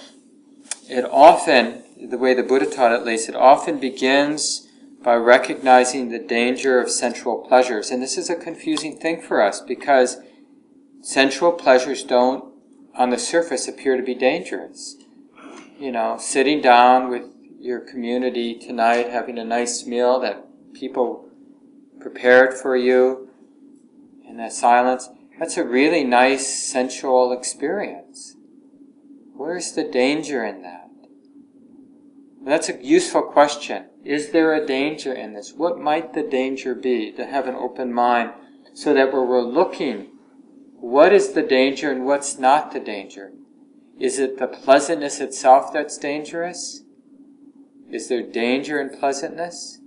it 0.88 1.04
often, 1.04 1.83
the 2.08 2.18
way 2.18 2.34
the 2.34 2.42
Buddha 2.42 2.66
taught 2.66 2.92
at 2.92 3.04
least, 3.04 3.28
it 3.28 3.36
often 3.36 3.78
begins 3.78 4.68
by 5.02 5.14
recognizing 5.14 6.08
the 6.08 6.18
danger 6.18 6.80
of 6.80 6.90
sensual 6.90 7.38
pleasures. 7.46 7.90
And 7.90 8.02
this 8.02 8.16
is 8.16 8.30
a 8.30 8.34
confusing 8.34 8.96
thing 8.96 9.20
for 9.20 9.42
us 9.42 9.60
because 9.60 10.18
sensual 11.02 11.52
pleasures 11.52 12.02
don't, 12.02 12.52
on 12.94 13.10
the 13.10 13.18
surface, 13.18 13.68
appear 13.68 13.96
to 13.96 14.02
be 14.02 14.14
dangerous. 14.14 14.96
You 15.78 15.92
know, 15.92 16.16
sitting 16.18 16.60
down 16.60 17.10
with 17.10 17.24
your 17.58 17.80
community 17.80 18.54
tonight, 18.54 19.10
having 19.10 19.38
a 19.38 19.44
nice 19.44 19.84
meal 19.86 20.20
that 20.20 20.44
people 20.72 21.28
prepared 22.00 22.54
for 22.54 22.76
you 22.76 23.28
in 24.26 24.36
that 24.36 24.52
silence, 24.52 25.08
that's 25.38 25.56
a 25.56 25.64
really 25.64 26.04
nice 26.04 26.64
sensual 26.64 27.32
experience. 27.32 28.36
Where's 29.34 29.72
the 29.72 29.84
danger 29.84 30.44
in 30.44 30.62
that? 30.62 30.83
That's 32.44 32.68
a 32.68 32.84
useful 32.84 33.22
question. 33.22 33.86
Is 34.04 34.30
there 34.30 34.52
a 34.52 34.66
danger 34.66 35.14
in 35.14 35.32
this? 35.32 35.54
What 35.54 35.78
might 35.78 36.12
the 36.12 36.22
danger 36.22 36.74
be? 36.74 37.10
To 37.12 37.24
have 37.24 37.48
an 37.48 37.54
open 37.54 37.92
mind 37.92 38.32
so 38.74 38.92
that 38.92 39.12
where 39.12 39.22
we're 39.22 39.40
looking, 39.40 40.08
what 40.74 41.12
is 41.12 41.32
the 41.32 41.42
danger 41.42 41.90
and 41.90 42.04
what's 42.04 42.38
not 42.38 42.72
the 42.72 42.80
danger? 42.80 43.32
Is 43.98 44.18
it 44.18 44.38
the 44.38 44.46
pleasantness 44.46 45.20
itself 45.20 45.72
that's 45.72 45.96
dangerous? 45.96 46.82
Is 47.90 48.08
there 48.08 48.22
danger 48.22 48.80
in 48.80 48.90
pleasantness? 48.90 49.78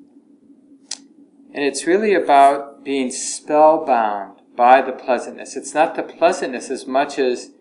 And 1.53 1.63
it's 1.63 1.85
really 1.85 2.15
about 2.15 2.83
being 2.83 3.11
spellbound 3.11 4.41
by 4.55 4.81
the 4.81 4.93
pleasantness. 4.93 5.55
It's 5.55 5.73
not 5.73 5.95
the 5.95 6.03
pleasantness 6.03 6.71
as 6.71 6.87
much 6.87 7.19
as 7.19 7.51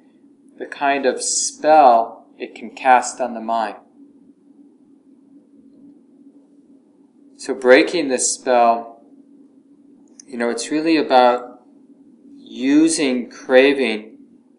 the 0.59 0.67
kind 0.67 1.05
of 1.05 1.23
spell 1.23 2.29
it 2.39 2.55
can 2.55 2.71
cast 2.71 3.21
on 3.21 3.35
the 3.35 3.41
mind. 3.41 3.77
So 7.47 7.55
breaking 7.55 8.09
this 8.09 8.35
spell, 8.35 9.05
you 10.27 10.37
know, 10.37 10.51
it's 10.51 10.73
really 10.73 10.97
about 10.97 11.63
using 12.35 13.31
craving 13.31 14.19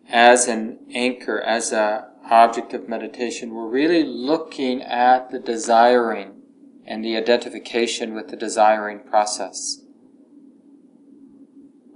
as 0.10 0.48
an 0.48 0.80
anchor, 0.94 1.42
as 1.42 1.74
a 1.74 2.08
object 2.32 2.74
of 2.74 2.88
meditation. 2.88 3.54
We're 3.54 3.68
really 3.68 4.06
looking 4.06 4.82
at 4.82 5.32
the 5.32 5.38
desiring 5.38 6.44
and 6.86 7.04
the 7.04 7.18
identification 7.18 8.14
with 8.14 8.30
the 8.30 8.38
desiring 8.38 9.00
process. 9.00 9.82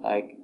Like 0.04 0.36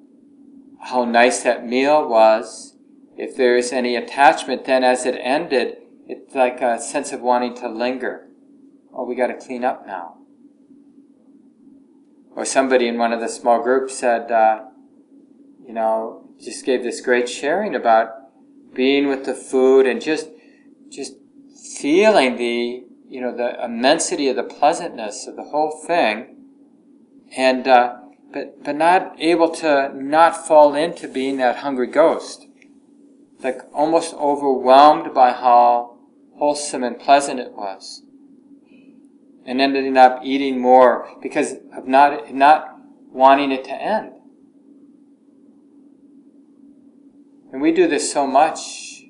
how 0.79 1.03
nice 1.03 1.43
that 1.43 1.67
meal 1.67 2.07
was. 2.07 2.77
If 3.17 3.35
there's 3.35 3.73
any 3.73 3.97
attachment, 3.97 4.63
then 4.63 4.85
as 4.85 5.05
it 5.05 5.19
ended, 5.21 5.75
it's 6.07 6.33
like 6.33 6.61
a 6.61 6.79
sense 6.79 7.11
of 7.11 7.19
wanting 7.19 7.53
to 7.55 7.67
linger. 7.67 8.29
Oh, 8.93 9.03
we 9.03 9.13
got 9.13 9.27
to 9.27 9.35
clean 9.35 9.65
up 9.65 9.85
now. 9.85 10.16
Or 12.37 12.45
somebody 12.45 12.87
in 12.87 12.99
one 12.99 13.13
of 13.13 13.19
the 13.19 13.29
small 13.29 13.63
groups 13.63 13.97
said, 13.97 14.31
uh, 14.31 14.65
you 15.65 15.73
know, 15.73 16.29
just 16.39 16.63
gave 16.63 16.83
this 16.83 17.01
great 17.01 17.27
sharing 17.27 17.73
about 17.73 18.09
being 18.75 19.07
with 19.07 19.25
the 19.25 19.33
food 19.33 19.87
and 19.87 19.99
just, 19.99 20.29
just 20.87 21.15
feeling 21.79 22.35
the, 22.35 22.83
you 23.09 23.21
know, 23.21 23.35
the 23.35 23.65
immensity 23.65 24.29
of 24.29 24.35
the 24.35 24.43
pleasantness 24.43 25.25
of 25.25 25.35
the 25.35 25.45
whole 25.45 25.83
thing, 25.87 26.35
and 27.35 27.67
uh, 27.67 27.95
but 28.31 28.63
but 28.63 28.75
not 28.75 29.15
able 29.17 29.49
to 29.49 29.91
not 29.95 30.45
fall 30.47 30.75
into 30.75 31.07
being 31.07 31.37
that 31.37 31.57
hungry 31.57 31.87
ghost, 31.87 32.45
like 33.39 33.61
almost 33.73 34.13
overwhelmed 34.13 35.11
by 35.11 35.31
how 35.31 35.97
wholesome 36.37 36.83
and 36.83 36.99
pleasant 36.99 37.39
it 37.39 37.53
was 37.53 38.03
and 39.47 39.61
ending 39.61 39.95
up 39.95 40.19
eating 40.23 40.59
more 40.59 41.09
because 41.21 41.53
of 41.75 41.87
not, 41.87 42.33
not 42.33 42.75
wanting 43.09 43.51
it 43.51 43.63
to 43.63 43.71
end. 43.71 44.11
And 47.53 47.61
we 47.61 47.71
do 47.71 47.87
this 47.87 48.11
so 48.11 48.27
much. 48.27 49.03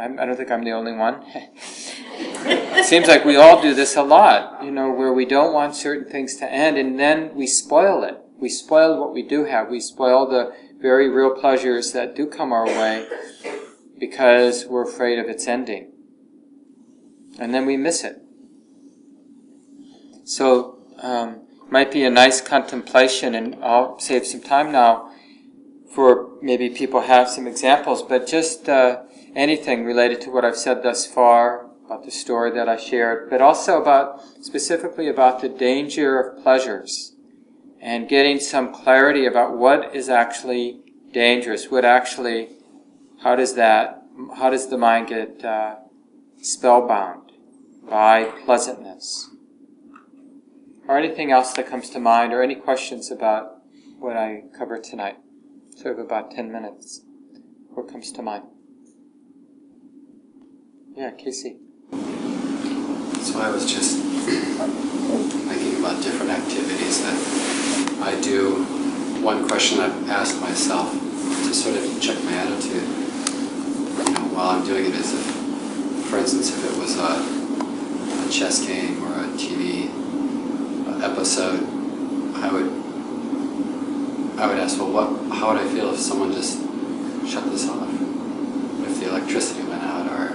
I'm, 0.00 0.18
I 0.18 0.22
do 0.22 0.28
not 0.30 0.38
think 0.38 0.50
I'm 0.50 0.64
the 0.64 0.72
only 0.72 0.92
one. 0.92 1.22
it 1.26 2.84
seems 2.86 3.06
like 3.06 3.26
we 3.26 3.36
all 3.36 3.60
do 3.60 3.74
this 3.74 3.96
a 3.96 4.02
lot, 4.02 4.64
you 4.64 4.70
know, 4.70 4.90
where 4.90 5.12
we 5.12 5.26
don't 5.26 5.52
want 5.52 5.76
certain 5.76 6.10
things 6.10 6.36
to 6.36 6.50
end 6.50 6.78
and 6.78 6.98
then 6.98 7.34
we 7.34 7.46
spoil 7.46 8.02
it. 8.02 8.16
We 8.38 8.48
spoil 8.48 8.98
what 8.98 9.12
we 9.12 9.22
do 9.22 9.44
have. 9.44 9.68
We 9.68 9.80
spoil 9.80 10.26
the 10.26 10.54
very 10.78 11.08
real 11.08 11.30
pleasures 11.30 11.92
that 11.92 12.16
do 12.16 12.26
come 12.26 12.52
our 12.52 12.66
way 12.66 13.06
because 13.98 14.64
we're 14.66 14.88
afraid 14.88 15.18
of 15.18 15.26
its 15.26 15.46
ending. 15.46 15.92
And 17.38 17.52
then 17.52 17.66
we 17.66 17.76
miss 17.76 18.04
it. 18.04 18.22
So, 20.26 20.78
um, 20.98 21.42
might 21.70 21.92
be 21.92 22.02
a 22.02 22.10
nice 22.10 22.40
contemplation, 22.40 23.36
and 23.36 23.56
I'll 23.62 24.00
save 24.00 24.26
some 24.26 24.40
time 24.40 24.72
now 24.72 25.12
for 25.94 26.30
maybe 26.42 26.68
people 26.68 27.02
have 27.02 27.28
some 27.28 27.46
examples, 27.46 28.02
but 28.02 28.26
just 28.26 28.68
uh, 28.68 29.02
anything 29.36 29.84
related 29.84 30.20
to 30.22 30.30
what 30.30 30.44
I've 30.44 30.56
said 30.56 30.82
thus 30.82 31.06
far 31.06 31.70
about 31.84 32.04
the 32.04 32.10
story 32.10 32.50
that 32.50 32.68
I 32.68 32.76
shared, 32.76 33.30
but 33.30 33.40
also 33.40 33.80
about 33.80 34.20
specifically 34.40 35.08
about 35.08 35.42
the 35.42 35.48
danger 35.48 36.18
of 36.18 36.42
pleasures 36.42 37.14
and 37.80 38.08
getting 38.08 38.40
some 38.40 38.74
clarity 38.74 39.26
about 39.26 39.56
what 39.56 39.94
is 39.94 40.08
actually 40.08 40.80
dangerous, 41.12 41.70
what 41.70 41.84
actually, 41.84 42.48
how 43.22 43.36
does 43.36 43.54
that, 43.54 44.02
how 44.38 44.50
does 44.50 44.66
the 44.70 44.76
mind 44.76 45.06
get 45.06 45.44
uh, 45.44 45.76
spellbound 46.42 47.30
by 47.88 48.24
pleasantness? 48.44 49.30
Or 50.88 50.96
anything 50.98 51.32
else 51.32 51.52
that 51.54 51.66
comes 51.66 51.90
to 51.90 51.98
mind, 51.98 52.32
or 52.32 52.42
any 52.42 52.54
questions 52.54 53.10
about 53.10 53.62
what 53.98 54.16
I 54.16 54.44
covered 54.56 54.84
tonight. 54.84 55.16
So 55.76 55.84
we 55.84 55.90
have 55.90 55.98
about 55.98 56.30
10 56.30 56.50
minutes. 56.50 57.02
What 57.70 57.90
comes 57.90 58.12
to 58.12 58.22
mind? 58.22 58.44
Yeah, 60.94 61.10
Casey. 61.10 61.58
So 63.20 63.40
I 63.40 63.50
was 63.50 63.70
just 63.70 63.98
thinking 63.98 65.80
about 65.80 66.02
different 66.02 66.30
activities 66.30 67.02
that 67.02 68.02
I 68.02 68.20
do. 68.20 68.64
One 69.22 69.46
question 69.48 69.80
I've 69.80 70.08
asked 70.08 70.40
myself 70.40 70.92
to 70.92 71.54
sort 71.54 71.76
of 71.76 72.00
check 72.00 72.22
my 72.24 72.32
attitude, 72.32 72.82
you 72.82 74.14
know, 74.14 74.28
while 74.32 74.50
I'm 74.50 74.64
doing 74.64 74.86
it 74.86 74.94
is 74.94 75.12
if, 75.12 76.06
for 76.06 76.18
instance, 76.18 76.50
if 76.50 76.64
it 76.64 76.78
was 76.78 76.96
a, 76.96 78.26
a 78.26 78.30
chess 78.30 78.64
game 78.66 79.02
or 79.02 79.12
a 79.12 79.28
TV 79.36 79.85
episode, 81.02 81.60
I 82.36 82.50
would 82.52 82.70
I 84.38 84.46
would 84.46 84.58
ask, 84.58 84.78
well, 84.78 84.92
what? 84.92 85.36
How 85.38 85.52
would 85.52 85.62
I 85.62 85.68
feel 85.68 85.94
if 85.94 85.98
someone 85.98 86.30
just 86.32 86.58
shut 87.26 87.44
this 87.50 87.68
off? 87.68 87.88
If 87.90 89.00
the 89.00 89.08
electricity 89.08 89.62
went 89.62 89.82
out, 89.82 90.06
or 90.06 90.34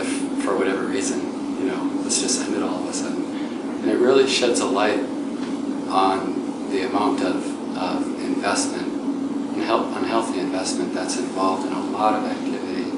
if 0.00 0.08
for 0.44 0.56
whatever 0.56 0.86
reason, 0.86 1.20
you 1.58 1.66
know, 1.66 2.02
this 2.04 2.22
just 2.22 2.40
ended 2.42 2.62
all 2.62 2.84
of 2.84 2.88
a 2.88 2.92
sudden, 2.92 3.24
and 3.24 3.90
it 3.90 3.98
really 3.98 4.28
sheds 4.28 4.60
a 4.60 4.64
light 4.64 5.00
on 5.88 6.70
the 6.70 6.86
amount 6.86 7.22
of, 7.22 7.76
of 7.76 8.06
investment, 8.22 8.92
unhealthy 9.56 10.38
investment 10.38 10.94
that's 10.94 11.16
involved 11.18 11.66
in 11.66 11.72
a 11.72 11.80
lot 11.90 12.14
of 12.14 12.24
activity. 12.30 12.92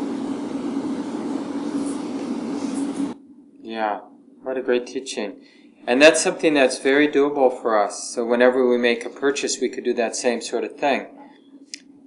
Yeah, 3.63 4.01
what 4.43 4.59
a 4.59 4.63
great 4.63 4.87
teaching. 4.87 5.41
And 5.89 6.03
that's 6.03 6.23
something 6.23 6.53
that's 6.53 6.79
very 6.79 7.09
doable 7.09 7.51
for 7.63 7.83
us. 7.83 8.13
So 8.15 8.23
whenever 8.23 8.69
we 8.69 8.77
make 8.77 9.07
a 9.07 9.09
purchase, 9.09 9.59
we 9.59 9.71
could 9.71 9.85
do 9.85 9.95
that 9.95 10.15
same 10.15 10.43
sort 10.43 10.63
of 10.63 10.77
thing. 10.77 11.07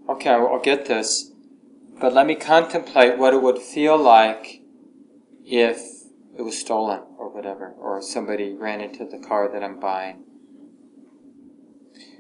Okay, 0.08 0.30
I'll 0.30 0.60
get 0.60 0.86
this, 0.86 1.32
but 2.00 2.14
let 2.14 2.28
me 2.28 2.36
contemplate 2.36 3.18
what 3.18 3.34
it 3.34 3.42
would 3.42 3.58
feel 3.58 3.98
like 3.98 4.62
if 5.44 5.80
it 6.38 6.44
was 6.44 6.60
stolen 6.60 7.02
or 7.18 7.34
whatever, 7.34 7.70
or 7.70 8.04
somebody 8.04 8.54
ran 8.54 8.82
into 8.82 9.04
the 9.04 9.18
car 9.18 9.52
that 9.52 9.64
I'm 9.64 9.80
buying. 9.80 10.26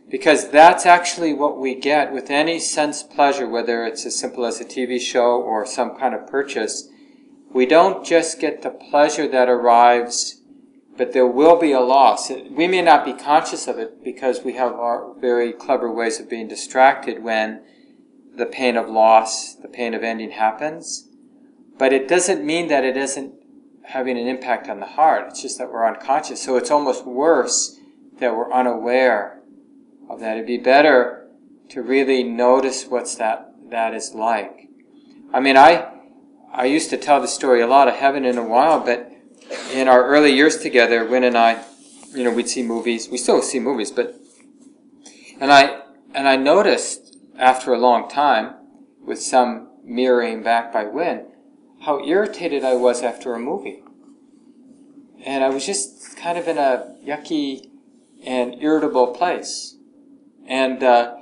Because 0.10 0.50
that's 0.50 0.88
actually 0.88 1.32
what 1.32 1.60
we 1.60 1.76
get 1.76 2.12
with 2.12 2.32
any 2.32 2.58
sense 2.58 3.04
pleasure, 3.04 3.48
whether 3.48 3.86
it's 3.86 4.04
as 4.08 4.18
simple 4.18 4.48
as 4.48 4.60
a 4.60 4.66
TV 4.66 5.00
show 5.00 5.40
or 5.40 5.68
some 5.68 5.96
kind 5.96 6.16
of 6.16 6.26
purchase. 6.26 6.90
We 7.54 7.68
don't 7.68 8.04
just 8.04 8.42
get 8.42 8.64
the 8.64 8.72
pleasure 8.72 9.28
that 9.28 9.48
arrives 9.48 10.41
but 10.98 11.14
there 11.14 11.28
will 11.28 11.58
be 11.58 11.72
a 11.72 11.80
loss. 11.80 12.30
We 12.30 12.68
may 12.68 12.82
not 12.82 13.06
be 13.06 13.14
conscious 13.14 13.68
of 13.68 13.80
it 13.80 14.04
because 14.04 14.44
we 14.44 14.54
have 14.54 14.74
our 14.74 15.14
very 15.20 15.54
clever 15.54 15.92
ways 15.92 16.20
of 16.20 16.30
being 16.30 16.48
distracted 16.48 17.24
when 17.24 17.62
the 18.36 18.46
pain 18.46 18.78
of 18.78 18.90
loss, 18.90 19.56
the 19.56 19.68
pain 19.68 19.94
of 19.94 20.04
ending 20.04 20.32
happens. 20.32 21.08
But 21.78 21.94
it 21.94 22.08
doesn't 22.08 22.46
mean 22.46 22.68
that 22.68 22.84
it 22.84 22.98
isn't 22.98 23.34
having 23.84 24.18
an 24.18 24.28
impact 24.28 24.70
on 24.70 24.80
the 24.80 24.86
heart. 24.86 25.28
It's 25.30 25.42
just 25.42 25.58
that 25.58 25.72
we're 25.72 25.88
unconscious. 25.88 26.42
So 26.42 26.56
it's 26.58 26.72
almost 26.72 27.06
worse 27.06 27.80
that 28.20 28.36
we're 28.36 28.52
unaware 28.52 29.42
of 30.10 30.20
that. 30.20 30.38
It'd 30.38 30.48
be 30.48 30.58
better 30.58 31.28
to 31.70 31.82
really 31.82 32.24
notice 32.24 32.86
what's 32.86 33.16
that, 33.16 33.54
that 33.70 33.94
is 33.94 34.14
like. 34.14 34.68
I 35.34 35.40
mean, 35.40 35.58
I, 35.58 35.92
I 36.54 36.66
used 36.66 36.90
to 36.92 36.98
tell 36.98 37.22
the 37.22 37.28
story 37.28 37.62
a 37.62 37.68
lot. 37.68 37.88
I 37.88 37.92
haven't 37.92 38.26
in 38.26 38.38
a 38.38 38.46
while, 38.46 38.80
but 38.80 39.11
in 39.74 39.88
our 39.88 40.06
early 40.06 40.34
years 40.34 40.58
together, 40.58 41.06
Wynn 41.06 41.24
and 41.24 41.38
I, 41.38 41.64
you 42.14 42.24
know, 42.24 42.32
we'd 42.32 42.50
see 42.50 42.64
movies. 42.64 43.10
We 43.10 43.18
still 43.18 43.42
see 43.42 43.60
movies, 43.60 43.92
but 43.92 44.16
and 45.40 45.52
I 45.52 45.82
and 46.14 46.28
I 46.28 46.36
noticed 46.36 47.18
after 47.38 47.74
a 47.74 47.78
long 47.78 48.10
time, 48.10 48.56
with 49.04 49.22
some 49.22 49.70
mirroring 49.84 50.44
back 50.44 50.72
by 50.72 50.84
Wynn, 50.84 51.26
how 51.82 52.06
irritated 52.06 52.64
I 52.64 52.76
was 52.76 53.02
after 53.02 53.34
a 53.34 53.40
movie. 53.40 53.84
And 55.26 55.44
I 55.44 55.50
was 55.50 55.66
just 55.66 56.16
kind 56.18 56.38
of 56.38 56.48
in 56.48 56.58
a 56.58 56.96
yucky, 57.04 57.72
and 58.24 58.62
irritable 58.62 59.08
place. 59.08 59.78
And, 60.48 60.84
uh, 60.84 61.16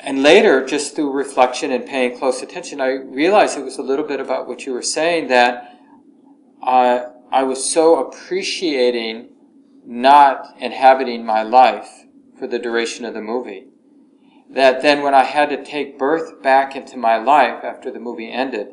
and 0.00 0.22
later, 0.22 0.64
just 0.64 0.94
through 0.94 1.12
reflection 1.12 1.70
and 1.70 1.86
paying 1.86 2.18
close 2.18 2.42
attention, 2.42 2.80
I 2.80 2.92
realized 2.92 3.58
it 3.58 3.64
was 3.64 3.78
a 3.78 3.82
little 3.82 4.06
bit 4.06 4.20
about 4.20 4.48
what 4.48 4.66
you 4.66 4.72
were 4.72 4.82
saying 4.82 5.28
that 5.28 5.78
I, 6.62 7.06
I 7.30 7.42
was 7.42 7.70
so 7.70 8.06
appreciating 8.06 9.30
not 9.86 10.54
inhabiting 10.58 11.24
my 11.26 11.42
life 11.42 12.04
for 12.38 12.46
the 12.46 12.58
duration 12.58 13.04
of 13.04 13.14
the 13.14 13.20
movie. 13.20 13.66
That 14.50 14.82
then 14.82 15.02
when 15.02 15.14
I 15.14 15.24
had 15.24 15.50
to 15.50 15.64
take 15.64 15.98
birth 15.98 16.42
back 16.42 16.76
into 16.76 16.96
my 16.96 17.16
life 17.16 17.64
after 17.64 17.90
the 17.90 17.98
movie 17.98 18.30
ended, 18.30 18.68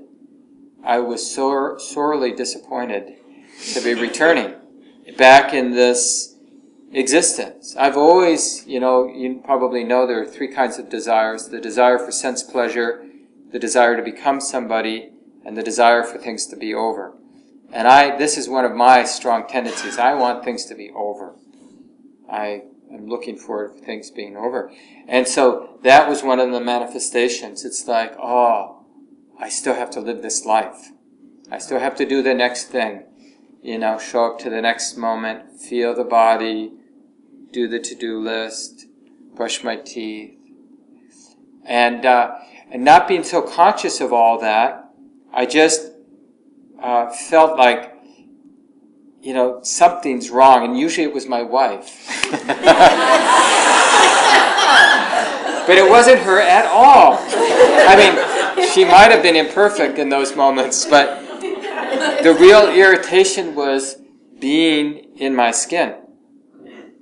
I 0.83 0.99
was 0.99 1.33
sore, 1.33 1.79
sorely 1.79 2.31
disappointed 2.31 3.15
to 3.73 3.81
be 3.81 3.93
returning 3.93 4.55
back 5.17 5.53
in 5.53 5.71
this 5.71 6.35
existence. 6.91 7.75
I've 7.77 7.97
always, 7.97 8.65
you 8.67 8.79
know, 8.79 9.07
you 9.07 9.41
probably 9.43 9.83
know 9.83 10.05
there 10.05 10.21
are 10.21 10.25
three 10.25 10.53
kinds 10.53 10.77
of 10.77 10.89
desires 10.89 11.49
the 11.49 11.61
desire 11.61 11.97
for 11.97 12.11
sense 12.11 12.43
pleasure, 12.43 13.05
the 13.51 13.59
desire 13.59 13.95
to 13.95 14.03
become 14.03 14.41
somebody, 14.41 15.11
and 15.45 15.57
the 15.57 15.63
desire 15.63 16.03
for 16.03 16.17
things 16.17 16.45
to 16.47 16.55
be 16.55 16.73
over. 16.73 17.13
And 17.73 17.87
I, 17.87 18.17
this 18.17 18.37
is 18.37 18.49
one 18.49 18.65
of 18.65 18.73
my 18.73 19.03
strong 19.03 19.47
tendencies. 19.47 19.97
I 19.97 20.13
want 20.13 20.43
things 20.43 20.65
to 20.65 20.75
be 20.75 20.91
over. 20.91 21.35
I 22.29 22.63
am 22.93 23.07
looking 23.07 23.37
for 23.37 23.69
things 23.69 24.11
being 24.11 24.35
over. 24.35 24.71
And 25.07 25.27
so 25.27 25.79
that 25.83 26.09
was 26.09 26.23
one 26.23 26.39
of 26.39 26.51
the 26.51 26.59
manifestations. 26.59 27.63
It's 27.63 27.87
like, 27.87 28.13
oh, 28.19 28.85
I 29.39 29.49
still 29.49 29.75
have 29.75 29.89
to 29.91 30.01
live 30.01 30.21
this 30.21 30.45
life. 30.45 30.91
I 31.49 31.57
still 31.59 31.79
have 31.79 31.95
to 31.95 32.05
do 32.05 32.21
the 32.21 32.33
next 32.33 32.65
thing. 32.65 33.03
You 33.61 33.77
know, 33.77 33.99
show 33.99 34.25
up 34.25 34.39
to 34.39 34.49
the 34.49 34.61
next 34.61 34.97
moment, 34.97 35.59
feel 35.59 35.93
the 35.93 36.03
body, 36.03 36.73
do 37.51 37.67
the 37.67 37.79
to-do 37.79 38.19
list, 38.19 38.85
brush 39.35 39.63
my 39.63 39.75
teeth. 39.75 40.37
And, 41.63 42.05
uh, 42.05 42.35
and 42.71 42.83
not 42.83 43.07
being 43.07 43.23
so 43.23 43.41
conscious 43.41 44.01
of 44.01 44.11
all 44.11 44.39
that, 44.39 44.89
I 45.33 45.45
just 45.45 45.90
uh, 46.81 47.09
felt 47.11 47.57
like, 47.57 47.93
you 49.21 49.33
know, 49.33 49.61
something's 49.63 50.29
wrong, 50.29 50.65
and 50.65 50.77
usually 50.77 51.05
it 51.05 51.13
was 51.13 51.27
my 51.27 51.43
wife. 51.43 52.07
but 55.67 55.77
it 55.77 55.89
wasn't 55.89 56.19
her 56.19 56.39
at 56.39 56.65
all. 56.65 57.17
I 57.19 57.95
mean, 57.95 58.69
she 58.71 58.83
might 58.83 59.11
have 59.11 59.21
been 59.21 59.35
imperfect 59.35 59.99
in 59.99 60.09
those 60.09 60.35
moments, 60.35 60.85
but 60.85 61.21
the 62.23 62.35
real 62.39 62.69
irritation 62.69 63.55
was 63.55 63.97
being 64.39 65.15
in 65.17 65.35
my 65.35 65.51
skin 65.51 65.95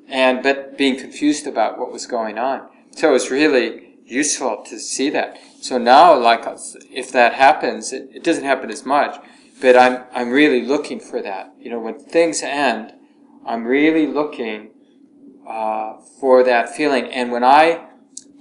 and 0.09 0.43
but 0.43 0.77
being 0.77 0.97
confused 0.97 1.47
about 1.47 1.77
what 1.77 1.91
was 1.91 2.05
going 2.05 2.37
on. 2.37 2.67
So 2.95 3.09
it 3.09 3.13
was 3.13 3.31
really 3.31 3.95
useful 4.05 4.63
to 4.67 4.79
see 4.79 5.09
that. 5.11 5.37
So 5.61 5.77
now, 5.77 6.17
like 6.17 6.45
if 6.91 7.11
that 7.11 7.33
happens, 7.33 7.93
it, 7.93 8.09
it 8.13 8.23
doesn't 8.23 8.43
happen 8.43 8.71
as 8.71 8.85
much, 8.85 9.19
but 9.61 9.75
I'm 9.77 10.03
I'm 10.13 10.29
really 10.29 10.61
looking 10.65 10.99
for 10.99 11.21
that. 11.21 11.53
You 11.59 11.71
know, 11.71 11.79
when 11.79 11.99
things 11.99 12.41
end, 12.41 12.93
I'm 13.45 13.65
really 13.65 14.07
looking 14.07 14.71
uh, 15.47 15.97
for 16.19 16.43
that 16.43 16.69
feeling. 16.69 17.05
And 17.05 17.31
when 17.31 17.43
I 17.43 17.87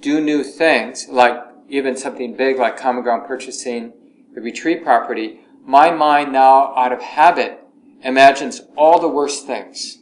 do 0.01 0.21
new 0.21 0.45
things, 0.45 1.09
like 1.09 1.37
even 1.69 1.97
something 1.97 2.37
big 2.37 2.59
like 2.59 2.77
common 2.77 3.03
ground 3.03 3.27
purchasing 3.27 3.93
the 4.35 4.41
retreat 4.41 4.85
property, 4.85 5.41
my 5.65 5.91
mind 5.91 6.33
now, 6.33 6.75
out 6.77 6.93
of 6.93 7.03
habit, 7.03 7.61
imagines 8.03 8.63
all 8.77 9.01
the 9.01 9.09
worst 9.09 9.47
things 9.47 9.99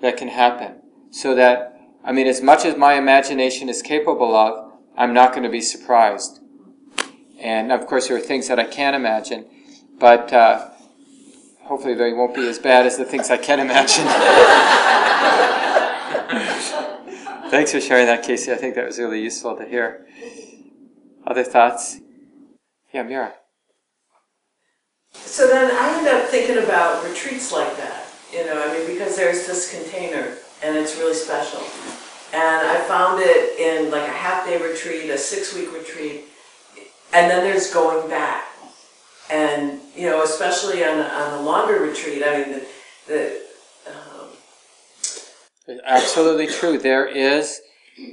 that 0.00 0.16
can 0.16 0.28
happen 0.28 0.80
so 1.10 1.34
that, 1.34 1.78
I 2.04 2.12
mean, 2.12 2.26
as 2.26 2.40
much 2.40 2.64
as 2.64 2.76
my 2.76 2.94
imagination 2.94 3.68
is 3.68 3.82
capable 3.82 4.34
of, 4.34 4.72
I'm 4.96 5.12
not 5.12 5.32
going 5.32 5.42
to 5.42 5.50
be 5.50 5.60
surprised. 5.60 6.40
And 7.38 7.72
of 7.72 7.86
course, 7.86 8.08
there 8.08 8.16
are 8.16 8.20
things 8.20 8.48
that 8.48 8.58
I 8.58 8.64
can't 8.64 8.96
imagine, 8.96 9.46
but 10.02 10.32
uh, 10.32 10.68
hopefully 11.60 11.94
they 11.94 12.12
won't 12.12 12.34
be 12.34 12.48
as 12.48 12.58
bad 12.58 12.86
as 12.86 12.96
the 12.96 13.04
things 13.04 13.30
I 13.30 13.36
can 13.36 13.60
imagine. 13.60 14.04
Thanks 17.52 17.70
for 17.70 17.80
sharing 17.80 18.06
that, 18.06 18.24
Casey. 18.24 18.50
I 18.50 18.56
think 18.56 18.74
that 18.74 18.84
was 18.84 18.98
really 18.98 19.22
useful 19.22 19.56
to 19.56 19.64
hear. 19.64 20.04
Other 21.24 21.44
thoughts? 21.44 22.00
Yeah, 22.92 23.04
Mira. 23.04 23.34
So 25.12 25.46
then 25.46 25.70
I 25.70 25.98
end 25.98 26.08
up 26.08 26.28
thinking 26.28 26.58
about 26.58 27.04
retreats 27.04 27.52
like 27.52 27.76
that, 27.76 28.08
you 28.32 28.44
know, 28.44 28.60
I 28.60 28.76
mean, 28.76 28.88
because 28.88 29.16
there's 29.16 29.46
this 29.46 29.72
container 29.72 30.34
and 30.64 30.76
it's 30.76 30.98
really 30.98 31.14
special. 31.14 31.60
And 32.34 32.66
I 32.66 32.80
found 32.88 33.22
it 33.22 33.56
in 33.56 33.92
like 33.92 34.08
a 34.08 34.12
half 34.12 34.46
day 34.46 34.60
retreat, 34.60 35.10
a 35.10 35.18
six 35.18 35.54
week 35.54 35.72
retreat, 35.72 36.24
and 37.12 37.30
then 37.30 37.44
there's 37.44 37.72
going 37.72 38.10
back. 38.10 38.48
And, 39.30 39.81
you 39.96 40.08
know, 40.08 40.22
especially 40.22 40.84
on, 40.84 40.98
on 40.98 41.40
a 41.40 41.42
longer 41.42 41.80
retreat, 41.80 42.22
I 42.24 42.38
mean, 42.38 42.52
the, 42.52 42.66
the 43.06 43.40
um... 43.88 45.80
Absolutely 45.84 46.46
true. 46.46 46.78
There 46.78 47.06
is, 47.06 47.60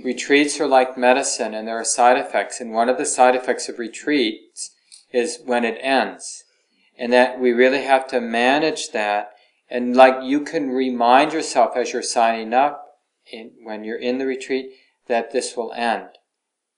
retreats 0.04 0.60
are 0.60 0.68
like 0.68 0.98
medicine 0.98 1.54
and 1.54 1.68
there 1.68 1.80
are 1.80 1.86
side 1.86 2.18
effects. 2.18 2.60
And 2.60 2.72
one 2.72 2.90
of 2.90 2.98
the 2.98 3.06
side 3.06 3.36
effects 3.36 3.70
of 3.70 3.80
retreats 3.80 4.72
is 5.12 5.40
when 5.46 5.66
it 5.66 5.80
ends. 5.82 6.44
And 6.98 7.14
that 7.14 7.40
we 7.40 7.52
really 7.52 7.84
have 7.84 8.08
to 8.08 8.20
manage 8.20 8.90
that 8.92 9.32
and 9.70 9.96
like 9.96 10.24
you 10.24 10.42
can 10.42 10.70
remind 10.70 11.32
yourself 11.32 11.76
as 11.76 11.94
you're 11.94 12.02
signing 12.02 12.54
up 12.54 12.86
in, 13.32 13.52
when 13.64 13.84
you're 13.84 14.00
in 14.00 14.18
the 14.18 14.26
retreat 14.26 14.72
that 15.08 15.32
this 15.32 15.56
will 15.56 15.72
end. 15.74 16.08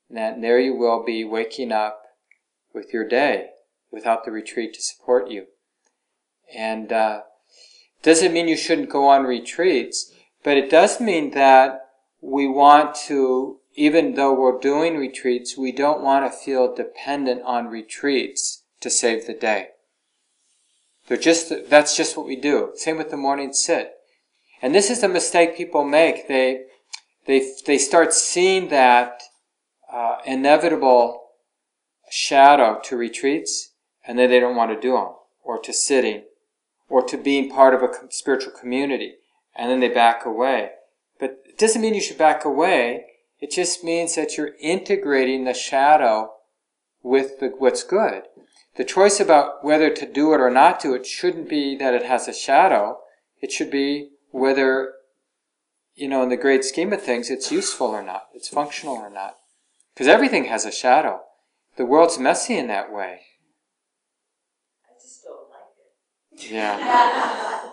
And 0.09 0.17
that 0.17 0.41
there 0.41 0.59
you 0.59 0.75
will 0.75 1.03
be 1.03 1.23
waking 1.23 1.71
up 1.71 2.01
with 2.73 2.93
your 2.93 3.07
day 3.07 3.50
without 3.91 4.25
the 4.25 4.31
retreat 4.31 4.73
to 4.73 4.81
support 4.81 5.29
you. 5.29 5.45
And 6.55 6.91
uh, 6.91 7.21
doesn't 8.03 8.33
mean 8.33 8.47
you 8.47 8.57
shouldn't 8.57 8.89
go 8.89 9.07
on 9.07 9.23
retreats, 9.23 10.11
but 10.43 10.57
it 10.57 10.69
does 10.69 10.99
mean 10.99 11.31
that 11.31 11.81
we 12.21 12.47
want 12.47 12.95
to, 13.07 13.59
even 13.75 14.15
though 14.15 14.33
we're 14.33 14.59
doing 14.59 14.97
retreats, 14.97 15.57
we 15.57 15.71
don't 15.71 16.01
want 16.01 16.25
to 16.25 16.37
feel 16.37 16.73
dependent 16.73 17.41
on 17.43 17.67
retreats 17.67 18.63
to 18.79 18.89
save 18.89 19.27
the 19.27 19.33
day. 19.33 19.69
They're 21.07 21.17
just, 21.17 21.51
that's 21.69 21.97
just 21.97 22.15
what 22.15 22.25
we 22.25 22.35
do. 22.35 22.71
Same 22.75 22.97
with 22.97 23.11
the 23.11 23.17
morning 23.17 23.53
sit. 23.53 23.93
And 24.61 24.73
this 24.73 24.89
is 24.89 25.01
the 25.01 25.09
mistake 25.09 25.57
people 25.57 25.83
make. 25.83 26.27
They, 26.27 26.65
they, 27.25 27.53
they 27.65 27.77
start 27.77 28.13
seeing 28.13 28.69
that 28.69 29.21
uh, 29.91 30.17
inevitable 30.25 31.21
shadow 32.09 32.79
to 32.83 32.95
retreats, 32.95 33.70
and 34.05 34.17
then 34.17 34.29
they 34.29 34.39
don't 34.39 34.55
want 34.55 34.71
to 34.71 34.79
do 34.79 34.93
them, 34.93 35.13
or 35.43 35.59
to 35.59 35.73
sitting, 35.73 36.23
or 36.89 37.01
to 37.03 37.17
being 37.17 37.49
part 37.49 37.73
of 37.73 37.81
a 37.81 37.91
spiritual 38.09 38.53
community, 38.53 39.15
and 39.55 39.69
then 39.69 39.79
they 39.79 39.89
back 39.89 40.25
away. 40.25 40.71
But 41.19 41.41
it 41.45 41.57
doesn't 41.57 41.81
mean 41.81 41.93
you 41.93 42.01
should 42.01 42.17
back 42.17 42.45
away. 42.45 43.05
It 43.39 43.51
just 43.51 43.83
means 43.83 44.15
that 44.15 44.37
you're 44.37 44.55
integrating 44.59 45.45
the 45.45 45.53
shadow 45.53 46.33
with 47.03 47.39
the, 47.39 47.47
what's 47.57 47.83
good. 47.83 48.23
The 48.75 48.85
choice 48.85 49.19
about 49.19 49.63
whether 49.63 49.89
to 49.89 50.11
do 50.11 50.33
it 50.33 50.39
or 50.39 50.49
not 50.49 50.81
do 50.81 50.93
it 50.93 51.05
shouldn't 51.05 51.49
be 51.49 51.75
that 51.77 51.93
it 51.93 52.03
has 52.03 52.27
a 52.27 52.33
shadow. 52.33 52.99
It 53.41 53.51
should 53.51 53.69
be 53.69 54.11
whether, 54.31 54.93
you 55.95 56.07
know, 56.07 56.23
in 56.23 56.29
the 56.29 56.37
great 56.37 56.63
scheme 56.63 56.93
of 56.93 57.01
things, 57.01 57.29
it's 57.29 57.51
useful 57.51 57.87
or 57.87 58.01
not, 58.01 58.27
it's 58.33 58.47
functional 58.47 58.95
or 58.95 59.09
not. 59.09 59.37
Because 59.93 60.07
everything 60.07 60.45
has 60.45 60.65
a 60.65 60.71
shadow. 60.71 61.21
The 61.75 61.85
world's 61.85 62.17
messy 62.17 62.57
in 62.57 62.67
that 62.67 62.93
way. 62.93 63.21
I 64.85 64.93
just 65.01 65.23
don't 65.23 65.49
like 65.49 65.75
it. 66.30 66.30
Yeah. 66.49 67.69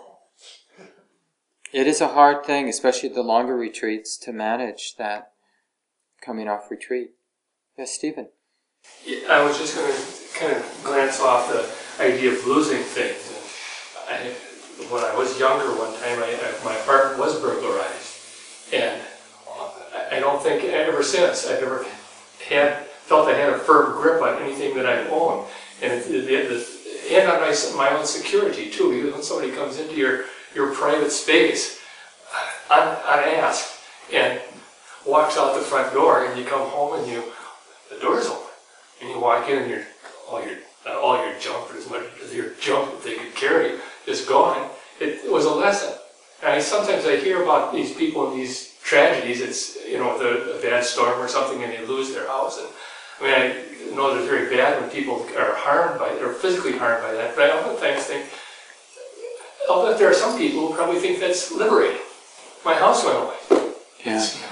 it 1.73 1.87
is 1.87 2.01
a 2.01 2.09
hard 2.09 2.45
thing, 2.45 2.67
especially 2.67 3.09
the 3.09 3.23
longer 3.23 3.55
retreats, 3.55 4.17
to 4.17 4.31
manage 4.31 4.95
that 4.97 5.31
coming 6.21 6.47
off 6.47 6.69
retreat. 6.69 7.11
Yes, 7.77 7.91
Stephen. 7.91 8.29
Yeah, 9.05 9.19
I 9.29 9.43
was 9.43 9.57
just 9.57 9.75
going 9.75 9.91
to 9.91 10.39
kind 10.39 10.55
of 10.55 10.81
glance 10.83 11.19
off 11.21 11.49
the 11.49 12.03
idea 12.03 12.31
of 12.31 12.45
losing 12.45 12.81
things. 12.81 13.35
I, 14.09 14.33
when 14.91 15.03
I 15.03 15.15
was 15.15 15.39
younger, 15.39 15.67
one 15.77 15.93
time 15.99 16.19
I, 16.19 16.65
my 16.65 16.75
apartment 16.75 17.19
was 17.19 17.39
burglarized, 17.39 18.73
and 18.73 19.01
I 20.11 20.19
don't 20.19 20.41
think 20.41 20.63
ever 20.63 21.03
since 21.03 21.47
I've 21.47 21.61
ever 21.61 21.85
had 22.47 22.85
felt 23.05 23.27
I 23.27 23.33
had 23.33 23.49
a 23.49 23.59
firm 23.59 24.01
grip 24.01 24.21
on 24.21 24.41
anything 24.41 24.75
that 24.75 24.85
I 24.85 25.07
own, 25.09 25.45
and 25.81 25.93
it, 25.93 26.07
it, 26.09 26.29
it, 26.29 26.67
and 27.11 27.29
on 27.29 27.41
my, 27.41 27.53
my 27.75 27.97
own 27.97 28.05
security 28.05 28.69
too. 28.69 28.91
Because 28.91 29.13
when 29.13 29.23
somebody 29.23 29.51
comes 29.51 29.79
into 29.79 29.95
your 29.95 30.25
your 30.55 30.73
private 30.73 31.11
space 31.11 31.79
un, 32.69 32.97
unasked 33.05 33.79
and 34.13 34.41
walks 35.05 35.37
out 35.37 35.55
the 35.55 35.61
front 35.61 35.93
door, 35.93 36.25
and 36.25 36.37
you 36.37 36.45
come 36.45 36.67
home 36.69 36.99
and 36.99 37.11
you 37.11 37.23
the 37.89 37.99
door's 37.99 38.27
open, 38.27 38.47
and 39.01 39.09
you 39.09 39.19
walk 39.19 39.49
in 39.49 39.59
and 39.59 39.69
you're 39.69 39.85
all 40.29 40.43
your 40.45 40.57
uh, 40.85 40.99
all 40.99 41.23
your 41.25 41.37
junk, 41.39 41.71
as 41.75 41.89
much 41.89 42.03
as 42.23 42.33
your 42.33 42.51
junk 42.61 42.91
that 42.91 43.03
they 43.03 43.15
could 43.15 43.35
carry, 43.35 43.79
is 44.07 44.25
gone. 44.25 44.69
It, 44.99 45.25
it 45.25 45.31
was 45.31 45.45
a 45.45 45.51
lesson. 45.51 45.93
And 46.41 46.53
I, 46.53 46.59
sometimes 46.59 47.05
I 47.05 47.17
hear 47.17 47.43
about 47.43 47.73
these 47.73 47.93
people 47.93 48.31
in 48.31 48.37
these 48.37 48.75
tragedies. 48.83 49.41
It's 49.41 49.77
you 49.85 49.97
know 49.97 50.19
a, 50.19 50.57
a 50.57 50.61
bad 50.61 50.83
storm 50.83 51.19
or 51.19 51.27
something, 51.27 51.61
and 51.63 51.71
they 51.71 51.85
lose 51.85 52.13
their 52.13 52.27
house. 52.27 52.59
And 52.59 52.67
I 53.19 53.23
mean, 53.23 53.33
I 53.33 53.95
know 53.95 54.13
that 54.13 54.21
it's 54.21 54.29
very 54.29 54.55
bad 54.55 54.79
when 54.79 54.89
people 54.89 55.27
are 55.37 55.55
harmed 55.55 55.99
by 55.99 56.09
or 56.19 56.33
physically 56.33 56.77
harmed 56.77 57.03
by 57.03 57.13
that. 57.13 57.35
But 57.35 57.49
I 57.49 57.57
oftentimes 57.57 58.03
think, 58.03 58.25
I'll 59.69 59.85
bet 59.85 59.99
there 59.99 60.09
are 60.09 60.13
some 60.13 60.37
people 60.37 60.67
who 60.67 60.73
probably 60.73 60.99
think 60.99 61.19
that's 61.19 61.51
liberating. 61.51 62.01
My 62.65 62.75
house 62.75 63.03
went 63.03 63.17
away. 63.17 63.73
Yeah. 64.05 64.17
It's, 64.17 64.43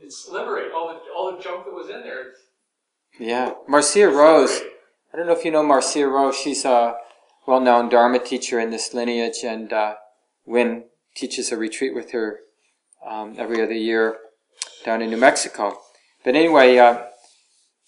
it's 0.00 0.28
liberating. 0.28 0.72
All 0.74 0.88
the 0.88 1.00
all 1.16 1.36
the 1.36 1.42
junk 1.42 1.64
that 1.64 1.72
was 1.72 1.88
in 1.88 2.02
there. 2.02 2.32
Yeah. 3.18 3.54
Marcia 3.66 4.08
Rose, 4.08 4.60
I 5.12 5.16
don't 5.16 5.26
know 5.26 5.32
if 5.32 5.44
you 5.44 5.50
know 5.50 5.62
Marcia 5.62 6.06
Rose. 6.06 6.36
She's 6.36 6.64
a 6.64 6.96
well 7.46 7.60
known 7.60 7.88
Dharma 7.88 8.18
teacher 8.18 8.60
in 8.60 8.70
this 8.70 8.92
lineage, 8.92 9.44
and 9.44 9.72
uh, 9.72 9.94
Wynn 10.44 10.84
teaches 11.14 11.50
a 11.50 11.56
retreat 11.56 11.94
with 11.94 12.12
her 12.12 12.40
um, 13.06 13.34
every 13.38 13.62
other 13.62 13.74
year 13.74 14.18
down 14.84 15.02
in 15.02 15.10
New 15.10 15.16
Mexico. 15.16 15.78
But 16.24 16.34
anyway, 16.34 16.78
uh, 16.78 17.04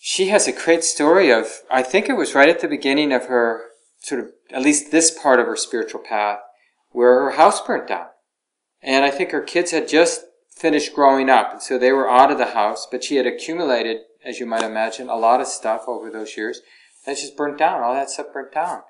she 0.03 0.28
has 0.28 0.48
a 0.48 0.53
great 0.53 0.82
story 0.82 1.30
of, 1.30 1.61
I 1.70 1.82
think 1.82 2.09
it 2.09 2.16
was 2.16 2.34
right 2.34 2.48
at 2.48 2.61
the 2.61 2.68
beginning 2.68 3.12
of 3.12 3.26
her, 3.26 3.66
sort 3.98 4.22
of, 4.22 4.30
at 4.51 4.62
least 4.62 4.90
this 4.90 5.11
part 5.11 5.38
of 5.38 5.46
her 5.46 5.57
spiritual 5.57 6.01
path, 6.01 6.38
where 6.90 7.24
her 7.24 7.30
house 7.32 7.61
burnt 7.61 7.88
down. 7.88 8.07
And 8.82 9.05
I 9.05 9.11
think 9.11 9.30
her 9.30 9.42
kids 9.42 9.72
had 9.72 9.88
just 9.88 10.24
finished 10.51 10.94
growing 10.94 11.28
up, 11.28 11.53
and 11.53 11.62
so 11.62 11.76
they 11.76 11.92
were 11.92 12.11
out 12.11 12.32
of 12.32 12.38
the 12.38 12.46
house, 12.46 12.88
but 12.90 13.05
she 13.05 13.16
had 13.16 13.26
accumulated, 13.26 13.98
as 14.24 14.40
you 14.40 14.46
might 14.46 14.62
imagine, 14.62 15.11
a 15.11 15.16
lot 15.16 15.42
of 15.42 15.46
stuff 15.46 15.84
over 15.86 16.11
those 16.11 16.34
years, 16.34 16.62
and 17.05 17.14
it 17.14 17.20
just 17.20 17.36
burnt 17.36 17.59
down. 17.59 17.82
All 17.82 17.92
that 17.92 18.09
stuff 18.09 18.28
burnt 18.32 18.53
down. 18.53 18.80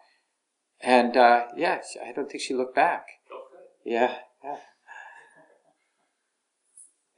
And, 0.80 1.16
uh, 1.16 1.46
yeah, 1.56 1.80
I 2.06 2.12
don't 2.12 2.30
think 2.30 2.40
she 2.40 2.54
looked 2.54 2.76
back. 2.76 3.06
Yeah, 3.84 4.14
yeah. 4.44 4.56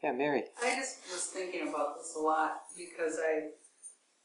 Yeah, 0.03 0.13
Mary. 0.13 0.45
I 0.61 0.75
just 0.77 0.99
was 1.13 1.27
thinking 1.27 1.69
about 1.69 1.99
this 1.99 2.17
a 2.19 2.21
lot 2.21 2.63
because 2.77 3.19
I, 3.21 3.51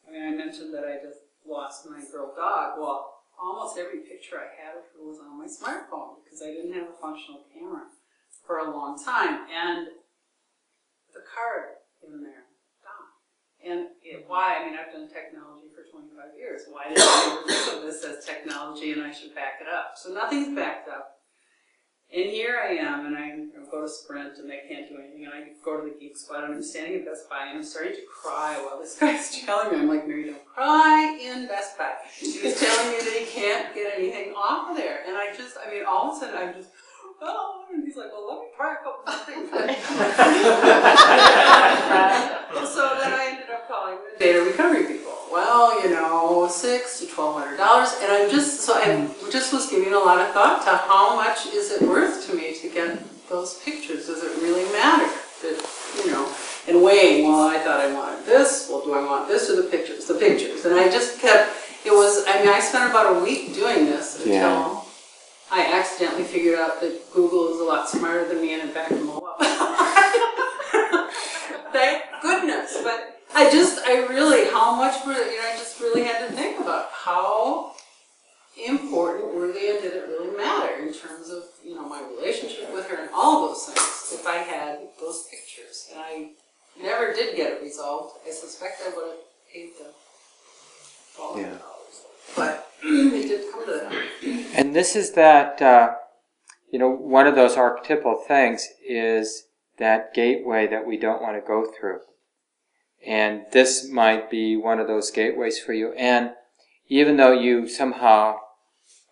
I 0.07 0.11
mean, 0.11 0.23
I 0.23 0.31
mentioned 0.31 0.73
that 0.73 0.87
I 0.87 1.03
just 1.03 1.27
lost 1.43 1.89
my 1.89 1.99
girl 2.11 2.33
dog. 2.35 2.79
Well, 2.79 3.17
almost 3.35 3.77
every 3.77 3.99
picture 4.07 4.39
I 4.39 4.47
had 4.55 4.79
of 4.79 4.87
her 4.95 5.03
was 5.03 5.19
on 5.19 5.37
my 5.37 5.45
smartphone 5.45 6.23
because 6.23 6.41
I 6.41 6.55
didn't 6.55 6.73
have 6.73 6.87
a 6.89 7.01
functional 7.01 7.43
camera 7.53 7.91
for 8.45 8.59
a 8.59 8.71
long 8.71 8.97
time. 8.97 9.45
And 9.51 9.87
the 11.13 11.21
card 11.27 11.83
in 12.01 12.23
there, 12.23 12.47
gone. 12.79 13.11
And 13.59 13.91
it, 14.01 14.23
mm-hmm. 14.23 14.29
why? 14.29 14.57
I 14.57 14.65
mean, 14.65 14.79
I've 14.79 14.93
done 14.93 15.11
technology 15.11 15.67
for 15.75 15.83
25 15.91 16.39
years. 16.39 16.63
Why 16.71 16.89
did 16.89 16.99
I 16.99 17.43
never 17.43 17.51
think 17.51 17.77
of 17.77 17.81
this 17.83 18.03
as 18.03 18.25
technology 18.25 18.91
and 18.93 19.03
I 19.03 19.11
should 19.11 19.35
back 19.35 19.59
it 19.59 19.67
up? 19.67 19.93
So 19.95 20.13
nothing's 20.13 20.55
backed 20.55 20.89
up. 20.89 21.16
And 22.13 22.29
here 22.29 22.57
I 22.63 22.73
am, 22.75 23.05
and 23.05 23.17
I 23.17 23.37
go 23.69 23.81
to 23.81 23.89
Sprint, 23.89 24.37
and 24.37 24.49
they 24.49 24.61
can't 24.69 24.87
do 24.87 24.95
anything. 24.97 25.25
And 25.25 25.33
I 25.33 25.49
go 25.63 25.81
to 25.81 25.89
the 25.89 25.95
Geek 25.99 26.15
Squad, 26.15 26.45
and 26.45 26.53
I'm 26.55 26.63
standing 26.63 26.95
at 26.99 27.05
Best 27.05 27.29
Buy, 27.29 27.47
and 27.49 27.57
I'm 27.57 27.63
starting 27.63 27.95
to 27.95 28.01
cry 28.07 28.55
while 28.65 28.79
this 28.79 28.95
guy's 28.99 29.29
telling 29.41 29.73
me. 29.73 29.79
I'm 29.81 29.89
like, 29.89 30.07
Mary, 30.07 30.23
don't 30.25 30.45
cry 30.45 31.17
in 31.21 31.47
Best 31.47 31.77
Buy. 31.77 31.91
He's 32.17 32.57
telling 32.59 32.91
me 32.91 32.99
that 32.99 33.13
he 33.19 33.25
can't 33.25 33.73
get 33.75 33.93
anything 33.97 34.33
off 34.33 34.69
of 34.71 34.77
there. 34.77 35.03
And 35.05 35.17
I 35.17 35.33
just, 35.35 35.57
I 35.57 35.69
mean, 35.69 35.83
all 35.85 36.11
of 36.11 36.17
a 36.17 36.19
sudden, 36.21 36.37
I'm 36.37 36.53
just, 36.53 36.69
oh, 37.21 37.65
and 37.73 37.83
he's 37.83 37.97
like, 37.97 38.09
well, 38.13 38.25
let 38.29 38.39
me 38.39 38.47
try 38.55 38.73
a 38.73 38.77
couple 38.77 39.03
of 39.05 39.25
things. 39.25 39.49
so 42.71 42.97
then 43.01 43.13
I 43.13 43.25
ended 43.33 43.49
up 43.53 43.67
calling 43.67 43.97
the 44.13 44.17
data 44.17 44.39
recovery. 44.41 44.96
Well, 45.31 45.83
you 45.83 45.89
know, 45.89 46.47
six 46.49 46.99
to 46.99 47.07
twelve 47.07 47.41
hundred 47.41 47.57
dollars, 47.57 47.93
and 48.01 48.11
I'm 48.11 48.29
just 48.29 48.61
so 48.61 48.73
I 48.75 48.95
hmm. 48.95 49.31
just 49.31 49.53
was 49.53 49.69
giving 49.69 49.93
a 49.93 49.99
lot 49.99 50.19
of 50.19 50.33
thought 50.33 50.63
to 50.63 50.75
how 50.75 51.15
much 51.15 51.47
is 51.47 51.71
it 51.71 51.81
worth 51.81 52.27
to 52.27 52.35
me 52.35 52.53
to 52.55 52.69
get 52.69 52.99
those 53.29 53.61
pictures? 53.63 54.07
Does 54.07 54.23
it 54.23 54.41
really 54.41 54.63
matter? 54.71 55.11
That 55.41 55.57
you 55.97 56.11
know, 56.11 56.33
and 56.67 56.81
weighing. 56.81 57.27
Well, 57.27 57.47
I 57.47 57.59
thought 57.59 57.79
I 57.79 57.93
wanted 57.93 58.25
this. 58.25 58.67
Well, 58.69 58.83
do 58.83 58.93
I 58.93 59.05
want 59.05 59.27
this 59.27 59.49
or 59.49 59.61
the 59.61 59.69
pictures? 59.69 60.05
The 60.05 60.15
pictures, 60.15 60.65
and 60.65 60.75
I 60.75 60.89
just 60.89 61.19
kept. 61.19 61.51
It 61.85 61.91
was. 61.91 62.25
I 62.27 62.39
mean, 62.39 62.49
I 62.49 62.59
spent 62.59 62.89
about 62.89 63.17
a 63.17 63.23
week 63.23 63.53
doing 63.53 63.85
this 63.85 64.17
until. 64.17 64.33
Yeah. 64.33 64.81
I 65.49 65.79
accidentally 65.79 66.25
figured 66.25 66.59
out 66.59 66.81
that 66.81 67.13
Google 67.13 67.53
is 67.53 67.61
a 67.61 67.63
lot 67.63 67.87
smarter 67.87 68.27
than 68.27 68.41
me 68.41 68.53
and 68.59 68.69
it 68.69 68.73
backed 68.73 68.89
them 68.89 69.09
all 69.09 69.25
up. 69.25 69.37
Thank 71.71 72.03
goodness. 72.21 72.77
But 72.83 73.16
I 73.37 73.51
just, 73.51 73.85
I 73.85 73.97
really, 74.07 74.49
how 74.49 74.75
much 74.75 75.05
were, 75.05 75.13
you 75.13 75.37
know, 75.37 75.47
I 75.47 75.55
just 75.59 75.79
really 75.79 76.03
had 76.03 76.27
to 76.27 76.33
think 76.33 76.59
about 76.59 76.89
how 76.91 77.73
important 78.65 79.35
were 79.35 79.51
they 79.51 79.69
and 79.69 79.83
did 79.83 79.93
it 79.93 80.07
really 80.07 80.35
matter 80.35 80.73
in 80.81 80.91
terms 80.91 81.29
of, 81.29 81.43
you 81.63 81.75
know, 81.75 81.87
my 81.87 82.01
relationship 82.17 82.73
with 82.73 82.87
her 82.87 82.97
and 82.97 83.11
all 83.13 83.47
those 83.47 83.65
things 83.65 84.19
if 84.19 84.25
I 84.25 84.37
had 84.37 84.79
those 84.99 85.27
pictures. 85.29 85.87
And 85.91 86.01
I 86.01 86.29
never 86.81 87.13
did 87.13 87.35
get 87.35 87.53
it 87.53 87.61
resolved. 87.61 88.15
I 88.27 88.31
suspect 88.31 88.81
I 88.83 88.95
would 88.95 89.05
have 89.05 89.17
paid 89.53 89.69
the 89.77 89.91
twelve 91.15 91.35
hundred 91.35 91.59
dollars. 91.59 92.01
But 92.35 92.71
it 92.83 93.27
did 93.27 93.51
come 93.51 93.65
to 93.67 93.71
that. 93.71 94.57
And 94.57 94.75
this 94.75 94.95
is 94.95 95.11
that, 95.11 95.61
uh, 95.61 95.91
you 96.71 96.79
know, 96.79 96.89
one 96.89 97.27
of 97.27 97.35
those 97.35 97.55
archetypal 97.55 98.23
things 98.27 98.67
is 98.83 99.43
that 99.77 100.15
gateway 100.15 100.65
that 100.65 100.87
we 100.87 100.97
don't 100.97 101.21
want 101.21 101.35
to 101.35 101.47
go 101.47 101.71
through. 101.79 101.99
And 103.05 103.45
this 103.51 103.89
might 103.89 104.29
be 104.29 104.57
one 104.57 104.79
of 104.79 104.87
those 104.87 105.11
gateways 105.11 105.59
for 105.59 105.73
you. 105.73 105.93
And 105.93 106.31
even 106.87 107.17
though 107.17 107.31
you 107.31 107.67
somehow 107.67 108.37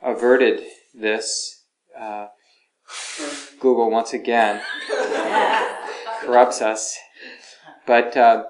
averted 0.01 0.63
this, 0.93 1.63
uh, 1.97 2.27
Google 3.59 3.89
once 3.89 4.13
again 4.13 4.61
corrupts 6.21 6.61
us. 6.61 6.97
But 7.85 8.15
uh, 8.17 8.45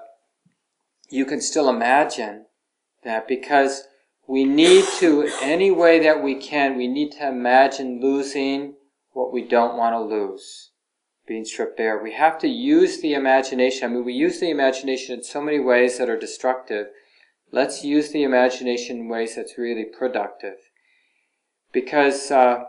you 1.10 1.24
can 1.24 1.40
still 1.40 1.68
imagine 1.68 2.46
that 3.04 3.28
because 3.28 3.84
we 4.26 4.44
need 4.44 4.84
to, 4.98 5.30
any 5.40 5.70
way 5.70 6.00
that 6.00 6.22
we 6.22 6.34
can, 6.34 6.76
we 6.76 6.88
need 6.88 7.12
to 7.12 7.28
imagine 7.28 8.00
losing 8.00 8.74
what 9.12 9.32
we 9.32 9.42
don't 9.42 9.76
want 9.76 9.94
to 9.94 10.00
lose, 10.00 10.70
being 11.26 11.44
stripped 11.44 11.76
bare. 11.76 12.02
We 12.02 12.12
have 12.12 12.38
to 12.40 12.48
use 12.48 13.00
the 13.00 13.14
imagination. 13.14 13.84
I 13.84 13.92
mean, 13.92 14.04
we 14.04 14.12
use 14.12 14.40
the 14.40 14.50
imagination 14.50 15.14
in 15.16 15.24
so 15.24 15.40
many 15.40 15.58
ways 15.58 15.98
that 15.98 16.08
are 16.08 16.18
destructive. 16.18 16.86
Let's 17.50 17.84
use 17.84 18.10
the 18.10 18.22
imagination 18.22 18.98
in 18.98 19.08
ways 19.08 19.36
that's 19.36 19.58
really 19.58 19.84
productive. 19.84 20.56
Because 21.72 22.30
uh, 22.30 22.64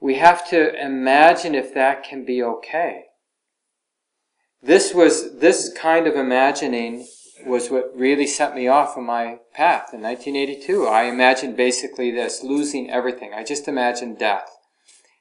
we 0.00 0.16
have 0.16 0.48
to 0.50 0.78
imagine 0.82 1.54
if 1.54 1.74
that 1.74 2.04
can 2.04 2.24
be 2.24 2.42
okay. 2.42 3.04
This 4.62 4.94
was, 4.94 5.38
this 5.38 5.72
kind 5.72 6.06
of 6.06 6.16
imagining 6.16 7.06
was 7.46 7.70
what 7.70 7.90
really 7.94 8.26
set 8.26 8.54
me 8.54 8.68
off 8.68 8.96
on 8.96 9.04
my 9.04 9.38
path 9.54 9.94
in 9.94 10.02
1982. 10.02 10.86
I 10.86 11.04
imagined 11.04 11.56
basically 11.56 12.10
this, 12.10 12.42
losing 12.42 12.90
everything. 12.90 13.32
I 13.32 13.44
just 13.44 13.68
imagined 13.68 14.18
death. 14.18 14.50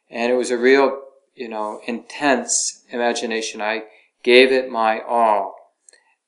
And 0.10 0.32
it 0.32 0.36
was 0.36 0.52
a 0.52 0.58
real, 0.58 1.02
you 1.40 1.48
know, 1.48 1.80
intense 1.88 2.84
imagination. 2.90 3.62
I 3.62 3.84
gave 4.24 4.52
it 4.52 4.70
my 4.70 5.00
all. 5.00 5.56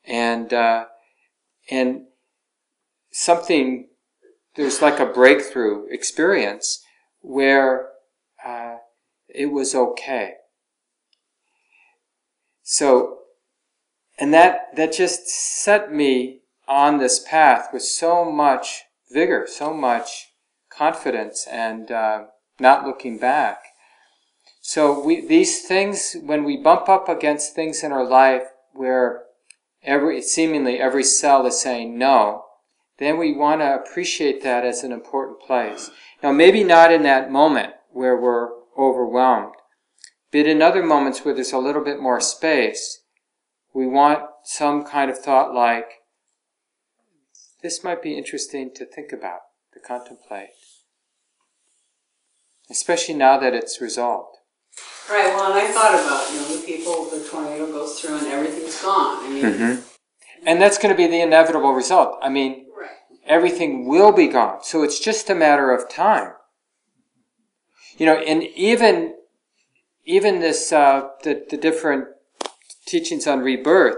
And, 0.05 0.53
uh, 0.53 0.85
and 1.69 2.05
something, 3.11 3.89
there's 4.55 4.81
like 4.81 4.99
a 4.99 5.05
breakthrough 5.05 5.85
experience 5.91 6.81
where, 7.19 7.89
uh, 8.43 8.77
it 9.27 9.47
was 9.47 9.75
okay. 9.75 10.35
So, 12.63 13.17
and 14.17 14.33
that, 14.33 14.75
that 14.77 14.93
just 14.93 15.27
set 15.27 15.91
me 15.91 16.39
on 16.69 16.99
this 16.99 17.19
path 17.19 17.67
with 17.73 17.83
so 17.83 18.31
much 18.31 18.83
vigor, 19.11 19.45
so 19.45 19.73
much 19.73 20.29
confidence 20.69 21.45
and 21.51 21.91
uh, 21.91 22.23
not 22.61 22.85
looking 22.85 23.17
back. 23.17 23.59
So 24.61 25.03
we, 25.03 25.25
these 25.25 25.63
things, 25.63 26.15
when 26.23 26.43
we 26.43 26.55
bump 26.55 26.87
up 26.87 27.09
against 27.09 27.55
things 27.55 27.83
in 27.83 27.91
our 27.91 28.05
life 28.05 28.43
where 28.73 29.23
every, 29.83 30.21
seemingly 30.21 30.79
every 30.79 31.03
cell 31.03 31.45
is 31.47 31.59
saying 31.59 31.97
no, 31.97 32.45
then 32.99 33.17
we 33.17 33.35
want 33.35 33.61
to 33.61 33.75
appreciate 33.75 34.43
that 34.43 34.63
as 34.63 34.83
an 34.83 34.91
important 34.91 35.41
place. 35.41 35.89
Now 36.21 36.31
maybe 36.31 36.63
not 36.63 36.93
in 36.93 37.01
that 37.03 37.31
moment 37.31 37.73
where 37.89 38.15
we're 38.15 38.49
overwhelmed, 38.77 39.55
but 40.31 40.45
in 40.45 40.61
other 40.61 40.83
moments 40.83 41.25
where 41.25 41.33
there's 41.33 41.51
a 41.51 41.57
little 41.57 41.83
bit 41.83 41.99
more 41.99 42.21
space, 42.21 43.01
we 43.73 43.87
want 43.87 44.23
some 44.43 44.83
kind 44.83 45.09
of 45.09 45.17
thought 45.17 45.53
like, 45.55 45.89
this 47.63 47.83
might 47.83 48.03
be 48.03 48.17
interesting 48.17 48.71
to 48.75 48.85
think 48.85 49.11
about, 49.11 49.39
to 49.73 49.79
contemplate. 49.79 50.49
Especially 52.69 53.15
now 53.15 53.39
that 53.39 53.55
it's 53.55 53.81
resolved. 53.81 54.37
Right, 55.09 55.33
well, 55.35 55.51
and 55.51 55.59
I 55.59 55.71
thought 55.71 55.93
about, 55.93 56.31
you 56.31 56.39
know, 56.39 56.55
the 56.55 56.65
people 56.65 57.05
the 57.09 57.27
tornado 57.27 57.65
goes 57.67 57.99
through 57.99 58.17
and 58.17 58.27
everything's 58.27 58.81
gone. 58.81 59.25
I 59.25 59.29
mean, 59.29 59.43
Mm-hmm. 59.43 59.81
And 60.43 60.59
that's 60.59 60.77
going 60.77 60.91
to 60.91 60.97
be 60.97 61.07
the 61.07 61.21
inevitable 61.21 61.73
result. 61.73 62.17
I 62.21 62.29
mean, 62.29 62.65
right. 62.79 62.89
everything 63.25 63.87
will 63.87 64.11
be 64.11 64.27
gone. 64.27 64.63
So 64.63 64.81
it's 64.83 64.99
just 64.99 65.29
a 65.29 65.35
matter 65.35 65.71
of 65.71 65.87
time. 65.89 66.33
You 67.97 68.07
know, 68.07 68.15
and 68.15 68.43
even 68.55 69.15
even 70.05 70.39
this 70.39 70.71
uh, 70.71 71.09
the 71.23 71.45
the 71.47 71.57
different 71.57 72.07
teachings 72.87 73.27
on 73.27 73.41
rebirth, 73.41 73.97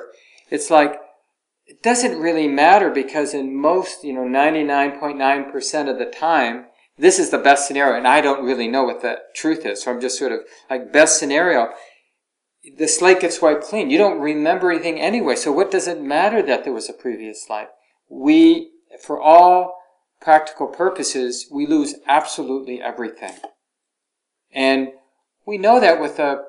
it's 0.50 0.70
like 0.70 1.00
it 1.66 1.82
doesn't 1.82 2.20
really 2.20 2.48
matter 2.48 2.90
because 2.90 3.34
in 3.34 3.56
most, 3.56 4.04
you 4.04 4.14
know, 4.14 4.26
99.9% 4.26 5.90
of 5.90 5.98
the 5.98 6.06
time, 6.06 6.66
this 6.98 7.18
is 7.20 7.32
the 7.32 7.38
best 7.38 7.68
scenario, 7.68 7.98
and 7.98 8.08
I 8.08 8.22
don't 8.22 8.46
really 8.46 8.68
know 8.68 8.84
what 8.84 9.02
the 9.02 9.20
truth 9.34 9.66
is. 9.66 9.84
So 9.84 9.92
I'm 9.92 10.02
just 10.02 10.18
sort 10.18 10.32
of 10.32 10.42
like 10.70 10.94
best 10.94 11.20
scenario. 11.20 11.70
The 12.78 12.88
slate 12.88 13.20
gets 13.20 13.42
wiped 13.42 13.64
clean. 13.64 13.90
You 13.90 13.98
don't 13.98 14.20
remember 14.20 14.72
anything 14.72 15.00
anyway. 15.00 15.36
So 15.36 15.52
what 15.52 15.72
does 15.72 15.88
it 15.88 16.02
matter 16.02 16.42
that 16.44 16.64
there 16.64 16.74
was 16.74 16.90
a 16.90 16.94
previous 16.94 17.50
life? 17.50 17.68
We, 18.10 18.72
for 19.02 19.20
all 19.20 19.80
practical 20.22 20.68
purposes, 20.68 21.48
we 21.52 21.66
lose 21.66 21.96
absolutely 22.08 22.82
everything. 22.82 23.34
And 24.52 24.90
we 25.46 25.58
know 25.58 25.80
that 25.80 26.00
with 26.00 26.20
a 26.20 26.44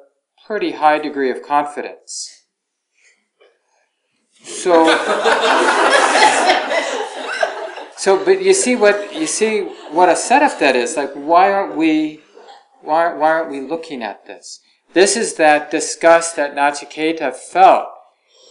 pretty 0.46 0.72
high 0.72 0.98
degree 0.98 1.30
of 1.30 1.42
confidence. 1.42 2.44
So, 4.44 4.84
so, 8.04 8.22
but 8.22 8.42
you 8.42 8.52
see 8.52 8.76
what 8.76 9.14
you 9.14 9.26
see 9.26 9.62
what 9.90 10.10
a 10.10 10.14
setup 10.14 10.58
that 10.58 10.76
is. 10.76 10.94
Like, 10.94 11.14
why 11.14 11.50
aren't 11.50 11.74
we, 11.74 12.20
why, 12.82 13.14
why 13.14 13.30
aren't 13.30 13.50
we 13.50 13.62
looking 13.62 14.02
at 14.02 14.26
this? 14.26 14.60
This 14.92 15.16
is 15.16 15.36
that 15.36 15.70
disgust 15.70 16.36
that 16.36 16.54
Nachiketa 16.54 17.34
felt 17.34 17.86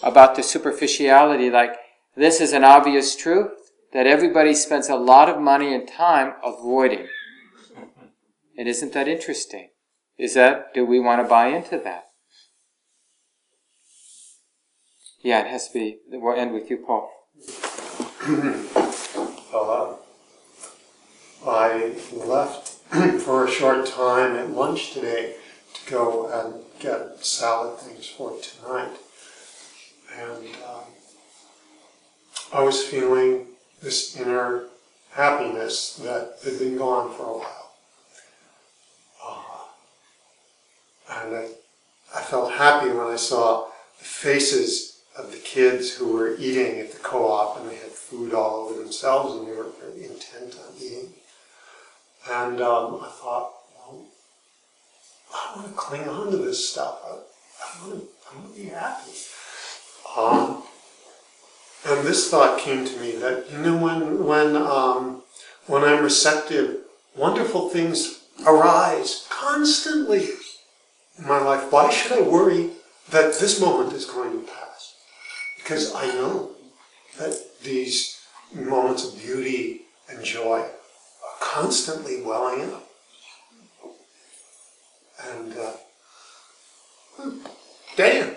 about 0.02 0.34
the 0.36 0.42
superficiality. 0.42 1.52
Like, 1.52 1.76
this 2.16 2.42
is 2.42 2.52
an 2.52 2.64
obvious 2.64 3.16
truth 3.16 3.52
that 3.94 4.08
everybody 4.08 4.56
spends 4.56 4.90
a 4.90 4.96
lot 4.96 5.30
of 5.30 5.40
money 5.40 5.72
and 5.72 5.88
time 5.88 6.34
avoiding. 6.44 7.08
And 8.58 8.68
isn't 8.68 8.94
that 8.94 9.08
interesting? 9.08 9.70
Is 10.18 10.34
that, 10.34 10.74
do 10.74 10.84
we 10.84 11.00
want 11.00 11.22
to 11.22 11.30
buy 11.30 11.50
into 11.50 11.78
that? 11.78 12.06
Yeah, 15.22 15.42
it 15.42 15.48
has 15.52 15.68
to 15.68 15.74
be. 15.76 16.00
We'll 16.10 16.36
end 16.40 16.56
with 16.56 16.72
you, 16.72 16.78
Paul. 16.78 17.12
I 21.46 21.94
left 22.14 22.70
for 23.22 23.46
a 23.46 23.52
short 23.52 23.86
time 23.86 24.36
at 24.36 24.50
lunch 24.52 24.94
today 24.94 25.36
to 25.74 25.92
go 25.92 26.28
and 26.32 26.64
get 26.80 27.24
salad 27.24 27.80
things 27.80 28.08
for 28.08 28.38
tonight. 28.42 28.92
And 30.20 30.48
um, 30.68 30.84
I 32.54 32.64
was 32.64 32.84
feeling 32.84 33.48
this 33.82 34.16
inner 34.20 34.66
happiness 35.12 35.96
that 35.98 36.38
had 36.44 36.60
been 36.60 36.78
gone 36.78 37.14
for 37.14 37.24
a 37.24 37.38
while. 37.38 37.72
Uh, 39.26 39.64
and 41.20 41.36
I, 41.36 41.48
I 42.16 42.22
felt 42.22 42.54
happy 42.54 42.90
when 42.90 43.08
I 43.08 43.16
saw 43.16 43.68
the 44.00 44.06
faces 44.06 44.93
of 45.18 45.32
the 45.32 45.38
kids 45.38 45.94
who 45.94 46.14
were 46.14 46.36
eating 46.38 46.80
at 46.80 46.92
the 46.92 47.00
co-op 47.00 47.60
and 47.60 47.70
they 47.70 47.76
had 47.76 47.92
food 47.92 48.34
all 48.34 48.68
over 48.68 48.80
themselves 48.80 49.36
and 49.36 49.48
they 49.48 49.56
were 49.56 49.70
very 49.80 50.06
intent 50.06 50.56
on 50.56 50.74
eating. 50.82 51.10
And 52.30 52.62
um, 52.62 53.00
I 53.04 53.10
thought, 53.10 53.54
well, 53.76 54.06
I 55.34 55.56
want 55.56 55.68
to 55.68 55.74
cling 55.74 56.08
on 56.08 56.32
to 56.32 56.38
this 56.38 56.70
stuff. 56.70 57.00
I, 57.06 57.10
I 57.10 57.88
want 57.88 58.02
to, 58.02 58.08
I 58.32 58.40
want 58.40 58.56
to 58.56 58.62
be 58.62 58.70
happy. 58.70 59.12
Um, 60.18 60.64
and 61.86 62.08
this 62.08 62.30
thought 62.30 62.60
came 62.60 62.86
to 62.86 63.00
me 63.00 63.16
that 63.18 63.52
you 63.52 63.58
know 63.58 63.78
when 63.78 64.24
when 64.24 64.56
um, 64.56 65.24
when 65.68 65.84
I'm 65.84 66.04
receptive, 66.04 66.78
wonderful 67.16 67.70
things 67.70 68.24
arise 68.46 69.28
constantly 69.30 70.30
in 71.18 71.28
my 71.28 71.40
life. 71.40 71.72
Why 71.72 71.90
should 71.90 72.14
I 72.14 72.22
worry 72.22 72.70
that 73.10 73.38
this 73.40 73.60
moment 73.60 73.94
is 73.94 74.06
going 74.06 74.32
to 74.32 74.48
pass? 74.48 74.73
Because 75.64 75.96
I 75.96 76.08
know 76.08 76.52
that 77.18 77.40
these 77.64 78.20
moments 78.54 79.08
of 79.08 79.20
beauty 79.20 79.84
and 80.10 80.24
joy 80.24 80.60
are 80.60 81.40
constantly 81.40 82.22
welling 82.22 82.74
up. 82.74 82.90
And, 85.32 85.54
uh, 85.58 85.72
hmm, 87.16 87.38
damn, 87.96 88.36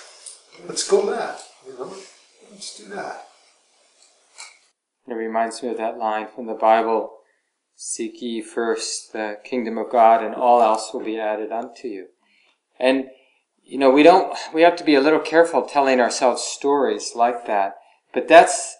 let's 0.66 0.88
go 0.88 1.06
that, 1.10 1.40
you 1.66 1.74
know, 1.78 1.94
let's 2.50 2.76
do 2.76 2.88
that. 2.88 3.28
It 5.06 5.14
reminds 5.14 5.62
me 5.62 5.68
of 5.70 5.76
that 5.76 5.96
line 5.96 6.26
from 6.34 6.46
the 6.46 6.54
Bible 6.54 7.12
Seek 7.80 8.20
ye 8.20 8.42
first 8.42 9.12
the 9.12 9.38
kingdom 9.44 9.78
of 9.78 9.88
God, 9.88 10.24
and 10.24 10.34
all 10.34 10.60
else 10.60 10.92
will 10.92 11.04
be 11.04 11.20
added 11.20 11.52
unto 11.52 11.86
you. 11.86 12.08
And 12.80 13.08
you 13.68 13.76
know, 13.76 13.90
we 13.90 14.02
don't, 14.02 14.34
we 14.54 14.62
have 14.62 14.76
to 14.76 14.84
be 14.84 14.94
a 14.94 15.00
little 15.00 15.20
careful 15.20 15.62
telling 15.62 16.00
ourselves 16.00 16.42
stories 16.42 17.12
like 17.14 17.46
that. 17.46 17.74
But 18.14 18.26
that's 18.26 18.76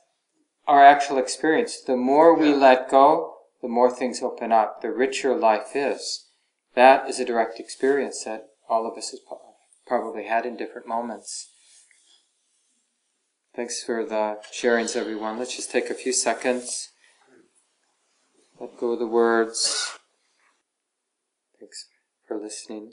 our 0.66 0.82
actual 0.82 1.18
experience. 1.18 1.82
The 1.82 1.96
more 1.96 2.34
we 2.34 2.54
let 2.54 2.90
go, 2.90 3.34
the 3.60 3.68
more 3.68 3.90
things 3.90 4.22
open 4.22 4.50
up, 4.50 4.80
the 4.80 4.90
richer 4.90 5.36
life 5.36 5.74
is. 5.74 6.28
That 6.74 7.08
is 7.08 7.20
a 7.20 7.24
direct 7.24 7.60
experience 7.60 8.24
that 8.24 8.48
all 8.68 8.90
of 8.90 8.96
us 8.96 9.10
have 9.10 9.20
probably 9.86 10.24
had 10.24 10.46
in 10.46 10.56
different 10.56 10.88
moments. 10.88 11.50
Thanks 13.54 13.82
for 13.82 14.06
the 14.06 14.38
sharings, 14.52 14.96
everyone. 14.96 15.38
Let's 15.38 15.56
just 15.56 15.70
take 15.70 15.90
a 15.90 15.94
few 15.94 16.12
seconds. 16.12 16.90
Let 18.58 18.78
go 18.78 18.92
of 18.92 19.00
the 19.00 19.06
words. 19.06 19.98
Thanks 21.58 21.86
for 22.26 22.38
listening. 22.38 22.92